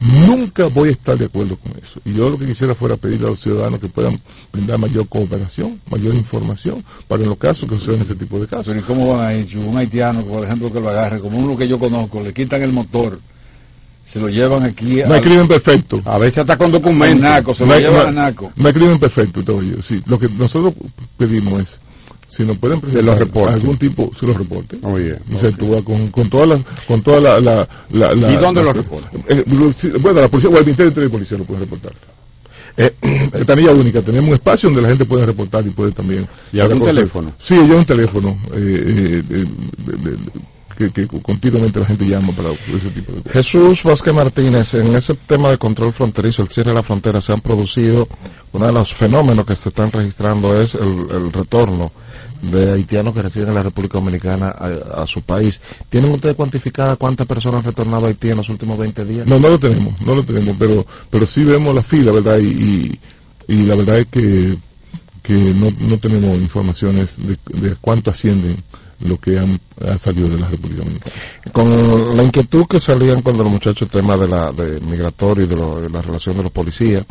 [0.00, 2.00] Nunca voy a estar de acuerdo con eso.
[2.06, 4.18] Y yo lo que quisiera fuera pedirle a los ciudadanos que puedan
[4.50, 8.66] brindar mayor cooperación, mayor información, para en los casos que suceden ese tipo de casos.
[8.68, 9.58] Pero ¿y cómo van a ir?
[9.58, 12.72] Un haitiano, por ejemplo, que lo agarre, como uno que yo conozco, le quitan el
[12.72, 13.20] motor,
[14.02, 16.00] se lo llevan aquí No hay crimen perfecto.
[16.06, 17.20] A veces hasta con documentos.
[17.20, 18.52] Naco, se No lo hay, llevan no- a Naco.
[18.56, 19.74] no hay crimen perfecto, te oye.
[19.86, 20.72] Sí, lo que nosotros
[21.18, 21.78] pedimos es,
[22.30, 23.54] si nos pueden presentar los reportes.
[23.54, 24.78] algún tipo, se los reporte.
[24.82, 28.36] Oye, Y se actúa con, con todas las, con toda la, la, la- la- ¿Y
[28.36, 29.10] dónde los reporta?
[29.28, 29.44] Eh,
[30.00, 31.92] bueno, la policía o el Ministerio de Policía lo puede reportar.
[32.76, 32.94] Eh,
[33.32, 36.26] ventanilla única, tenemos un espacio donde la gente puede reportar y puede también.
[36.52, 37.32] ¿Y algún teléfono?
[37.44, 39.44] Sí, hay un teléfono eh, eh, de-
[40.10, 40.16] de-
[40.78, 43.32] que, que continuamente la gente llama para ese tipo de cosas.
[43.34, 47.32] Jesús Vázquez Martínez, en ese tema de control fronterizo, el cierre de la frontera, se
[47.34, 48.08] han producido,
[48.52, 51.92] uno de los fenómenos que se están registrando es el, el retorno
[52.42, 55.60] de haitianos que residen en la República Dominicana a, a su país.
[55.88, 59.26] ¿Tienen ustedes cuantificada cuántas personas han retornado a Haití en los últimos 20 días?
[59.26, 62.38] No, no lo tenemos, no lo tenemos, pero pero sí vemos la fila, ¿verdad?
[62.38, 63.00] Y, y,
[63.54, 64.56] y la verdad es que,
[65.22, 68.56] que no, no tenemos informaciones de, de cuánto ascienden
[69.00, 69.58] lo que han,
[69.88, 71.12] han salido de la República Dominicana.
[71.52, 75.48] Con la inquietud que salían cuando los muchachos el tema de la de migratorio y
[75.48, 77.04] de, lo- de la relación de los policías,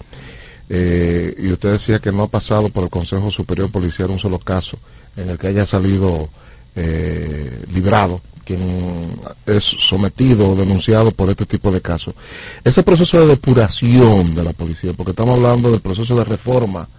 [0.70, 4.38] eh, y usted decía que no ha pasado por el Consejo Superior Policial un solo
[4.40, 4.78] caso
[5.16, 6.30] en el que haya salido
[6.76, 12.16] eh, librado quien es sometido o denunciado por este tipo de casos.
[12.64, 16.90] Ese proceso de depuración de la policía, porque estamos hablando del proceso de reforma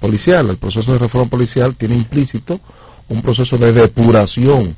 [0.00, 2.58] policial, el proceso de reforma policial tiene implícito
[3.10, 4.74] un proceso de depuración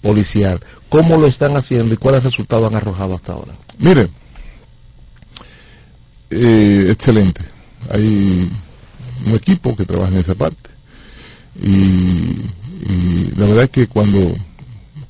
[0.00, 0.60] policial.
[0.88, 3.52] ¿Cómo lo están haciendo y cuáles resultados han arrojado hasta ahora?
[3.78, 4.08] Mire,
[6.30, 7.42] eh, excelente.
[7.90, 8.50] Hay
[9.26, 10.75] un equipo que trabaja en esa parte.
[11.62, 12.42] Y,
[12.88, 14.34] y la verdad es que cuando,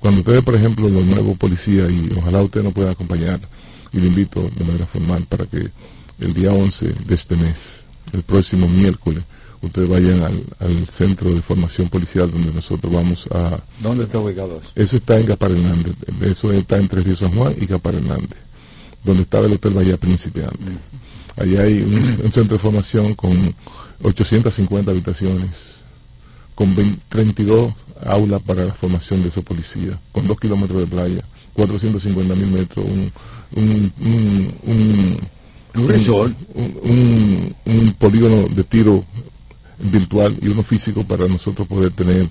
[0.01, 3.41] cuando ustedes, por ejemplo, los nuevos policías, y ojalá usted nos pueda acompañar,
[3.93, 5.71] y le invito de manera formal para que
[6.19, 9.23] el día 11 de este mes, el próximo miércoles,
[9.63, 13.59] ustedes vayan al, al centro de formación policial donde nosotros vamos a...
[13.81, 14.71] ¿Dónde está ubicado eso?
[14.75, 18.39] Eso está en Gapar Hernández, eso está entre Río San Juan y Gapar Hernández,
[19.05, 20.77] donde estaba el Hotel Bahía Príncipe antes.
[21.37, 21.95] Allá hay un,
[22.25, 23.55] un centro de formación con
[24.03, 25.51] 850 habitaciones,
[26.57, 27.73] con 20 32
[28.05, 31.23] aulas para la formación de esos policías, con 2 kilómetros de playa,
[31.55, 33.13] 450 mil metros, un,
[33.55, 35.21] un, un, un,
[35.83, 36.35] Un resort.
[36.55, 39.05] un- un- un polígono de tiro
[39.79, 42.29] virtual y uno físico para nosotros poder tener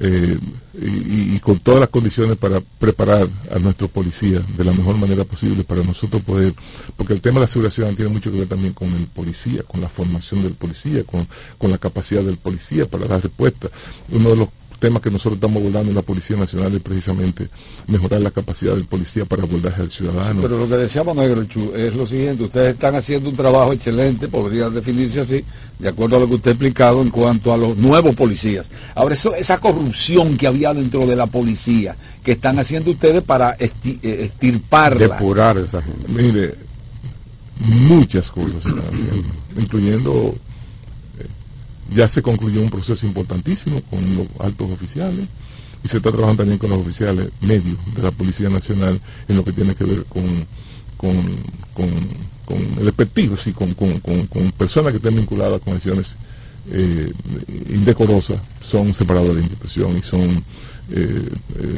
[0.00, 0.38] eh,
[0.80, 5.24] y, y con todas las condiciones para preparar a nuestros policías de la mejor manera
[5.24, 6.54] posible para nosotros poder,
[6.96, 9.80] porque el tema de la seguridad tiene mucho que ver también con el policía, con
[9.80, 11.28] la formación del policía, con,
[11.58, 13.68] con la capacidad del policía para dar respuesta.
[14.10, 14.48] Uno de los
[14.80, 17.48] temas que nosotros estamos abordando en la Policía Nacional es precisamente
[17.86, 20.40] mejorar la capacidad del policía para abordaje al ciudadano.
[20.42, 24.26] Pero lo que decíamos Negro Chu es lo siguiente, ustedes están haciendo un trabajo excelente,
[24.26, 25.44] podría definirse así,
[25.78, 28.70] de acuerdo a lo que usted ha explicado en cuanto a los nuevos policías.
[28.94, 31.94] Ahora, eso, esa corrupción que había dentro de la policía,
[32.24, 35.08] que están haciendo ustedes para esti- eh, extirparla.
[35.08, 36.06] Depurar esa gente.
[36.08, 36.54] Mire,
[37.60, 39.28] muchas cosas están haciendo,
[39.58, 40.38] incluyendo, eh,
[41.94, 45.26] ya se concluyó un proceso importantísimo con los altos oficiales
[45.82, 49.44] y se está trabajando también con los oficiales medios de la Policía Nacional en lo
[49.44, 50.24] que tiene que ver con,
[50.96, 51.16] con,
[51.74, 51.88] con,
[52.44, 56.16] con el expertise, sí, con- con personas que estén vinculadas con acciones
[56.70, 57.12] eh,
[57.70, 58.38] indecorosas,
[58.70, 60.44] son separados de la institución y son
[60.92, 61.28] eh,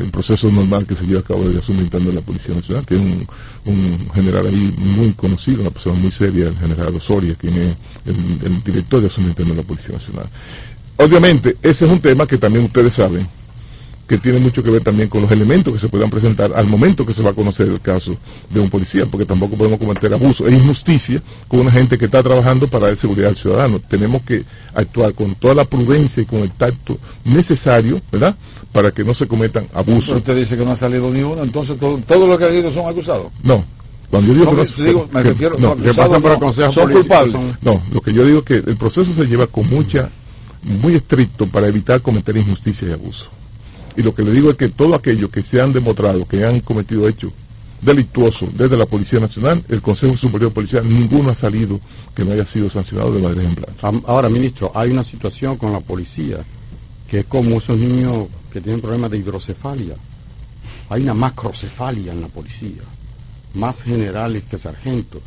[0.00, 2.84] el proceso normal que se lleva a cabo de asunto interno de la Policía Nacional.
[2.86, 3.26] Tiene un,
[3.72, 7.76] un general ahí muy conocido, una persona muy seria, el general Osoria, quien es
[8.06, 10.26] el, director de asunto interno de la Policía Nacional.
[10.96, 13.26] Obviamente, ese es un tema que también ustedes saben
[14.12, 17.06] que tiene mucho que ver también con los elementos que se puedan presentar al momento
[17.06, 18.14] que se va a conocer el caso
[18.50, 22.22] de un policía, porque tampoco podemos cometer abuso e injusticia con una gente que está
[22.22, 23.80] trabajando para dar seguridad al ciudadano.
[23.80, 24.44] Tenemos que
[24.74, 28.36] actuar con toda la prudencia y con el tacto necesario, ¿verdad?,
[28.70, 30.16] para que no se cometan Pero abusos.
[30.18, 32.70] usted dice que no ha salido ni uno, entonces todo, todo lo que ha ido
[32.70, 33.28] son acusados.
[33.42, 33.64] No.
[34.10, 35.96] Cuando yo digo No, que no- que- digo, me que- refiero- no, no, que acusados
[36.10, 37.32] pasan por el no, Consejo son Político, culpables.
[37.32, 40.10] son- No, lo que yo digo es que el proceso se lleva con mucha,
[40.64, 43.28] muy estricto para evitar cometer injusticia y abuso.
[43.96, 46.60] Y lo que le digo es que todo aquello que se han demostrado que han
[46.60, 47.32] cometido hechos
[47.82, 51.80] delictuosos desde la Policía Nacional, el Consejo Superior Policial, ninguno ha salido
[52.14, 53.70] que no haya sido sancionado de manera ejemplar.
[54.06, 56.38] Ahora, ministro, hay una situación con la policía
[57.08, 59.96] que es como esos niños que tienen problemas de hidrocefalia.
[60.88, 62.82] Hay una macrocefalia en la policía,
[63.54, 65.20] más generales que sargentos.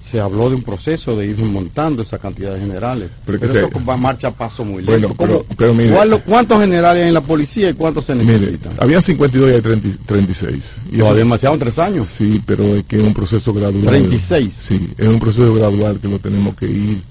[0.00, 3.10] Se habló de un proceso de ir montando esa cantidad de generales.
[3.24, 5.14] Pero eso va marcha a paso muy lento.
[5.18, 5.94] pero- ¿Cómo- pero mire-
[6.26, 8.72] ¿Cuántos generales hay en la policía y cuántos se Mire, necesitan?
[8.78, 10.62] habían 52 y hay 30 36.
[10.92, 12.08] Y No, eso- demasiado en tres años.
[12.16, 13.86] Sí, pero es que es un proceso gradual.
[13.86, 14.54] 36.
[14.68, 17.02] Sí, es un proceso gradual que lo tenemos que ir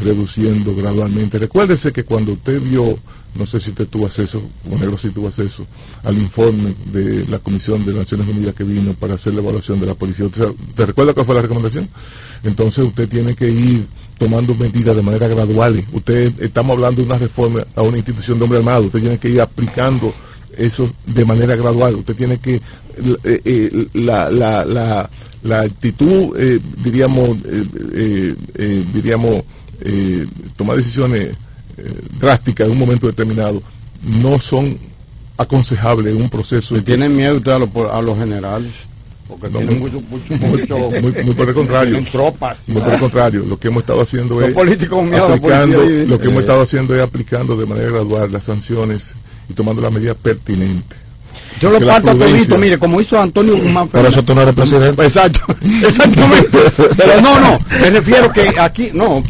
[0.00, 1.38] reduciendo gradualmente.
[1.38, 2.98] Recuérdese que cuando usted vio,
[3.38, 5.66] no sé si usted tuvo acceso, o negro si tuvo acceso,
[6.04, 9.86] al informe de la Comisión de Naciones Unidas que vino para hacer la evaluación de
[9.86, 10.26] la policía.
[10.26, 11.88] ¿Usted sabe- ¿Te recuerda cuál fue la recomendación?
[12.44, 13.86] Entonces usted tiene que ir
[14.18, 15.84] tomando medidas de manera gradual.
[15.92, 18.84] Usted, estamos hablando de una reforma a una institución de hombre armado.
[18.86, 20.14] Usted tiene que ir aplicando
[20.56, 21.96] eso de manera gradual.
[21.96, 22.54] Usted tiene que
[23.24, 25.10] eh, eh, la, la, la,
[25.42, 29.42] la actitud, eh, diríamos, eh, diríamos,
[30.56, 31.34] tomar decisiones
[31.76, 33.62] eh, drásticas en un momento determinado
[34.02, 34.78] no son
[35.36, 36.80] aconsejables en un proceso.
[36.82, 38.70] ¿Tienen miedo usted a, los po- a los generales?
[39.26, 42.04] Porque No, tienen muy- mucho, mucho, muy, mucho- muy- muy por el contrario.
[42.12, 42.62] tropas.
[42.68, 43.44] Muy por el contrario.
[43.48, 46.18] Lo que hemos estado haciendo Los es políticos miedo a la aplicando, policía y- lo
[46.18, 46.40] que hemos Eh.
[46.40, 49.12] estado haciendo es aplicando de manera gradual las sanciones
[49.48, 50.98] y tomando las medidas pertinentes.
[51.60, 55.02] Yo lo parto todito, mire, como hizo Antonio Guzmán Por eso tú no eres presidente.
[55.04, 55.40] Exacto,
[55.86, 56.58] exactamente.
[56.96, 59.22] Pero no, no, me refiero que aquí, no,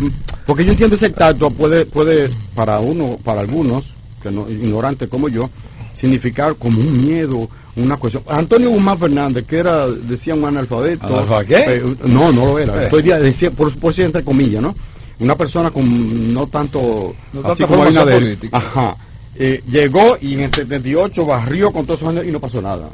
[0.47, 5.29] porque yo entiendo ese tacto puede, puede para uno, para algunos, que no, ignorantes como
[5.29, 5.51] yo,
[5.95, 8.23] significar como un miedo, una cuestión.
[8.29, 11.07] Antonio Guzmán Fernández, que era, decía un analfabeto.
[11.07, 11.65] ¿Analfa qué?
[11.67, 12.85] eh, no, no lo era.
[12.85, 14.75] Estoy decía, por, por decir entre comillas, ¿no?
[15.21, 18.57] Una persona con no tanto, No así como hay una de política.
[18.57, 18.97] Ajá.
[19.37, 22.89] Eh, llegó y en el 78 barrió con todos esos años y no pasó nada.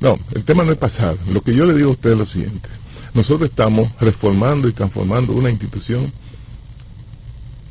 [0.00, 1.16] No, el tema no es pasar.
[1.32, 2.68] Lo que yo le digo a usted es lo siguiente.
[3.14, 6.12] Nosotros estamos reformando y transformando una institución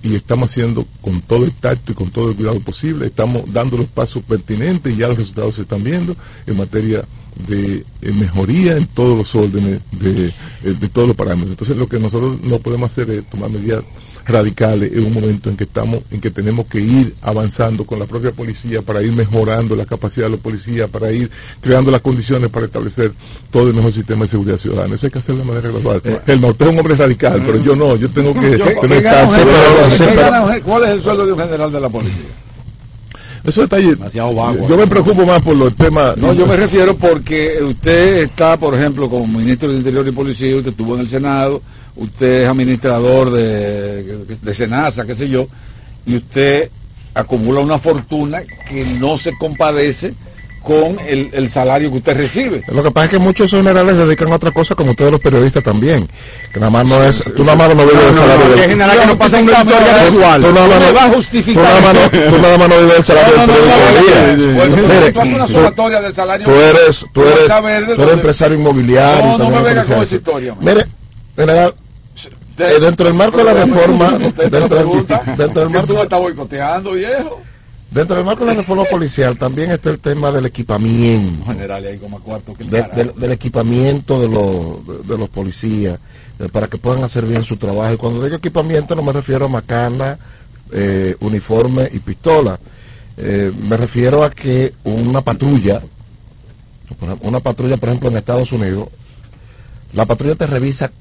[0.04, 3.08] y estamos haciendo con todo el tacto y con todo el cuidado posible.
[3.08, 6.16] Estamos dando los pasos pertinentes y ya los resultados se están viendo
[6.46, 7.06] en materia
[7.48, 11.52] de eh, mejoría en todos los órdenes, de, eh, de todos los parámetros.
[11.52, 13.84] Entonces lo que nosotros no podemos hacer es tomar medidas
[14.26, 18.06] radicales en un momento en que estamos, en que tenemos que ir avanzando con la
[18.06, 21.30] propia policía para ir mejorando la capacidad de los policías, para ir
[21.62, 23.12] creando las condiciones para establecer
[23.52, 24.96] todo el mejor sistema de seguridad ciudadana.
[24.96, 26.02] Eso hay que hacerlo de manera gradual.
[26.28, 30.62] Helma, usted es un hombre radical, pero yo no, yo tengo que Yo- tener ¿qué
[30.66, 32.22] ¿Cuál es el sueldo de un general de la policía?
[33.44, 33.94] Eso está ahí.
[34.14, 36.16] Yo me preocupo más por los temas.
[36.18, 40.56] No, yo me refiero porque usted está, por ejemplo, como ministro del Interior y Policía,
[40.56, 41.62] usted estuvo en el Senado,
[41.98, 45.48] usted es administrador de, de Senasa, qué sé yo,
[46.06, 46.70] y usted
[47.14, 50.14] acumula una fortuna que no se compadece
[50.64, 52.64] con el, el salario que usted recibe.
[52.70, 55.20] Lo que pasa es que muchos generales se dedican a otra cosa, como ustedes los
[55.20, 56.08] periodistas también.
[56.54, 58.98] Que nada más no es, tú nada más no vives del salario del que general
[59.00, 59.78] que no pasa una historia
[60.10, 60.20] Tú-
[60.54, 60.68] nada
[61.82, 63.48] más no- tú nada más no- no vives del salario del
[64.38, 64.56] del.
[64.56, 66.46] Bueno, Mire, tú del salario.
[66.48, 69.26] Tú eres, tú eres, tú eres empresario inmobiliario.
[69.26, 69.96] No, no me venga empresario.
[69.96, 70.56] con esa historia.
[70.62, 70.86] Mire,
[71.36, 71.76] general,
[72.60, 74.78] eh, dentro del marco de la reforma, dentro,
[75.62, 77.42] del marco tú me estás boicoteando, viejo.
[77.94, 81.46] Dentro del marco de la reforma policial también está el tema del equipamiento.
[81.46, 86.00] General, ahí como cuarto que de- del, del equipamiento de los, de, de los policías
[86.40, 87.94] eh, para que puedan hacer bien su trabajo.
[87.94, 90.18] Y cuando digo equipamiento no me refiero a macana,
[90.72, 92.60] eh, uniforme y pistola.
[93.18, 95.80] Eh, me refiero a que una patrulla,
[97.22, 98.88] una patrulla, por ejemplo, en Estados Unidos,
[99.94, 100.92] la patrulla te revisa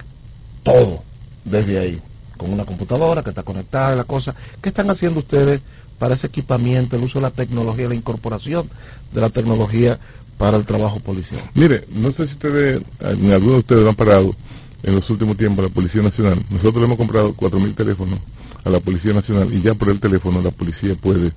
[0.62, 1.02] todo
[1.44, 2.00] desde ahí,
[2.36, 4.34] con una computadora que está conectada y la cosa.
[4.60, 5.62] ¿Qué están haciendo ustedes
[5.98, 8.68] para ese equipamiento, el uso de la tecnología, la incorporación
[9.12, 9.98] de la tecnología
[10.38, 11.40] para el trabajo policial?
[11.54, 14.34] Mire, no sé si ustedes, en algunos de ustedes lo han parado
[14.82, 16.42] en los últimos tiempos la Policía Nacional.
[16.50, 18.18] Nosotros le hemos comprado 4.000 teléfonos
[18.64, 21.32] a la Policía Nacional y ya por el teléfono la policía puede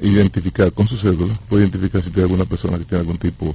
[0.00, 3.54] identificar con su cédula, puede identificar si tiene alguna persona que tiene algún tipo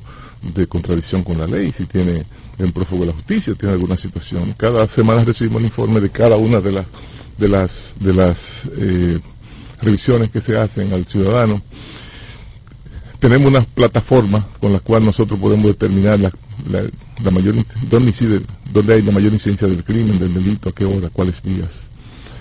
[0.56, 2.26] de contradicción con la ley, si tiene
[2.58, 4.54] en prófugo de la justicia, tiene alguna situación.
[4.58, 6.86] Cada semana recibimos el informe de cada una de las
[7.38, 9.20] de las de las eh,
[9.82, 11.62] revisiones que se hacen al ciudadano
[13.22, 16.32] tenemos una plataforma con la cual nosotros podemos determinar la,
[17.32, 17.54] mayor
[17.88, 18.42] dónde incide,
[18.74, 21.84] dónde hay la mayor incidencia del crimen, del delito, a qué hora, cuáles días.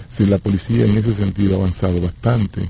[0.08, 2.62] Si la policía en ese sentido ha avanzado bastante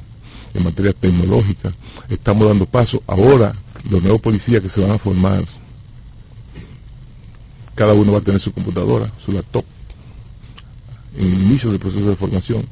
[0.55, 1.73] en materia tecnológica,
[2.09, 3.01] estamos dando paso.
[3.07, 3.55] Ahora,
[3.89, 5.45] los nuevos policías que se van a formar,
[7.77, 9.65] cada uno va a tener su computadora, su laptop,
[11.17, 12.67] en el inicio del proceso de formación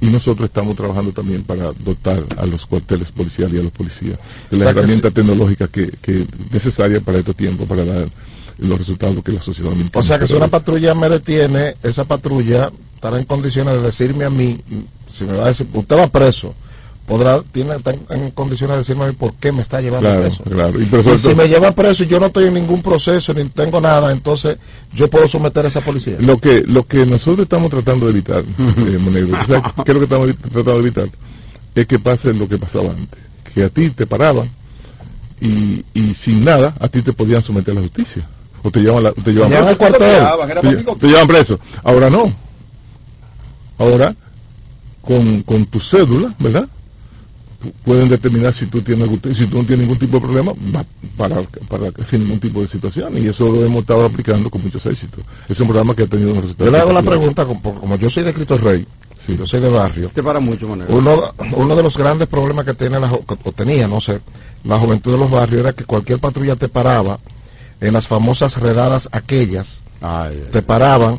[0.00, 4.18] y nosotros estamos trabajando también para dotar a los cuarteles policiales y a los policías
[4.50, 8.08] de las herramientas tecnológicas que, que necesarias para estos tiempos para dar
[8.58, 12.70] los resultados que la sociedad O sea que si una patrulla me detiene, esa patrulla
[12.94, 14.58] estará en condiciones de decirme a mí,
[15.12, 16.54] si me va a decir, usted va preso
[17.06, 20.22] podrá, tiene, está en, condiciones de decirme a mí por qué me está llevando Claro,
[20.22, 20.42] preso.
[20.44, 21.14] claro.
[21.14, 24.10] Y si me llevan preso y yo no estoy en ningún proceso ni tengo nada,
[24.12, 24.58] entonces
[24.92, 26.16] yo puedo someter a esa policía.
[26.20, 29.94] Lo que, lo que nosotros estamos tratando de evitar, eh, Monegro, ¿tú sabes ¿qué es
[29.94, 31.08] lo que estamos tratando de evitar?
[31.74, 33.18] Es que pase lo que pasaba antes.
[33.54, 34.50] Que a ti te paraban
[35.40, 38.26] y, y sin nada, a ti te podían someter a la justicia.
[38.62, 40.24] O te llevaban, la- te al cuartel.
[40.60, 41.60] Te, te llevaban preso.
[41.84, 42.24] Ahora no.
[43.78, 44.14] Ahora,
[45.02, 46.66] con, con tu cédula, ¿verdad?
[47.66, 50.52] Pu- Pueden determinar si tú tienes algún- si tú no tienes ningún tipo de problema
[50.74, 50.84] va
[51.16, 51.36] para,
[51.68, 55.24] para sin ningún tipo de situación y eso lo hemos estado aplicando con muchos éxitos.
[55.48, 56.66] Es un programa que ha tenido resultados.
[56.66, 58.86] Yo le hago la pregunta, como, como yo soy de Cristo Rey,
[59.28, 60.96] yo soy de barrio, Te para mucho, Monegro.
[60.96, 64.20] uno, uno de los grandes problemas que tiene la, o tenía, no sé,
[64.64, 67.18] la juventud de los barrios era que cualquier patrulla te paraba
[67.80, 69.82] en las famosas redadas aquellas,
[70.52, 71.18] te paraban,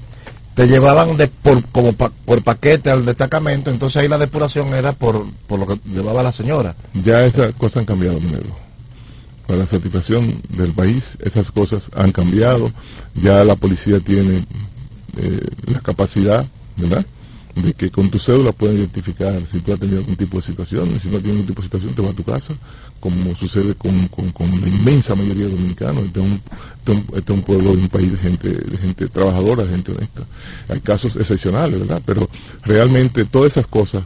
[0.58, 4.92] te llevaban de por como pa- por paquete al destacamento, entonces ahí la depuración era
[4.92, 6.76] por, por lo que llevaba la señora.
[7.06, 8.58] Ya esas cosas han cambiado, Monegro.
[9.46, 12.72] Para la satisfacción del país, esas cosas han cambiado.
[13.14, 14.44] Ya la policía tiene
[15.18, 17.06] eh, la capacidad, ¿verdad?
[17.56, 20.88] De que con tu cédula pueden identificar si tú has tenido algún tipo de situación.
[20.96, 22.54] y Si no tienes ningún tipo de situación, te vas a tu casa,
[23.00, 26.06] como sucede con, con- la inmensa mayoría de dominicanos.
[26.06, 26.42] Este es un,
[26.88, 30.22] un- un pueblo, un país de gente, de gente trabajadora, de gente honesta.
[30.70, 32.02] Hay casos excepcionales, ¿verdad?
[32.06, 32.30] Pero
[32.64, 34.04] realmente todas esas cosas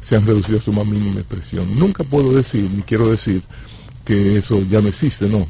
[0.00, 1.74] se han reducido a su más mínima expresión.
[1.76, 3.42] Nunca puedo decir, ni quiero decir,
[4.04, 5.46] que eso ya no existe, no.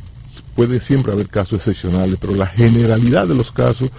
[0.54, 3.90] Puede siempre haber casos excepcionales, pero la generalidad de los casos,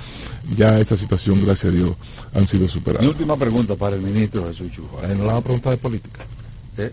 [0.56, 1.91] ya esa situación, gracias a Dios,
[2.34, 3.08] han sido Mi superadas.
[3.08, 4.99] última pregunta para el ministro Jesús Chujo.
[5.04, 6.26] En la pregunta de política.
[6.78, 6.91] Eh,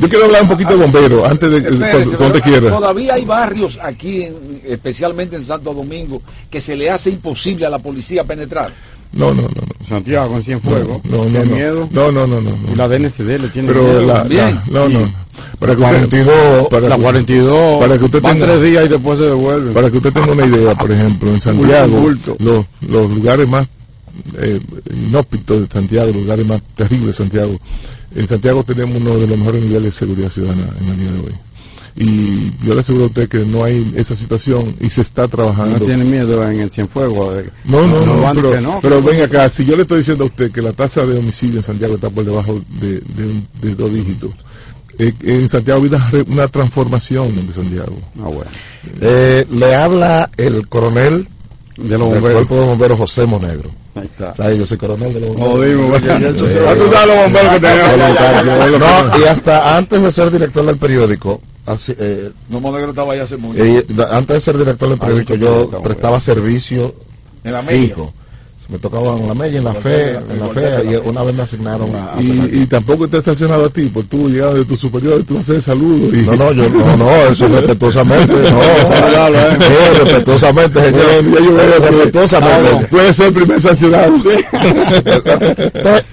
[0.00, 2.72] Yo quiero hablar un poquito de bomberos, antes de, Espérese, pero quieras.
[2.72, 6.20] Todavía hay barrios aquí, en- especialmente en Santo Domingo,
[6.50, 8.72] que se le hace imposible a la policía penetrar.
[9.12, 9.48] No, no, no.
[9.48, 9.88] no.
[9.88, 11.02] Santiago en Cienfuegos.
[11.04, 11.54] No, no, Tiene no.
[11.56, 11.88] miedo.
[11.92, 12.50] No, no, no, no.
[12.50, 12.72] no.
[12.72, 14.02] Y la DNCD le tiene Pero miedo.
[14.02, 14.54] la, también.
[14.54, 15.28] la- no, no.
[15.58, 18.84] Para que La usted- 42, para la que- 42, para que usted tenga- tres días
[18.84, 19.72] y después se devuelven.
[19.74, 22.10] Para que usted tenga una idea, por ejemplo, en Santiago,
[22.40, 23.66] los, los lugares más
[24.40, 24.60] eh,
[25.08, 27.54] inhóspitos de Santiago, los lugares más terribles de Santiago,
[28.14, 31.18] en Santiago tenemos uno de los mejores niveles de seguridad ciudadana en el día de
[31.20, 31.34] hoy.
[32.00, 35.78] Y yo le aseguro a usted que no hay esa situación y se está trabajando.
[35.80, 37.36] No tiene miedo en el Cienfuegos.
[37.36, 40.26] de- No, no, no, pero, no, pero ven acá, si yo le estoy diciendo a
[40.28, 43.92] usted que la tasa de homicidio en Santiago está por debajo de, de de dos
[43.92, 44.30] dígitos,
[44.96, 45.98] eh, en Santiago habido
[46.28, 47.96] una, transformación de Santiago.
[48.20, 48.50] Ah, bueno.
[49.00, 51.26] Eh, le habla el coronel
[51.76, 52.32] De los del bomberos.
[52.32, 53.70] cuerpo de bomberos José Monegro.
[53.98, 54.34] Ahí está.
[54.34, 54.58] ¿Sabe?
[54.58, 56.00] Yo soy coronel de los bomberos.
[56.02, 58.80] sabes los bomberos.
[58.80, 63.20] No, y hasta antes de ser director del periódico, así, eh, No Monegro estaba ahí
[63.20, 63.62] hace mucho.
[63.62, 66.94] eh, antes de ser director del periódico, yo prestaba servicio
[67.44, 67.94] En la media.
[68.68, 71.42] Me tocaba en la media, en la fe, en la fe, y una vez me
[71.42, 74.76] asignaron a, a Y, y tampoco está estacionado a ti, por tú llegado de tu
[74.76, 76.12] superior, tú haces saludos.
[76.12, 76.18] Y...
[76.18, 78.40] No, no, yo no, no, eso es respetuosamente, no,
[79.58, 82.86] Sí, respetuosamente, señor, yo respetuosamente.
[82.88, 84.12] Puede ser el primer sancionado.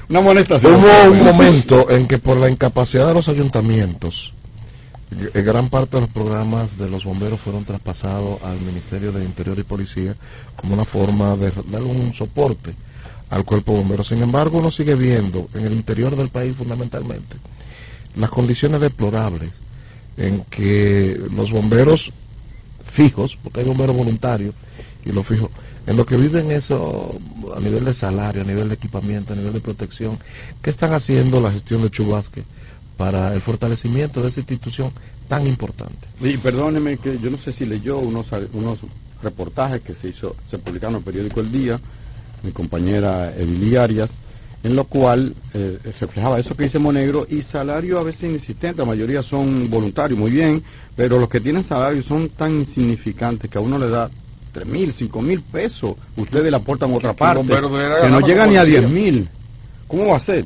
[0.10, 0.76] Una amonestación.
[0.76, 4.34] Hubo un momento en que por la incapacidad de los ayuntamientos,
[5.34, 9.64] gran parte de los programas de los bomberos fueron traspasados al Ministerio de Interior y
[9.64, 10.16] Policía
[10.56, 12.74] como una forma de darle un soporte
[13.30, 14.08] al cuerpo de bomberos.
[14.08, 17.38] Sin embargo, uno sigue viendo en el interior del país fundamentalmente
[18.16, 19.52] las condiciones deplorables
[20.18, 22.12] en que los bomberos
[22.86, 24.54] fijos, porque hay bomberos voluntarios
[25.04, 25.50] y los fijos,
[25.86, 27.14] en lo que viven eso
[27.56, 30.18] a nivel de salario, a nivel de equipamiento, a nivel de protección,
[30.62, 32.44] ¿qué están haciendo la gestión de Chubasque
[32.98, 34.92] para el fortalecimiento de esa institución
[35.28, 36.08] tan importante?
[36.22, 38.80] Y perdóneme que yo no sé si leyó unos, unos
[39.22, 41.80] reportajes que se hizo, se publicaron en el periódico El Día,
[42.44, 44.12] mi compañera Edili Arias,
[44.64, 48.86] en lo cual eh, reflejaba eso que dice Monegro y salario a veces inexistente, la
[48.86, 50.64] mayoría son voluntarios, muy bien,
[50.96, 54.10] pero los que tienen salario son tan insignificantes que a uno le da
[54.54, 58.62] tres mil, cinco mil pesos, ustedes le aportan otra parte, que no llega ni a
[58.62, 58.80] policía.
[58.80, 59.30] diez mil.
[59.88, 60.46] ¿Cómo va a ser?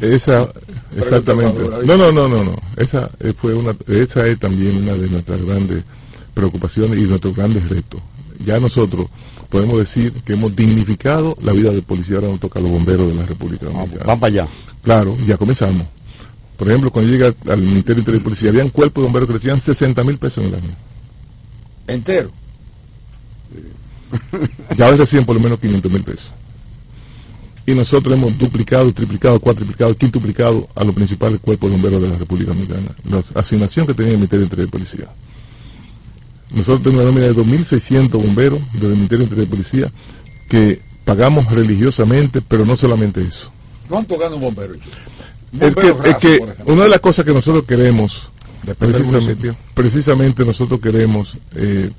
[0.00, 0.48] Esa,
[0.96, 1.60] exactamente.
[1.84, 2.54] No, no, no, no, no.
[2.76, 5.84] Esa eh, fue una, esa es también una de nuestras grandes
[6.34, 8.00] preocupaciones y nuestros grandes retos.
[8.44, 9.06] Ya nosotros
[9.48, 13.06] podemos decir que hemos dignificado la vida del policía, ahora nos toca a los bomberos
[13.08, 14.04] de la República Dominicana.
[14.04, 14.48] Van para allá.
[14.82, 15.86] Claro, ya comenzamos.
[16.56, 20.04] Por ejemplo, cuando llega al Ministerio de Policía, habían cuerpos de bomberos que recibían 60
[20.04, 20.76] mil pesos en el año.
[21.86, 22.30] Entero.
[24.76, 26.30] Ya hoy reciben por lo menos 500 mil pesos.
[27.66, 32.16] Y nosotros hemos duplicado, triplicado, cuatriplicado, quintuplicado a los principales cuerpos de bomberos de la
[32.16, 32.94] República Dominicana.
[33.10, 35.08] La asignación que tenía el Ministerio de Interior y Policía.
[36.50, 39.92] Nosotros tenemos una nómina de 2.600 bomberos del Ministerio de Interior y Policía
[40.48, 43.50] que pagamos religiosamente, pero no solamente eso.
[43.88, 44.74] ¿Cuánto gana un bombero?
[44.74, 45.74] Es
[46.16, 48.28] que, es una de las cosas que nosotros queremos,
[49.74, 51.90] precisamente nosotros queremos eh,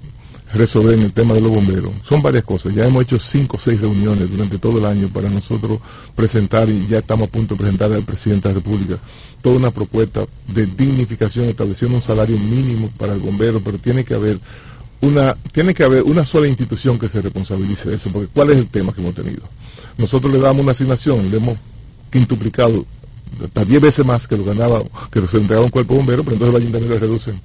[0.54, 2.74] resolver el tema de los bomberos, son varias cosas.
[2.74, 5.80] Ya hemos hecho cinco o seis reuniones durante todo el año para nosotros
[6.16, 8.98] presentar, y ya estamos a punto de presentar al presidente de la República,
[9.42, 14.14] toda una propuesta de dignificación, estableciendo un salario mínimo para el bombero, pero tiene que
[14.14, 14.40] haber
[15.02, 18.58] una, tiene que haber una sola institución que se responsabilice de eso, porque ¿cuál es
[18.58, 19.44] el tema que hemos tenido?
[19.98, 21.58] Nosotros le damos una asignación, le hemos
[22.12, 22.86] quintuplicado
[23.44, 26.54] hasta 10 veces más que lo ganaba, que se entregaba un cuerpo bombero, pero entonces
[26.54, 27.42] los ayuntamientos le reducen,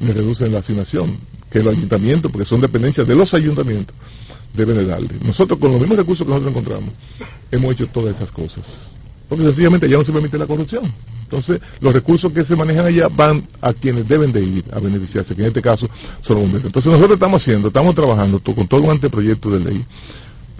[0.00, 1.16] le reducen la asignación,
[1.54, 3.94] que los ayuntamientos, porque son dependencias de los ayuntamientos,
[4.52, 5.10] deben de darle.
[5.24, 6.90] Nosotros con los mismos recursos que nosotros encontramos,
[7.52, 8.64] hemos hecho todas esas cosas.
[9.28, 10.82] Porque sencillamente ya no se permite la corrupción.
[11.22, 15.36] Entonces, los recursos que se manejan allá van a quienes deben de ir a beneficiarse,
[15.36, 15.88] que en este caso
[16.20, 16.66] son los bomberos.
[16.66, 19.84] Entonces, nosotros estamos haciendo, estamos trabajando con todo un anteproyecto de ley,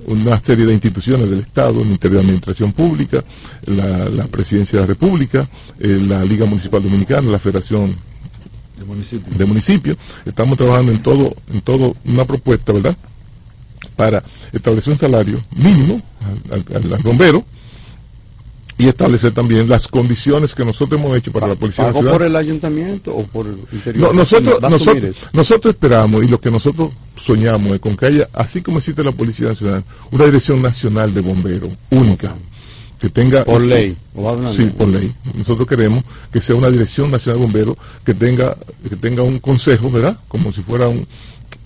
[0.06, 3.24] una serie de instituciones del Estado, el Ministerio de Administración Pública,
[3.66, 5.48] la, la Presidencia de la República,
[5.80, 7.96] eh, la Liga Municipal Dominicana, la Federación
[8.78, 9.32] De municipio.
[9.36, 9.96] de.
[10.24, 12.96] Estamos trabajando en todo, en todo una propuesta, ¿verdad?
[13.96, 14.22] Para
[14.52, 16.00] establecer un salario mínimo
[16.50, 17.44] al, al- al bombero
[18.76, 22.34] y establecer también las condiciones que nosotros hemos hecho para la Policía ¿Pagó por el
[22.34, 24.08] ayuntamiento o por el interior?
[24.08, 27.96] No, nosotros, ¿Va a asumir nosotros, nosotros esperamos y lo que nosotros soñamos es con
[27.96, 32.34] que haya, así como existe la Policía Nacional, una dirección nacional de bomberos única.
[33.04, 33.44] Que tenga.
[33.44, 33.94] Por ley,
[34.56, 35.12] Sí, por ley.
[35.36, 36.02] Nosotros queremos
[36.32, 38.56] que sea una dirección nacional de bomberos que tenga,
[38.88, 40.18] que tenga un consejo, ¿verdad?
[40.26, 41.06] Como si fuera un,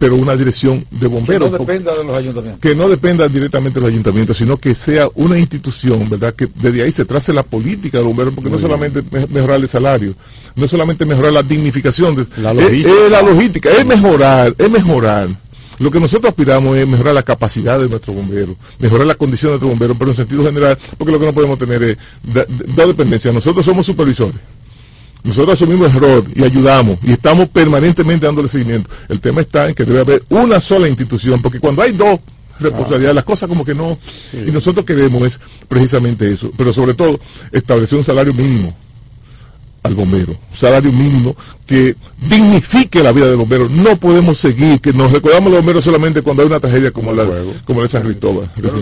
[0.00, 1.52] pero una dirección de Que bomberos.
[1.52, 2.60] no dependa de los ayuntamientos.
[2.60, 6.34] que no dependa directamente de los ayuntamientos, sino que sea una institución, ¿verdad?
[6.34, 9.60] Que desde ahí se trace la política de los bomberos, porque no solamente me- mejorar
[9.60, 10.14] el salario,
[10.56, 12.90] no solamente mejorar la dignificación, de, La es- logística.
[13.04, 15.28] es la logística, es mejorar, es mejorar.
[15.78, 19.52] Lo que nosotros aspiramos es mejorar la capacidad de nuestros bomberos, mejorar la condición de
[19.54, 22.46] nuestros bomberos, pero en sentido general, porque lo que no podemos tener es da-
[22.76, 23.32] da dependencia.
[23.32, 24.36] Nosotros somos supervisores.
[25.24, 28.88] Nosotros asumimos error y ayudamos y estamos permanentemente dándole seguimiento.
[29.08, 32.20] El tema está en que debe haber una sola institución, porque cuando hay dos
[32.60, 33.98] responsabilidades, las cosas como que no.
[34.32, 37.18] Y nosotros queremos es precisamente eso, pero sobre todo
[37.52, 38.74] establecer un salario mínimo
[39.82, 41.36] al bombero, un salario mínimo
[41.68, 41.94] que
[42.28, 43.68] dignifique la vida del bombero.
[43.68, 47.24] No podemos seguir, que nos recordamos los bomberos solamente cuando hay una tragedia como la,
[47.64, 48.50] como la de San Cristóbal.
[48.56, 48.72] Pero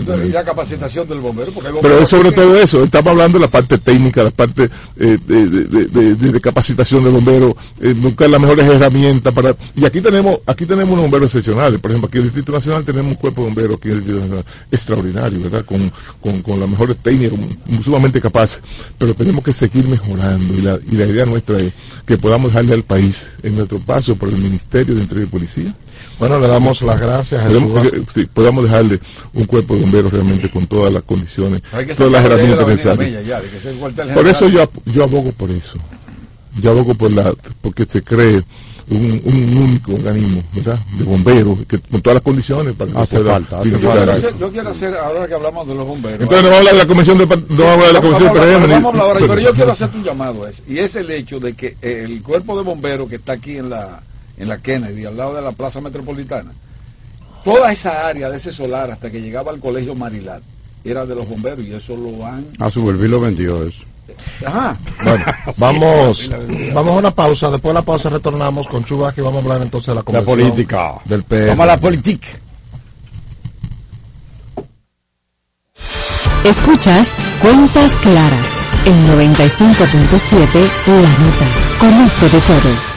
[0.45, 3.51] capacitación del bombero, porque el Pero bombero es sobre todo eso, estamos hablando de la
[3.51, 4.69] parte técnica, la parte
[4.99, 9.55] eh, de, de- de- de- de capacitación del bombero, eh, buscar las mejores herramientas para...
[9.75, 12.85] Y aquí tenemos aquí tenemos unos bomberos excepcionales, por ejemplo, aquí en el Distrito Nacional
[12.85, 15.65] tenemos un cuerpo de bomberos Distrito Nacional extraordinario, ¿verdad?
[15.65, 15.91] Con,
[16.21, 17.37] con, con las mejores técnicas,
[17.83, 18.59] sumamente capaces,
[18.97, 21.73] pero tenemos que seguir mejorando y la, y la idea nuestra es
[22.05, 25.73] que podamos dejarle al país en nuestro paso por el Ministerio de Interior y Policía,
[26.19, 28.07] Bueno, le damos las gracias a podemos, Jesús.
[28.13, 28.99] que- sí, podamos dejarle
[29.33, 31.61] un cuerpo de bomberos realmente con todas las condiciones,
[31.95, 33.25] todas las herramientas necesarias.
[33.25, 33.41] Ya,
[34.13, 35.73] Por eso yo, ap- yo abogo por eso.
[36.61, 38.41] Yo abogo por la, porque se cree
[38.89, 40.79] un, un único organismo, ¿verdad?
[40.97, 44.11] De bomberos, que, con todas las condiciones para que Hace pueda falta, hace Yo quiero,
[44.11, 46.21] hacer, yo quiero hacer, ahora que hablamos de los bomberos.
[46.21, 47.99] Entonces no vamos a hablar de la comisión de, no vamos a hablar de la
[47.99, 50.03] Vamos comisión a hablar- PRM, ni- vamos a hablar ahora, pero yo quiero hacerte un
[50.03, 53.33] llamado a eso, y es el hecho de que el cuerpo de bomberos que está
[53.33, 54.01] aquí en la
[54.37, 56.51] en la Kennedy, al lado de la Plaza Metropolitana,
[57.43, 60.43] toda esa área de ese solar hasta que llegaba al colegio Marilat
[60.83, 62.45] era de los bomberos y eso lo han...
[62.59, 63.79] A su lo vendió eso.
[64.45, 64.77] Ajá.
[65.03, 65.25] Bueno,
[65.57, 66.29] vamos,
[66.73, 67.49] vamos a una pausa.
[67.51, 70.21] Después de la pausa retornamos con Chubas y vamos a hablar entonces de la La
[70.25, 70.93] política.
[71.05, 71.47] del PM.
[71.49, 72.27] Vamos a la política.
[76.43, 78.51] Escuchas Cuentas Claras
[78.85, 81.45] en 95.7 La Nota.
[81.79, 82.96] Conoce de todo.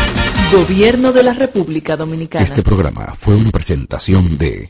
[0.51, 2.43] Gobierno de la República Dominicana.
[2.43, 4.69] Este programa fue una presentación de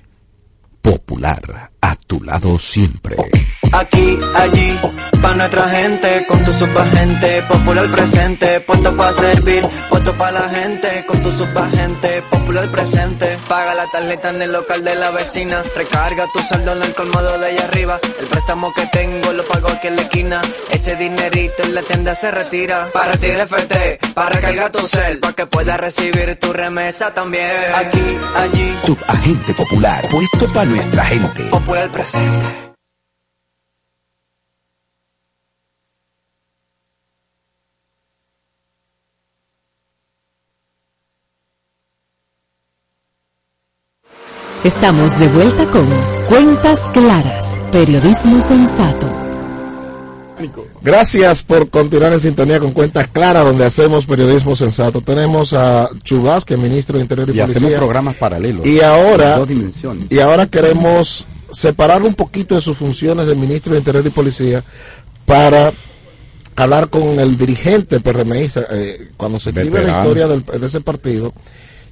[0.80, 3.18] Popular, a tu lado siempre.
[3.74, 4.80] Aquí, allí,
[5.22, 11.06] pa' nuestra gente, con tu subagente, popular presente, puesto pa' servir, puesto pa' la gente,
[11.08, 13.38] con tu subagente, popular presente.
[13.48, 17.38] Paga la tarjeta en el local de la vecina, recarga tu saldo en el colmado
[17.40, 21.64] de allá arriba, el préstamo que tengo lo pago aquí en la esquina, ese dinerito
[21.64, 25.80] en la tienda se retira, para ti FT, para recargar tu cel, pa' que puedas
[25.80, 27.52] recibir tu remesa también.
[27.74, 31.44] Aquí, allí, Subagente Popular, puesto para nuestra gente.
[31.44, 32.62] popular presente.
[44.64, 45.88] Estamos de vuelta con
[46.30, 49.08] Cuentas Claras, periodismo sensato.
[50.84, 55.02] Gracias por continuar en sintonía con Cuentas Claras, donde hacemos periodismo sensato.
[55.02, 58.66] Tenemos a Chubasque, ministro de Interior y, Y hacemos programas paralelos.
[58.66, 60.06] Y ahora, en dos dimensiones.
[60.12, 64.64] y ahora queremos separar un poquito de sus funciones de ministro de Interior y Policía
[65.26, 65.74] para
[66.56, 68.66] hablar con el dirigente PRMista.
[68.72, 71.34] Eh, cuando se escribe la historia del- de ese partido,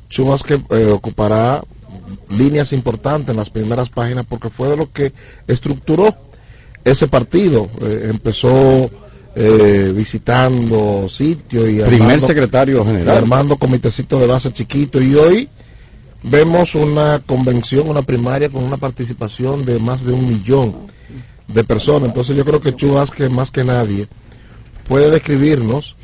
[0.10, 1.61] Chubasque eh, ocupará
[2.30, 5.14] líneas importantes en las primeras páginas porque fue de lo que
[5.48, 6.15] estructuró
[6.84, 7.68] ese partido.
[7.81, 8.90] Eh, empezó
[9.36, 13.18] eh, visitando sitios y Primer secretario general.
[13.18, 15.49] armando comitecitos de base chiquito y hoy
[16.24, 20.76] vemos una convención, una primaria con una participación de más de un millón
[21.48, 22.10] de personas.
[22.10, 24.08] Entonces yo creo que Chubasque más que nadie
[24.88, 25.96] puede describirnos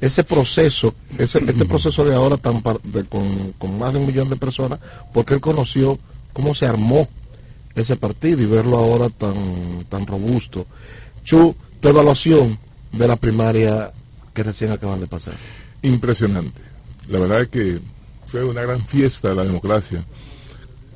[0.00, 4.06] ese proceso, ese, este proceso de ahora tan par- de- con, con más de un
[4.06, 4.78] millón de personas,
[5.12, 5.98] porque él conoció
[6.32, 7.08] cómo se armó
[7.74, 9.34] ese partido y verlo ahora tan,
[9.88, 10.66] tan robusto.
[11.24, 12.58] Chu, tu evaluación
[12.92, 13.92] de la primaria
[14.34, 15.34] que recién acaban de pasar.
[15.82, 16.60] Impresionante.
[17.08, 17.80] La verdad es que
[18.28, 20.04] fue una gran fiesta de la democracia.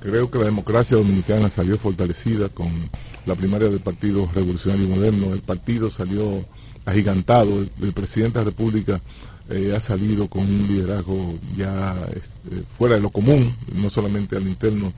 [0.01, 2.69] Creo que la democracia dominicana salió fortalecida con
[3.25, 5.33] la primaria del Partido Revolucionario Moderno.
[5.33, 6.45] El partido salió
[6.85, 7.61] agigantado.
[7.81, 9.01] El, presidente de la República
[9.49, 14.47] eh, ha salido con un liderazgo ya este, fuera de lo común, no solamente al
[14.47, 14.93] interno,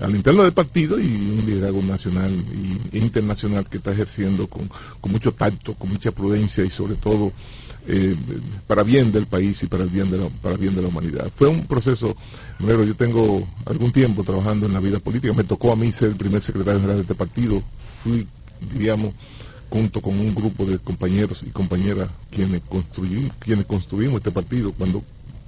[0.00, 2.32] al interno del partido y un liderazgo nacional
[2.92, 4.68] e internacional que está ejerciendo con,
[5.00, 7.32] con mucho tacto, con mucha prudencia y sobre todo
[7.88, 8.14] eh,
[8.66, 11.30] para bien del país y para el bien de la, para bien de la humanidad.
[11.34, 12.14] Fue un proceso,
[12.58, 16.10] negro, yo tengo algún tiempo trabajando en la vida política, me tocó a mí ser
[16.10, 17.62] el primer secretario general de este partido,
[18.02, 18.26] fui,
[18.72, 19.14] diríamos,
[19.70, 25.02] junto con un grupo de compañeros y compañeras quienes construimos, quienes construimos este partido cuando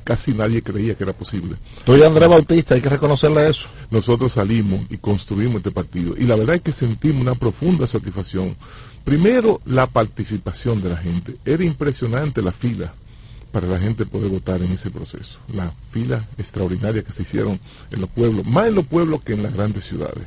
[0.04, 1.56] casi nadie creía que era posible.
[1.84, 3.68] Tú y Andrés Bautista, hay que reconocerle eso.
[3.90, 8.56] Nosotros salimos y construimos este partido y la verdad es que sentimos una profunda satisfacción.
[9.04, 11.36] Primero, la participación de la gente.
[11.44, 12.92] Era impresionante la fila
[13.52, 15.38] para la gente poder votar en ese proceso.
[15.54, 17.58] La fila extraordinaria que se hicieron
[17.90, 20.24] en los pueblos, más en los pueblos que en las grandes ciudades.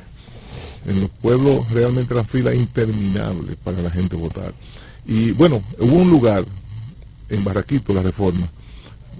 [0.86, 4.52] En los pueblos realmente la fila interminable para la gente votar.
[5.06, 6.44] Y bueno, hubo un lugar
[7.30, 8.46] en Barraquito, la reforma,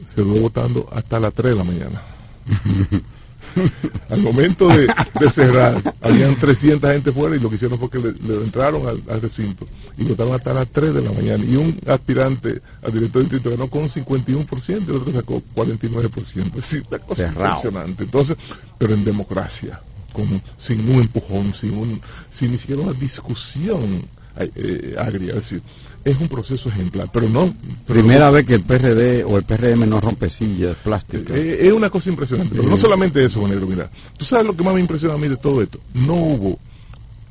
[0.07, 2.03] se duró votando hasta las 3 de la mañana.
[4.11, 4.87] al momento de,
[5.21, 8.87] de cerrar, habían 300 gente fuera y lo que hicieron fue que le, le entraron
[8.87, 9.67] al, al recinto
[9.97, 11.45] y votaron hasta las 3 de la mañana.
[11.45, 15.43] Y un aspirante al director del distrito ganó con un 51% y el otro sacó
[15.55, 16.47] 49%.
[16.47, 18.05] Es decir, una cosa impresionante.
[18.05, 18.37] Entonces,
[18.79, 19.81] pero en democracia,
[20.13, 22.01] con, sin un empujón, sin, un,
[22.31, 24.05] sin ni siquiera una discusión
[24.37, 25.31] eh, agria.
[25.31, 25.63] Es decir,
[26.05, 27.55] es un proceso ejemplar, pero no...
[27.87, 31.35] pero Primera vez que el PRD o el PRM no rompe sillas plásticas.
[31.37, 33.91] eh, es una cosa impresionante, pero no solamente eso, Bonero, mira.
[34.19, 35.79] Tú sabes lo que más me impresiona a mí de todo esto.
[35.95, 36.59] No hubo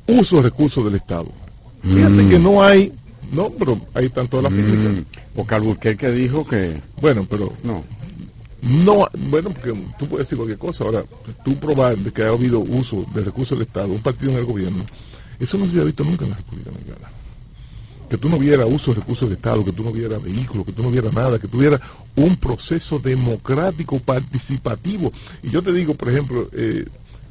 [0.08, 1.26] uso de recursos del Estado.
[1.82, 2.28] Fíjate Mm.
[2.30, 2.92] que no hay,
[3.32, 5.04] no, pero ahí están todas las públicas.
[5.34, 6.80] Porque Alburquerque dijo que...
[7.00, 7.84] Bueno, pero No.
[8.62, 10.84] no, bueno, porque tú puedes decir cualquier cosa.
[10.84, 11.04] Ahora,
[11.44, 14.44] tú probar de que ha habido uso de recursos del Estado, un partido en el
[14.46, 14.84] gobierno,
[15.38, 17.08] eso no se ha visto nunca en la República Dominicana.
[18.14, 20.70] Que tú no vieras uso de recursos del Estado, que tú no vieras vehículos, que
[20.72, 21.80] tú no vieras nada, que tuviera
[22.14, 25.12] un proceso democrático, participativo.
[25.42, 26.84] Y yo te digo, por ejemplo, eh,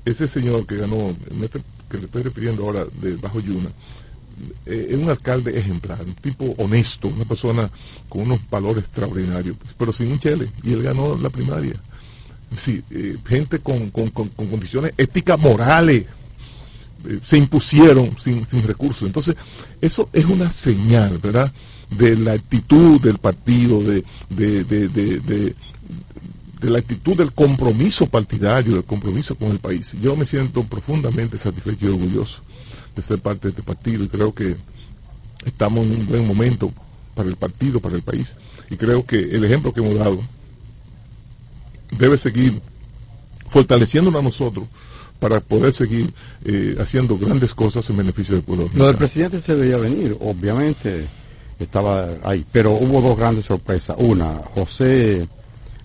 [0.04, 3.70] ese señor que ganó, este- que le estoy refiriendo ahora de Bajo Yuna,
[4.66, 7.70] eh, es un alcalde ejemplar, un tipo honesto, una persona
[8.10, 11.76] con unos valores extraordinarios, pero sin un chele, y él ganó la primaria.
[12.58, 16.08] Sí, eh, gente con, con- con- con condiciones éticas morales
[17.24, 19.04] se impusieron sin, sin recursos.
[19.08, 19.36] Entonces,
[19.82, 21.52] eso es una señal, ¿verdad?
[21.90, 25.56] De la actitud del partido, de, de, de, de- de-
[26.62, 29.92] de la actitud del compromiso partidario, del compromiso con el país.
[30.02, 32.42] Yo me siento profundamente satisfecho y orgulloso
[32.96, 34.56] de ser parte de este partido y creo que
[35.46, 36.72] estamos en un buen momento
[37.16, 38.36] para el partido, para el país.
[38.70, 40.22] Y creo que el ejemplo que hemos dado
[41.98, 42.62] debe seguir
[43.50, 44.66] fortaleciéndonos a nosotros
[45.20, 46.12] para poder seguir
[46.46, 48.70] eh, haciendo grandes cosas en beneficio del pueblo.
[48.76, 51.08] Lo del presidente se veía venir, obviamente
[51.60, 53.96] estaba ahí, pero hubo dos grandes sorpresas.
[54.00, 55.28] Una, José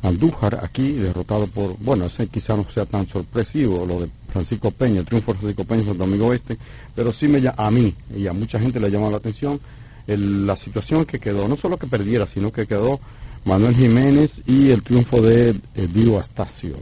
[0.03, 5.01] Andújar aquí derrotado por, bueno, ese quizá no sea tan sorpresivo, lo de Francisco Peña,
[5.01, 6.57] el triunfo de Francisco Peña en Santo Domingo Este,
[6.95, 9.61] pero sí me a mí y a mucha gente le llamó la atención
[10.07, 13.01] el- la situación que quedó, no solo que perdiera, sino que quedó
[13.45, 16.77] Manuel Jiménez y el triunfo de eh, Dio Astacio.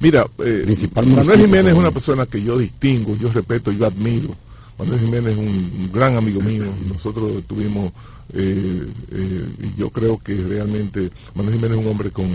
[0.00, 4.34] Mira, eh, Principal Manuel Jiménez es una persona que yo distingo, yo respeto, yo admiro.
[4.78, 6.64] Manuel Jiménez es un, un gran amigo mío.
[6.88, 7.92] Nosotros tuvimos,
[8.32, 12.26] eh, eh, y yo creo que realmente Manuel Jiménez es un hombre con,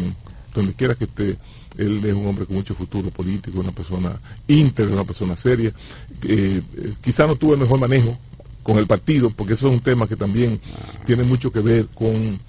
[0.55, 1.37] donde quiera que esté,
[1.77, 5.71] él es un hombre con mucho futuro político, una persona íntegra, una persona seria.
[6.23, 6.61] Eh,
[7.01, 8.17] quizá no tuvo el mejor manejo
[8.63, 10.59] con el partido, porque eso es un tema que también
[11.05, 12.39] tiene mucho que ver con,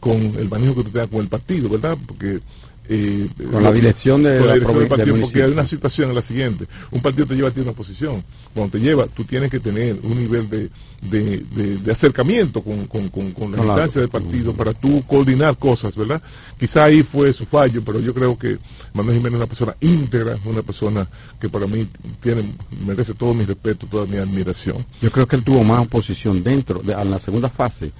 [0.00, 1.96] con el manejo que tú tengas con el partido, ¿verdad?
[2.06, 2.40] Porque
[2.88, 6.14] eh, Con la dirección de con la dirección del partido, porque hay una situación en
[6.14, 6.66] la siguiente.
[6.90, 8.22] Un partido te lleva a ti a una posición.
[8.54, 10.70] Cuando te lleva, tú tienes que tener un nivel de,
[11.02, 15.56] de, de- de acercamiento con, con, con, con la instancia del partido para tú coordinar
[15.58, 16.20] cosas, ¿verdad?
[16.58, 18.58] Quizá ahí fue su fallo, pero yo creo que
[18.94, 21.06] Manuel Jiménez es una persona íntegra, una persona
[21.40, 21.86] que para mí
[22.22, 22.42] tiene
[22.86, 24.76] merece todo mi respeto, toda mi admiración.
[25.02, 27.92] Yo creo que él tuvo más oposición dentro, de, en la segunda fase.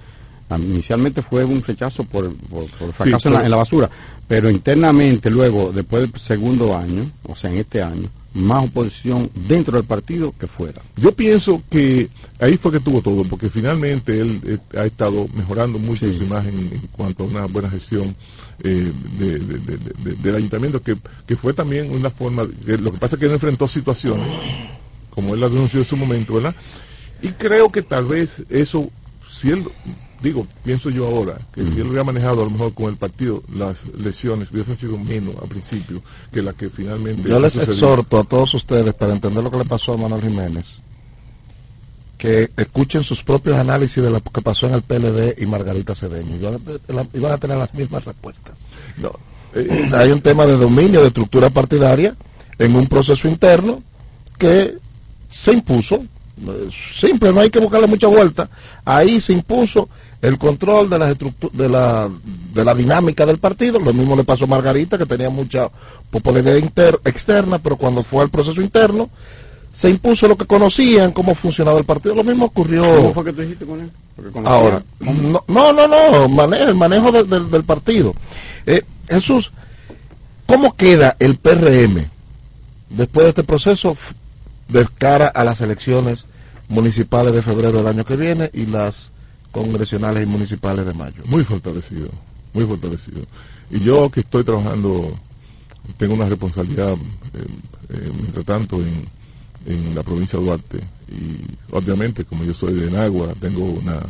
[0.50, 3.90] Inicialmente fue un rechazo por, por, por fracaso Sí, en, la, pero- en la basura,
[4.28, 9.78] pero internamente luego, después del segundo año, o sea, en este año, más oposición dentro
[9.78, 10.80] del partido que fuera.
[10.96, 15.78] Yo pienso que ahí fue que tuvo todo, porque finalmente él eh, ha estado mejorando
[15.78, 18.14] mucho su imagen en cuanto a una buena gestión
[18.62, 20.96] eh, de- de- de- de- del ayuntamiento, que,
[21.26, 24.26] que fue también una forma, que lo que pasa es que él enfrentó situaciones,
[25.10, 26.54] como él la denunció en su momento, ¿verdad?
[27.22, 28.90] Y creo que tal vez eso,
[29.32, 29.64] si él,
[30.20, 33.42] digo, pienso yo ahora, que si él hubiera manejado a lo mejor con el partido,
[33.54, 37.74] las lesiones hubiesen sido menos al principio que la que finalmente Yo les sucedió.
[37.74, 40.66] exhorto a todos ustedes, para entender lo que le pasó a Manuel Jiménez,
[42.18, 46.34] que escuchen sus propios análisis de lo que pasó en el PLD y Margarita Cedeño.
[46.36, 48.54] Y van a, tener las mismas respuestas.
[49.54, 52.16] Eh, Hay un tema de dominio, de estructura partidaria,
[52.58, 53.82] en un proceso interno
[54.36, 54.76] que
[55.30, 55.94] se impuso.
[55.94, 58.50] Eh, Simple, no hay que buscarle mucha vuelta.
[58.84, 59.88] Ahí se impuso
[60.20, 61.14] el control de, las
[61.52, 62.08] de, la,
[62.54, 63.78] de la dinámica del partido.
[63.78, 65.68] Lo mismo le pasó a Margarita, que tenía mucha
[66.10, 69.08] popularidad inter- externa, pero cuando fue al proceso interno,
[69.72, 72.14] se impuso lo que conocían, cómo funcionaba el partido.
[72.16, 72.82] Lo mismo ocurrió.
[72.96, 73.90] ¿Cómo fue que tú dijiste con él?
[74.44, 78.12] Ahora, no, no, no, no, manejo, el manejo de- del- del partido.
[78.66, 79.52] Eh, Jesús,
[80.46, 82.06] ¿cómo queda el PRM
[82.90, 83.96] después de este proceso
[84.68, 86.26] de cara a las elecciones
[86.68, 89.12] municipales de febrero del año que viene y las
[89.52, 91.22] congresionales y municipales de mayo?
[91.26, 92.08] Muy fortalecido,
[92.52, 93.22] muy fortalecido.
[93.70, 95.12] Y yo que estoy trabajando,
[95.96, 97.44] tengo una responsabilidad, eh,
[97.90, 99.04] eh, mientras tanto, en,
[99.66, 100.78] en la provincia de Duarte.
[101.08, 104.00] Y obviamente, como yo soy de Nagua, tengo una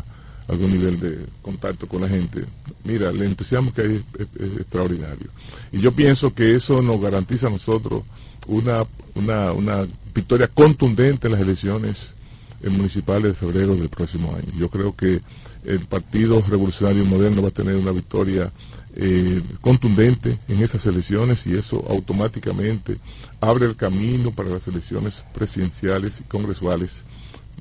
[0.48, 2.42] algún nivel de contacto con la gente.
[2.84, 5.28] Mira, el entusiasmo que hay es, es- extraordinario.
[5.72, 8.02] Y yo pienso que eso nos garantiza a nosotros
[8.46, 8.82] una,
[9.14, 12.14] una, una victoria contundente en las elecciones
[12.64, 14.48] municipales de febrero del próximo año.
[14.56, 15.20] Yo creo que
[15.64, 18.52] el Partido Revolucionario Moderno va a tener una victoria
[18.96, 22.98] eh, contundente en esas elecciones y eso automáticamente
[23.40, 27.02] abre el camino para las elecciones presidenciales y congresuales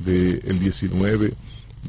[0.04, 1.34] del 19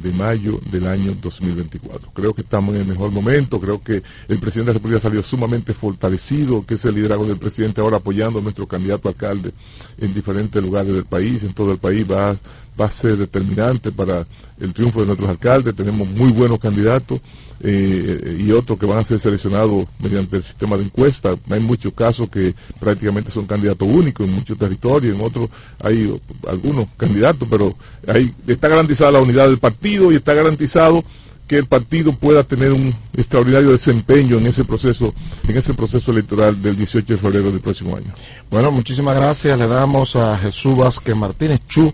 [0.02, 2.10] de mayo del año 2024.
[2.12, 5.22] Creo que estamos en el mejor momento, creo que el presidente de la República salió
[5.22, 9.52] sumamente fortalecido, que es el liderazgo del presidente ahora apoyando a nuestro candidato a alcalde
[9.98, 12.36] en diferentes lugares del país, en todo el país va,
[12.78, 14.26] va a ser determinante para
[14.60, 17.20] el triunfo de nuestros alcaldes, tenemos muy buenos candidatos
[17.60, 21.34] eh, y otros que van a ser seleccionados mediante el sistema de encuesta.
[21.50, 25.48] Hay muchos casos que prácticamente son candidatos únicos en muchos territorios, en otros
[25.80, 27.74] hay algunos candidatos, pero
[28.06, 31.02] ahí está garantizada la unidad del partido y está garantizado
[31.48, 35.14] que el partido pueda tener un extraordinario desempeño en ese proceso,
[35.48, 38.12] en ese proceso electoral del 18 de febrero del próximo año.
[38.50, 39.58] Bueno, muchísimas gracias.
[39.58, 41.92] Le damos a Jesús Vázquez Martínez Chu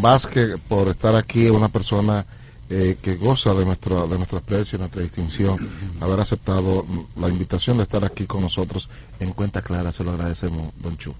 [0.00, 2.24] Vázquez por estar aquí, una persona
[2.70, 5.58] eh, que goza de nuestro, de nuestro aprecio y nuestra distinción,
[6.00, 6.86] haber aceptado
[7.20, 8.88] la invitación de estar aquí con nosotros
[9.20, 9.92] en Cuenta Clara.
[9.92, 11.14] Se lo agradecemos, don Chu.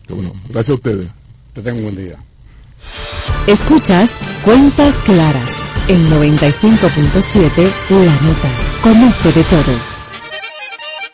[0.48, 1.08] gracias a ustedes.
[1.52, 2.16] Te tengo un buen día.
[3.46, 5.50] Escuchas Cuentas Claras
[5.88, 8.50] en 95.7 La Nota.
[8.82, 9.93] Conoce de todo.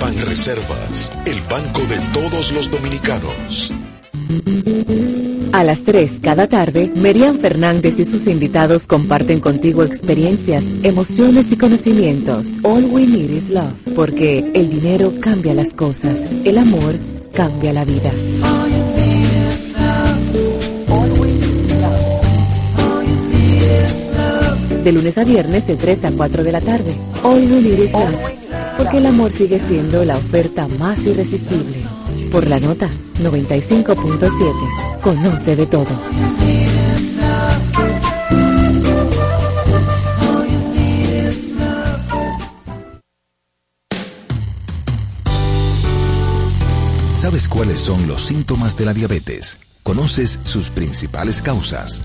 [0.00, 3.70] Banreservas, el banco de todos los dominicanos.
[5.52, 11.56] A las 3 cada tarde, Merian Fernández y sus invitados comparten contigo experiencias, emociones y
[11.56, 12.48] conocimientos.
[12.62, 16.94] All we need is love, porque el dinero cambia las cosas, el amor
[17.34, 18.10] cambia la vida.
[24.84, 26.94] De lunes a viernes de 3 a 4 de la tarde.
[27.22, 28.14] We need is love,
[28.78, 31.74] porque el amor sigue siendo la oferta más irresistible.
[32.32, 32.88] Por la nota
[33.22, 35.00] 95.7.
[35.02, 35.86] Conoce de todo.
[47.16, 49.58] ¿Sabes cuáles son los síntomas de la diabetes?
[49.82, 52.02] ¿Conoces sus principales causas?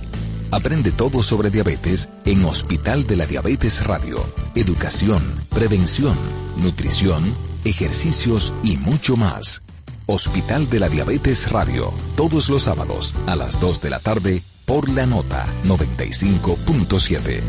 [0.56, 4.26] Aprende todo sobre diabetes en Hospital de la Diabetes Radio.
[4.56, 6.18] Educación, prevención,
[6.56, 7.26] nutrición,
[7.66, 9.64] ejercicios y mucho más.
[10.06, 14.88] Hospital de la Diabetes Radio, todos los sábados a las 2 de la tarde por
[14.88, 17.42] la nota 95.7.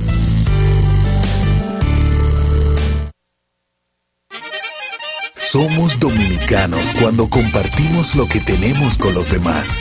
[5.37, 9.81] Somos dominicanos cuando compartimos lo que tenemos con los demás,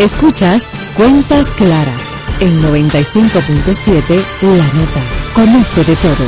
[0.00, 2.08] Escuchas Cuentas Claras
[2.40, 5.02] en 95.7 La Nota.
[5.34, 6.24] Conoce de todo.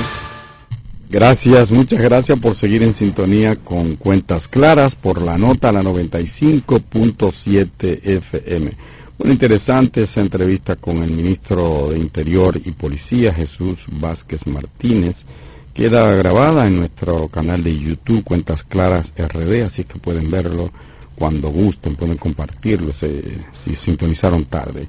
[1.09, 8.01] Gracias, muchas gracias por seguir en sintonía con Cuentas Claras por la nota la 95.7
[8.05, 8.73] FM.
[9.16, 15.24] Una interesante esa entrevista con el ministro de Interior y Policía, Jesús Vázquez Martínez.
[15.73, 20.70] Queda grabada en nuestro canal de YouTube, Cuentas Claras RD, así que pueden verlo
[21.16, 23.22] cuando gusten, pueden compartirlo si,
[23.55, 24.89] si sintonizaron tarde.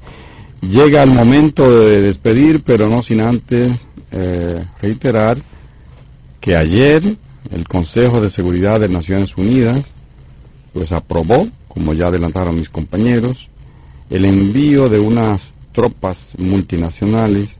[0.61, 3.71] Llega el momento de despedir, pero no sin antes
[4.11, 5.37] eh, reiterar
[6.39, 7.03] que ayer
[7.51, 9.81] el Consejo de Seguridad de Naciones Unidas
[10.73, 13.49] pues aprobó, como ya adelantaron mis compañeros,
[14.09, 17.57] el envío de unas tropas multinacionales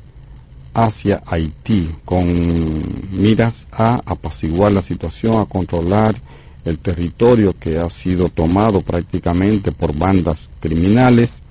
[0.73, 2.81] hacia Haití con
[3.11, 6.15] miras a apaciguar la situación, a controlar
[6.65, 11.41] el territorio que ha sido tomado prácticamente por bandas criminales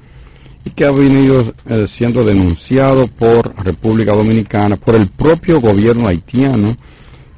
[0.64, 6.76] y que ha venido eh, siendo denunciado por República Dominicana, por el propio gobierno haitiano,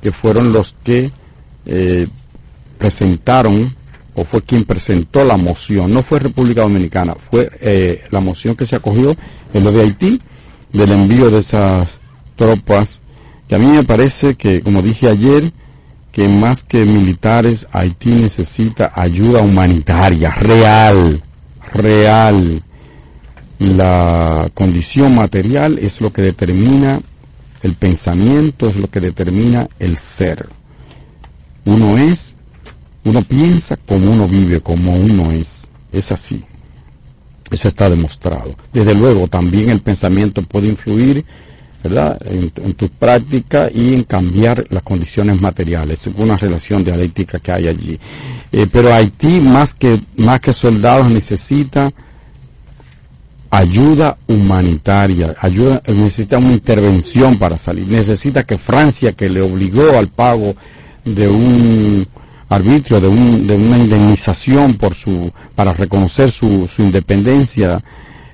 [0.03, 1.11] que fueron los que
[1.67, 2.07] eh,
[2.79, 3.75] presentaron,
[4.15, 8.67] o fue quien presentó la moción, no fue República Dominicana, fue eh, la moción que
[8.67, 9.17] se acogió
[9.55, 10.21] en lo de Haití,
[10.73, 11.89] del envío de esas
[12.37, 12.99] tropas,
[13.49, 15.51] que a mí me parece que, como dije ayer,
[16.15, 21.21] que más que militares, Haití necesita ayuda humanitaria, real,
[21.73, 22.63] real.
[23.59, 27.01] La condición material es lo que determina
[27.63, 30.49] el pensamiento, es lo que determina el ser.
[31.65, 32.37] Uno es,
[33.03, 35.69] uno piensa como uno vive, como uno es.
[35.91, 36.45] Es así.
[37.51, 38.55] Eso está demostrado.
[38.73, 41.25] Desde luego, también el pensamiento puede influir
[41.85, 42.19] ¿verdad?
[42.25, 47.53] En, en, tu práctica y en cambiar las condiciones materiales, es una relación dialéctica que
[47.53, 48.01] hay allí.
[48.51, 51.93] Eh, pero Haití, más que, más que soldados, necesita
[53.51, 60.09] ayuda humanitaria, ayuda, necesita una intervención para salir, necesita que Francia, que le obligó al
[60.09, 60.55] pago
[61.05, 62.07] de un
[62.49, 67.83] arbitrio, de, un, de una indemnización por su, para reconocer su, su independencia,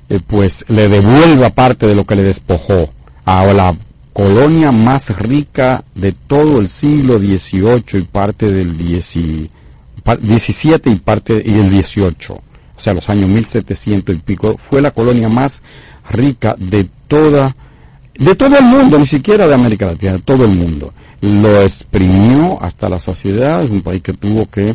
[0.09, 2.91] eh, pues le devuelva parte de lo que le despojó
[3.31, 3.77] a la
[4.13, 9.49] colonia más rica de todo el siglo XVIII y parte del XVII
[10.87, 12.43] y parte y el XVIII, o
[12.77, 15.63] sea, los años 1700 y pico, fue la colonia más
[16.11, 17.55] rica de toda,
[18.19, 20.93] de todo el mundo, ni siquiera de América Latina, de todo el mundo.
[21.21, 24.75] Lo exprimió hasta la saciedad, es un país que tuvo que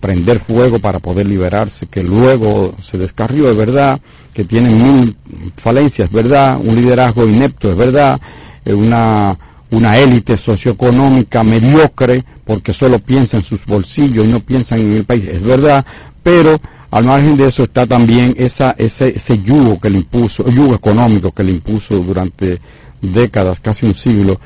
[0.00, 4.00] prender fuego para poder liberarse, que luego se descarrió, es verdad,
[4.32, 5.16] que tiene mil
[5.56, 8.20] falencias, es verdad, un liderazgo inepto, es verdad,
[8.64, 9.36] eh, una,
[9.70, 15.04] una élite socioeconómica mediocre, porque solo piensa en sus bolsillos y no piensa en el
[15.04, 15.84] país, es verdad,
[16.22, 16.58] pero
[16.90, 21.30] al margen de eso está también esa, ese, ese yugo que le impuso, yugo económico
[21.30, 22.58] que le impuso durante
[23.00, 24.40] décadas, casi un siglo,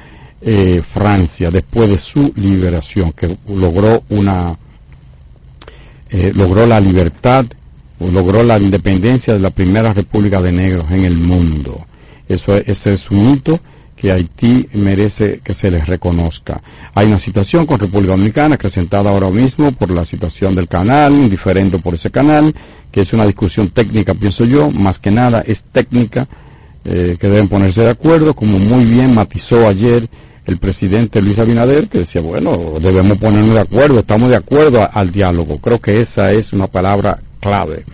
[0.47, 4.55] eh, Francia, después de su liberación, que logró una,
[6.17, 7.45] eh, logró la libertad,
[7.99, 11.85] logró la independencia de la primera república de negros en el mundo.
[12.29, 13.59] Eso, es- ese es un hito
[13.97, 16.61] que Haití merece que se les reconozca.
[16.95, 21.29] Hay una situación con República Dominicana acrecentada ahora mismo por la situación del canal, un
[21.31, 22.55] diferendo por ese canal,
[22.93, 26.29] que es una discusión técnica, pienso yo, más que nada es técnica,
[26.85, 30.07] eh, que deben ponerse de acuerdo, como muy bien matizó ayer
[30.47, 35.11] el presidente Luis Abinader, que decía, bueno, debemos ponernos de acuerdo, estamos de acuerdo al
[35.11, 35.59] diálogo.
[35.59, 37.85] Creo que esa es una palabra clave.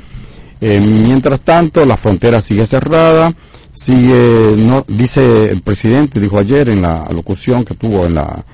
[0.60, 3.32] Eh, mientras tanto, la frontera sigue cerrada,
[3.72, 8.44] sigue, no, dice el presidente, dijo ayer en la locución que tuvo en la,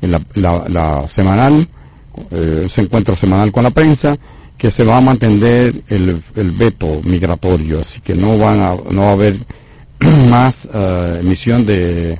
[0.00, 1.66] en la, la- la semanal,
[2.30, 4.16] eh, ese encuentro semanal con la prensa,
[4.58, 9.02] que se va a mantener el, el veto migratorio, así que no van a, no
[9.02, 9.36] va a haber
[10.30, 12.18] más eh, emisión de,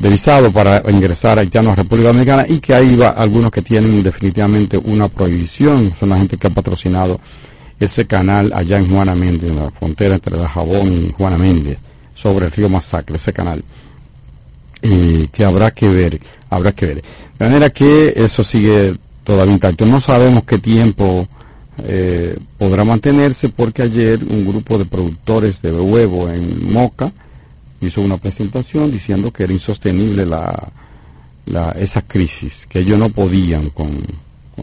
[0.00, 4.02] de visado para ingresar haitianos a República Dominicana y que hay va- algunos que tienen
[4.02, 7.20] definitivamente una prohibición, son la gente que ha patrocinado
[7.78, 11.78] ese canal allá en Juana Méndez, en la frontera entre la Jabón y Juana Méndez,
[12.14, 13.62] sobre el río Masacre, ese canal,
[14.82, 17.04] eh, que habrá que ver, habrá que ver.
[17.38, 18.94] De manera que eso sigue
[19.24, 19.84] todavía intacto.
[19.86, 21.26] No sabemos qué tiempo
[21.84, 27.12] eh, podrá mantenerse porque ayer un grupo de productores de huevo en Moca
[27.80, 30.70] hizo una presentación diciendo que era insostenible la,
[31.46, 33.90] la, esa crisis, que ellos no podían con,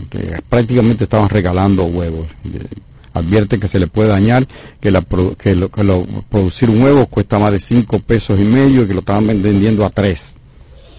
[0.09, 2.27] que prácticamente estaban regalando huevos.
[2.43, 2.67] De-
[3.13, 4.47] advierte que se le puede dañar,
[4.79, 5.01] que, la,
[5.39, 8.87] que, lo, que lo- producir un huevo cuesta más de 5 pesos y medio y
[8.87, 10.37] que lo estaban vendiendo a 3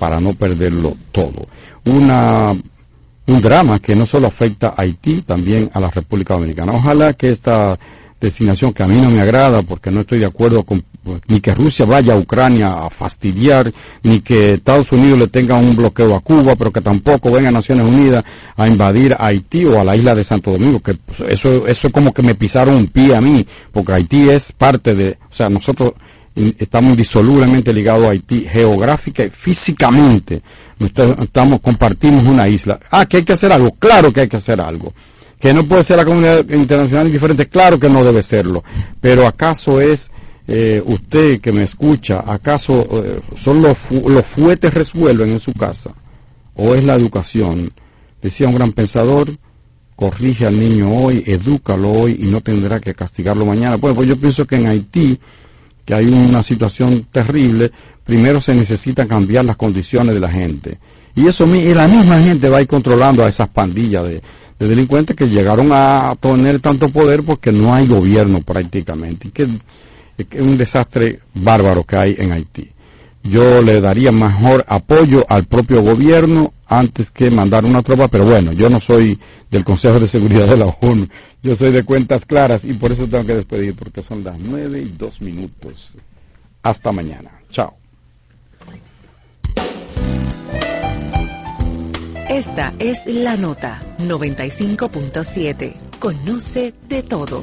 [0.00, 1.46] para no perderlo todo.
[1.84, 2.56] Una,
[3.28, 6.72] un drama que no solo afecta a Haití, también a la República Dominicana.
[6.72, 7.78] Ojalá que esta
[8.20, 10.82] designación, que a mí no me agrada porque no estoy de acuerdo con
[11.28, 13.72] ni que Rusia vaya a Ucrania a fastidiar,
[14.02, 17.86] ni que Estados Unidos le tenga un bloqueo a Cuba, pero que tampoco venga Naciones
[17.86, 18.24] Unidas
[18.56, 21.92] a invadir Haití o a la isla de Santo Domingo, que pues, eso, eso es
[21.92, 25.48] como que me pisaron un pie a mí, porque Haití es parte de, o sea,
[25.48, 25.94] nosotros
[26.58, 30.40] estamos indisolublemente ligados a Haití geográfica y físicamente.
[30.78, 32.78] Nosotros estamos, compartimos una isla.
[32.90, 33.72] Ah, que hay que hacer algo.
[33.78, 34.92] Claro que hay que hacer algo.
[35.40, 37.48] Que no puede ser la comunidad internacional indiferente.
[37.48, 38.62] Claro que no debe serlo.
[39.00, 40.10] Pero acaso es
[40.48, 44.24] eh, usted que me escucha, acaso eh, son los, fu- los
[44.74, 45.90] resuelven en su casa
[46.56, 47.70] o es la educación.
[48.22, 49.30] Decía un gran pensador,
[49.94, 53.76] corrige al niño hoy, edúcalo hoy y no tendrá que castigarlo mañana.
[53.76, 55.18] Bueno, pues yo pienso que en Haití,
[55.84, 57.70] que hay una situación terrible,
[58.04, 60.78] primero se necesita cambiar las condiciones de la gente.
[61.14, 64.22] Y eso y la misma gente va a ir controlando a esas pandillas de,
[64.58, 69.28] de delincuentes que llegaron a tener tanto poder porque no hay gobierno prácticamente.
[69.28, 69.46] Y que,
[70.40, 72.70] un desastre bárbaro que hay en Haití.
[73.22, 78.52] Yo le daría mejor apoyo al propio gobierno antes que mandar una tropa, pero bueno,
[78.52, 79.18] yo no soy
[79.50, 81.08] del Consejo de Seguridad de la ONU,
[81.42, 84.80] yo soy de cuentas claras y por eso tengo que despedir, porque son las nueve
[84.80, 85.94] y dos minutos.
[86.62, 87.30] Hasta mañana.
[87.50, 87.74] Chao.
[92.28, 95.74] Esta es la nota 95.7.
[95.98, 97.42] Conoce de todo.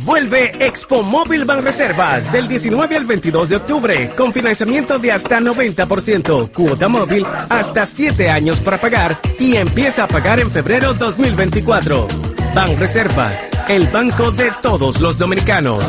[0.00, 6.50] Vuelve Expo Móvil Banreservas del 19 al 22 de octubre con financiamiento de hasta 90%,
[6.52, 12.06] cuota móvil hasta 7 años para pagar y empieza a pagar en febrero 2024.
[12.54, 15.84] Banreservas, el banco de todos los dominicanos.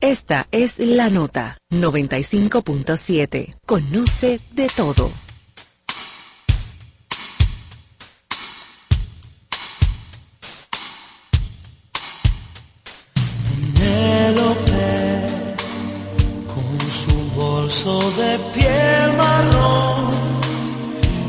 [0.00, 3.56] Esta es la nota 95.7.
[3.66, 5.10] Conoce de todo.
[13.74, 15.26] Penélope,
[16.46, 20.10] con su bolso de piel marrón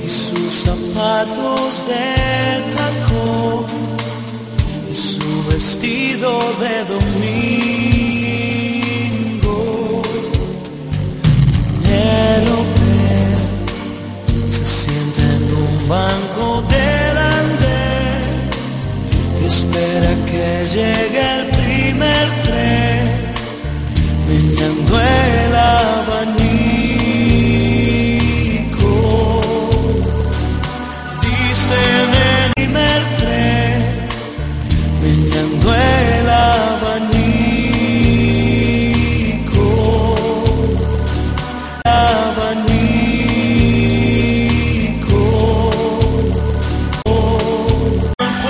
[0.02, 2.21] y sus zapatos de
[6.22, 8.02] vestido de domingo.
[11.82, 12.94] Penélope
[14.50, 17.76] se sienta en un banco delante
[19.42, 23.06] y espera que llegue el primer tren,
[24.28, 26.41] meneando el abanero.